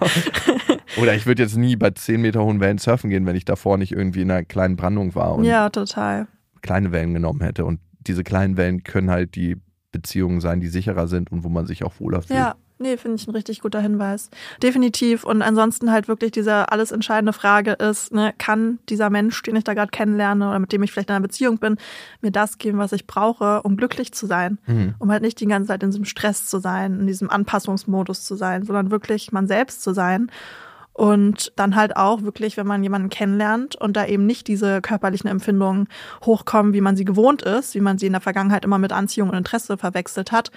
[1.02, 3.80] Oder ich würde jetzt nie bei 10 Meter hohen Wellen surfen gehen, wenn ich davor
[3.80, 6.28] nicht irgendwie in einer kleinen Brandung war und ja, total.
[6.62, 7.66] kleine Wellen genommen hätte.
[7.66, 9.58] Und diese kleinen Wellen können halt die
[9.94, 12.38] Beziehungen sein, die sicherer sind und wo man sich auch wohler fühlt.
[12.38, 14.30] Ja, nee, finde ich ein richtig guter Hinweis.
[14.62, 15.24] Definitiv.
[15.24, 19.64] Und ansonsten halt wirklich diese alles entscheidende Frage ist, ne, kann dieser Mensch, den ich
[19.64, 21.78] da gerade kennenlerne oder mit dem ich vielleicht in einer Beziehung bin,
[22.22, 24.58] mir das geben, was ich brauche, um glücklich zu sein?
[24.66, 24.96] Mhm.
[25.00, 28.36] Um halt nicht die ganze Zeit in diesem Stress zu sein, in diesem Anpassungsmodus zu
[28.36, 30.30] sein, sondern wirklich man selbst zu sein.
[30.94, 35.30] Und dann halt auch wirklich, wenn man jemanden kennenlernt und da eben nicht diese körperlichen
[35.30, 35.88] Empfindungen
[36.24, 39.30] hochkommen, wie man sie gewohnt ist, wie man sie in der Vergangenheit immer mit Anziehung
[39.30, 40.52] und Interesse verwechselt hat,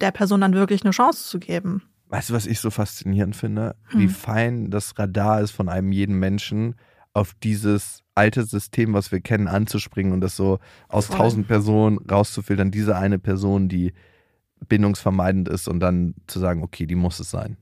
[0.00, 1.82] der Person dann wirklich eine Chance zu geben.
[2.08, 3.76] Weißt du, was ich so faszinierend finde?
[3.90, 4.10] Wie Hm.
[4.10, 6.76] fein das Radar ist von einem jeden Menschen,
[7.12, 10.58] auf dieses alte System, was wir kennen, anzuspringen und das so
[10.88, 13.92] aus tausend Personen rauszufiltern, diese eine Person, die
[14.68, 17.56] bindungsvermeidend ist und dann zu sagen, okay, die muss es sein.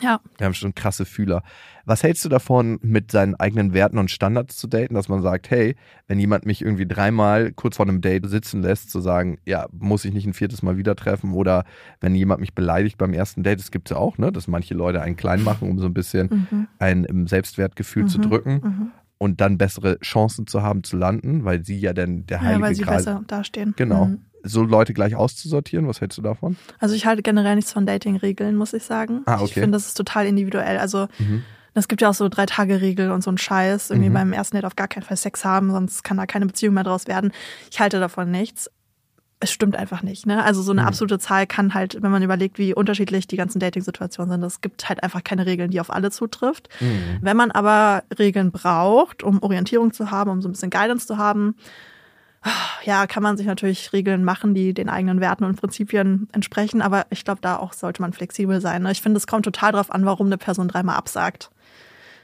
[0.00, 1.42] Ja, Wir haben schon krasse Fühler.
[1.84, 5.50] Was hältst du davon, mit seinen eigenen Werten und Standards zu daten, dass man sagt,
[5.50, 5.74] hey,
[6.06, 10.04] wenn jemand mich irgendwie dreimal kurz vor einem Date sitzen lässt, zu sagen, ja, muss
[10.04, 11.64] ich nicht ein viertes Mal wieder treffen oder
[12.00, 15.02] wenn jemand mich beleidigt beim ersten Date, das gibt's ja auch, ne, dass manche Leute
[15.02, 16.68] einen klein machen, um so ein bisschen mhm.
[16.78, 18.22] einen im Selbstwertgefühl zu Mhm.
[18.22, 18.92] drücken Mhm.
[19.18, 22.62] und dann bessere Chancen zu haben zu landen, weil sie ja dann der ja heilige
[22.62, 23.74] weil sie Gral besser dastehen.
[23.76, 24.06] Genau.
[24.06, 24.20] Mhm.
[24.42, 26.56] So Leute gleich auszusortieren, was hältst du davon?
[26.78, 29.22] Also ich halte generell nichts von Dating-Regeln, muss ich sagen.
[29.26, 29.60] Ah, Ich okay.
[29.60, 30.78] finde, das ist total individuell.
[30.78, 31.44] Also Mhm.
[31.74, 33.90] es gibt ja auch so Drei-Tage-Regel und so ein Scheiß.
[33.90, 34.14] Irgendwie Mhm.
[34.14, 36.84] beim ersten Date auf gar keinen Fall Sex haben, sonst kann da keine Beziehung mehr
[36.84, 37.32] draus werden.
[37.70, 38.70] Ich halte davon nichts.
[39.42, 40.26] Es stimmt einfach nicht.
[40.26, 40.44] Ne?
[40.44, 40.88] Also so eine Mhm.
[40.88, 44.86] absolute Zahl kann halt, wenn man überlegt, wie unterschiedlich die ganzen Dating-Situationen sind, es gibt
[44.88, 46.68] halt einfach keine Regeln, die auf alle zutrifft.
[46.80, 47.18] Mhm.
[47.22, 51.16] Wenn man aber Regeln braucht, um Orientierung zu haben, um so ein bisschen Guidance zu
[51.16, 51.54] haben,
[52.84, 56.80] ja, kann man sich natürlich Regeln machen, die den eigenen Werten und Prinzipien entsprechen.
[56.82, 58.82] Aber ich glaube, da auch sollte man flexibel sein.
[58.82, 58.92] ne?
[58.92, 61.50] Ich finde, es kommt total drauf an, warum eine Person dreimal absagt.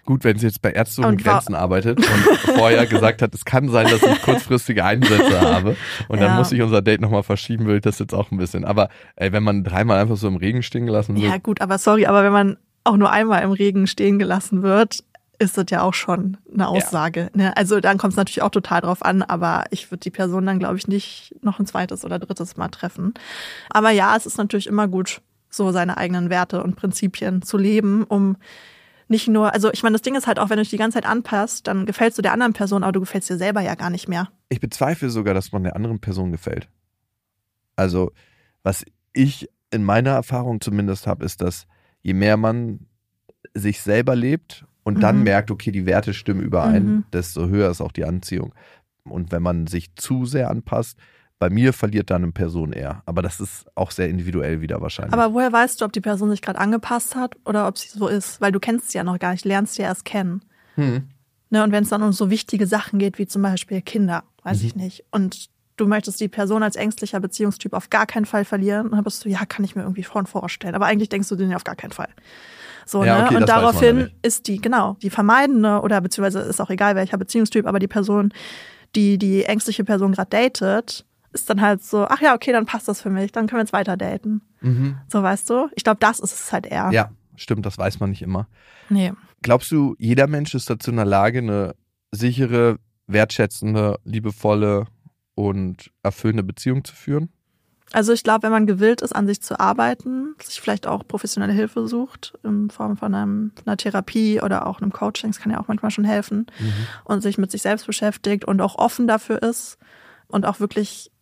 [0.06, 2.06] Gut, wenn sie jetzt bei Ärzte ohne Grenzen arbeitet und
[2.54, 5.76] vorher gesagt hat, es kann sein, dass ich kurzfristige Einsätze habe
[6.08, 6.36] und dann Ja.
[6.36, 8.64] muss ich unser Date nochmal verschieben, will ich das jetzt auch ein bisschen.
[8.64, 11.78] Aber ey, wenn man dreimal einfach so im Regen stehen gelassen wird, Ja, gut, aber
[11.78, 15.02] sorry, aber wenn man auch nur einmal im Regen stehen gelassen wird,
[15.38, 17.30] ist das ja auch schon eine Aussage.
[17.34, 17.56] Ne?
[17.56, 20.58] Also dann kommt es natürlich auch total drauf an, aber ich würde die Person dann,
[20.58, 23.14] glaube ich, nicht noch ein zweites oder drittes Mal treffen.
[23.70, 25.20] Aber ja, es ist natürlich immer gut,
[25.50, 28.36] so seine eigenen Werte und Prinzipien zu leben, um
[29.08, 30.96] nicht nur, also ich meine, das Ding ist halt auch, wenn du dich die ganze
[30.96, 33.90] Zeit anpasst, dann gefällst du der anderen Person, aber du gefällst dir selber ja gar
[33.90, 34.28] nicht mehr.
[34.48, 36.68] ich bezweifle sogar, dass man der anderen Person gefällt.
[37.76, 38.10] Also,
[38.62, 41.66] was ich in meiner Erfahrung zumindest habe, ist, dass
[42.02, 42.86] je mehr man
[43.54, 45.24] sich selber lebt und dann Mhm.
[45.24, 47.04] merkt, okay, die Werte stimmen überein, Mhm.
[47.12, 48.54] desto höher ist auch die Anziehung.
[49.04, 50.96] Und wenn man sich zu sehr anpasst,
[51.38, 53.02] bei mir verliert dann eine Person eher.
[53.04, 55.12] Aber das ist auch sehr individuell wieder wahrscheinlich.
[55.12, 58.08] Aber woher weißt du, ob die Person sich gerade angepasst hat oder ob sie so
[58.08, 58.40] ist?
[58.40, 60.42] Weil du kennst sie ja noch gar nicht, lernst sie ja erst kennen.
[60.76, 61.08] hm.
[61.50, 64.60] Ne, und wenn es dann um so wichtige Sachen geht, wie zum Beispiel Kinder, weiß
[64.62, 64.66] Mhm.
[64.66, 65.04] ich nicht.
[65.12, 69.24] Und du möchtest die Person als ängstlicher Beziehungstyp auf gar keinen Fall verlieren, dann bist
[69.24, 70.74] du, ja, kann ich mir irgendwie vorn vorstellen.
[70.74, 72.08] Aber eigentlich denkst du den ja auf gar keinen Fall.
[72.86, 73.24] So, Ja, ne?
[73.24, 76.94] okay, und man ja daraufhin ist die, genau, die vermeidende oder beziehungsweise ist auch egal
[76.94, 78.32] welcher Beziehungstyp, aber die Person,
[78.94, 82.88] die die ängstliche Person gerade datet, ist dann halt so, ach ja, okay, dann passt
[82.88, 84.40] das für mich, dann können wir jetzt weiter daten.
[84.60, 84.98] Mhm.
[85.08, 85.68] So, weißt du?
[85.74, 86.90] Ich glaube, das ist es halt eher.
[86.92, 88.46] Ja, stimmt, das weiß man nicht immer.
[88.88, 89.12] Nee.
[89.42, 91.74] Glaubst du, jeder Mensch ist dazu in der Lage, eine
[92.12, 92.76] sichere,
[93.08, 94.86] wertschätzende, liebevolle
[95.34, 97.30] und erfüllende Beziehung zu führen?
[97.92, 101.52] Also ich glaube, wenn man gewillt ist, an sich zu arbeiten, sich vielleicht auch professionelle
[101.52, 105.60] Hilfe sucht, in Form von einem, einer Therapie oder auch einem Coaching, das kann ja
[105.60, 106.72] auch manchmal schon helfen, mhm.
[107.04, 109.78] und sich mit sich selbst beschäftigt und auch offen dafür ist
[110.26, 111.12] und auch wirklich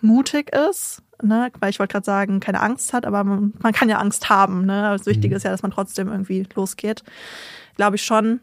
[0.00, 1.50] mutig ist, ne?
[1.60, 4.66] weil ich wollte gerade sagen, keine Angst hat, aber man, man kann ja Angst haben.
[4.66, 4.82] Ne?
[4.82, 5.36] Das Wichtige mhm.
[5.36, 7.02] ist ja, dass man trotzdem irgendwie losgeht.
[7.76, 8.40] Glaube ich schon,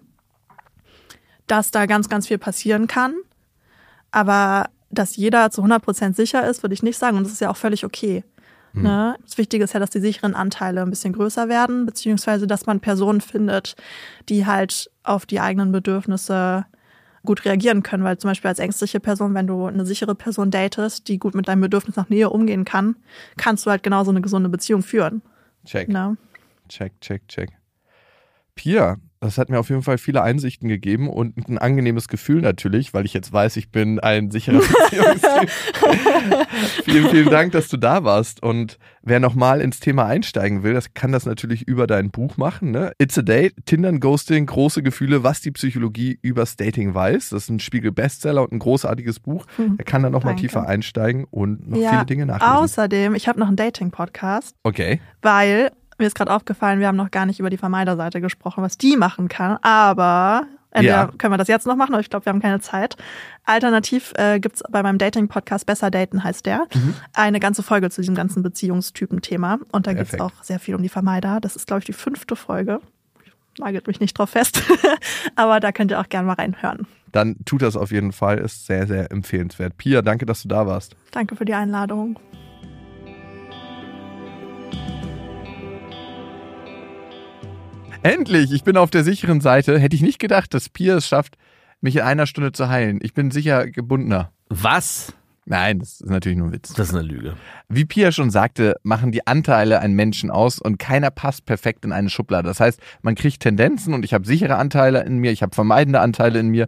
[1.48, 3.14] dass da ganz, ganz viel passieren kann.
[4.12, 7.18] Aber dass jeder zu 100 Prozent sicher ist, würde ich nicht sagen.
[7.18, 8.24] Und das ist ja auch völlig okay.
[8.74, 8.84] Mhm.
[8.84, 9.16] Ne?
[9.24, 12.80] Das Wichtige ist ja, dass die sicheren Anteile ein bisschen größer werden, beziehungsweise dass man
[12.80, 13.76] Personen findet,
[14.30, 16.66] die halt auf die eigenen Bedürfnisse
[17.24, 21.08] gut reagieren können, weil zum Beispiel als ängstliche Person, wenn du eine sichere Person datest,
[21.08, 22.96] die gut mit deinem Bedürfnis nach Nähe umgehen kann,
[23.36, 25.22] kannst du halt genauso eine gesunde Beziehung führen.
[25.66, 25.90] Check.
[25.90, 26.18] Ne?
[26.70, 27.52] Check, check, check.
[28.54, 32.94] Pia, das hat mir auf jeden Fall viele Einsichten gegeben und ein angenehmes Gefühl natürlich,
[32.94, 34.60] weil ich jetzt weiß, ich bin ein sicherer
[34.90, 35.50] Beziehungstyp.
[36.86, 38.42] vielen, vielen Dank, dass du da warst.
[38.44, 42.72] Und wer nochmal ins Thema einsteigen will, das kann das natürlich über dein Buch machen.
[42.72, 42.92] Ne?
[43.00, 47.30] It's a Date, Tindern, Ghosting, große Gefühle, was die Psychologie übers Dating weiß.
[47.30, 49.46] Das ist ein Spiegel-Bestseller und ein großartiges Buch.
[49.58, 52.56] Hm, er kann da nochmal tiefer einsteigen und noch ja, viele Dinge nachlesen.
[52.56, 54.56] Außerdem, ich habe noch einen Dating-Podcast.
[54.64, 55.02] Okay.
[55.22, 58.78] Weil mir ist gerade aufgefallen, wir haben noch gar nicht über die Vermeiderseite gesprochen, was
[58.78, 59.58] die machen kann.
[59.62, 61.12] Aber entweder ja.
[61.18, 62.98] können wir das jetzt noch machen, aber ich glaube, wir haben keine Zeit.
[63.46, 66.96] Alternativ äh, gibt bei meinem Dating-Podcast Besser Daten heißt der, mhm.
[67.14, 69.60] eine ganze Folge zu diesem ganzen Beziehungstypen-Thema.
[69.72, 71.40] Und da geht es auch sehr viel um die Vermeider.
[71.40, 72.82] Das ist, glaube ich, die fünfte Folge.
[73.58, 74.62] Nagelt mich nicht drauf fest.
[75.36, 76.88] aber da könnt ihr auch gerne mal reinhören.
[77.14, 79.78] Dann tut das auf jeden Fall, ist sehr, sehr empfehlenswert.
[79.78, 80.98] Pia, danke, dass du da warst.
[81.12, 82.20] Danke für die Einladung.
[88.06, 89.80] Endlich, ich bin auf der sicheren Seite.
[89.80, 91.40] Hätte ich nicht gedacht, dass Pia es schafft,
[91.82, 93.00] mich in einer Stunde zu heilen.
[93.02, 94.32] Ich bin sicher gebundener.
[94.48, 95.12] Was?
[95.46, 96.72] Nein, das ist natürlich nur ein Witz.
[96.76, 97.36] Das ist eine Lüge.
[97.68, 101.92] Wie Pia schon sagte, machen die Anteile einen Menschen aus und keiner passt perfekt in
[101.92, 102.48] eine Schublade.
[102.48, 106.00] Das heißt, man kriegt Tendenzen und ich habe sichere Anteile in mir, ich habe vermeidende
[106.00, 106.68] Anteile in mir.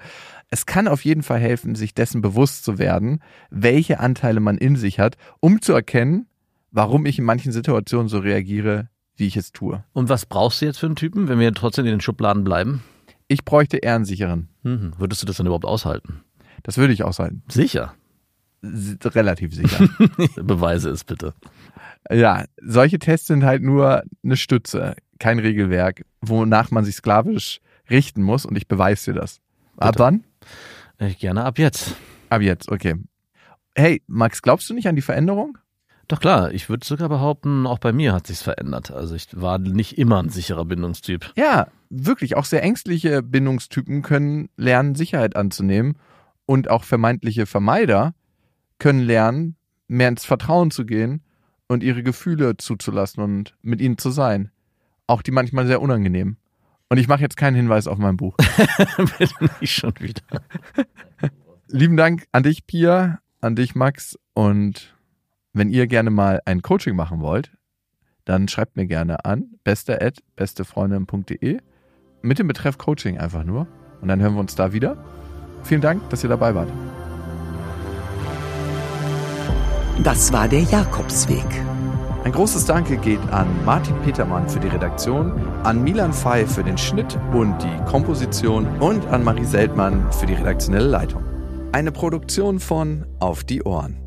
[0.50, 3.22] Es kann auf jeden Fall helfen, sich dessen bewusst zu werden,
[3.52, 6.26] welche Anteile man in sich hat, um zu erkennen,
[6.72, 9.84] warum ich in manchen Situationen so reagiere, wie ich es tue.
[9.94, 12.84] Und was brauchst du jetzt für einen Typen, wenn wir trotzdem in den Schubladen bleiben?
[13.28, 14.50] Ich bräuchte eher einen sicheren.
[14.64, 14.94] Mhm.
[14.98, 16.24] Würdest du das dann überhaupt aushalten?
[16.64, 17.44] Das würde ich aushalten.
[17.50, 17.94] Sicher?
[18.64, 19.88] Relativ sicher.
[20.36, 21.34] Beweise es bitte.
[22.10, 27.60] Ja, solche Tests sind halt nur eine Stütze, kein Regelwerk, wonach man sich sklavisch
[27.90, 29.40] richten muss und ich beweise dir das.
[29.78, 30.00] Ab bitte.
[30.04, 30.24] wann?
[31.00, 31.96] Ich äh, gerne ab jetzt.
[32.30, 32.96] Ab jetzt, okay.
[33.76, 35.58] Hey, Max, glaubst du nicht an die Veränderung?
[36.08, 38.92] Doch klar, ich würde sogar behaupten, auch bei mir hat sich's verändert.
[38.92, 41.34] Also ich war nicht immer ein sicherer Bindungstyp.
[41.36, 42.38] Ja, wirklich.
[42.38, 45.98] Auch sehr ängstliche Bindungstypen können lernen, Sicherheit anzunehmen.
[46.46, 48.14] Und auch vermeintliche Vermeider
[48.80, 49.58] können lernen,
[49.90, 51.24] mehr ins Vertrauen zu gehen
[51.68, 54.52] und ihre Gefühle zuzulassen und mit ihnen zu sein.
[55.08, 56.38] Auch die manchmal sehr unangenehm.
[56.90, 58.38] Und ich mache jetzt keinen Hinweis auf mein Buch.
[59.18, 60.22] Bitte nicht schon wieder.
[61.68, 64.97] Lieben Dank an dich, Pia, an dich, Max, und
[65.54, 67.52] wenn ihr gerne mal ein Coaching machen wollt,
[68.26, 71.60] dann schreibt mir gerne an beste@bestefreundin.de
[72.22, 73.68] mit dem Betreff Coaching einfach nur
[74.02, 74.98] und dann hören wir uns da wieder.
[75.64, 76.70] Vielen Dank, dass ihr dabei wart.
[80.04, 81.46] Das war der Jakobsweg.
[82.24, 85.32] Ein großes Danke geht an Martin Petermann für die Redaktion,
[85.64, 90.34] an Milan Fey für den Schnitt und die Komposition und an Marie Seltmann für die
[90.34, 91.24] redaktionelle Leitung.
[91.72, 94.07] Eine Produktion von Auf die Ohren.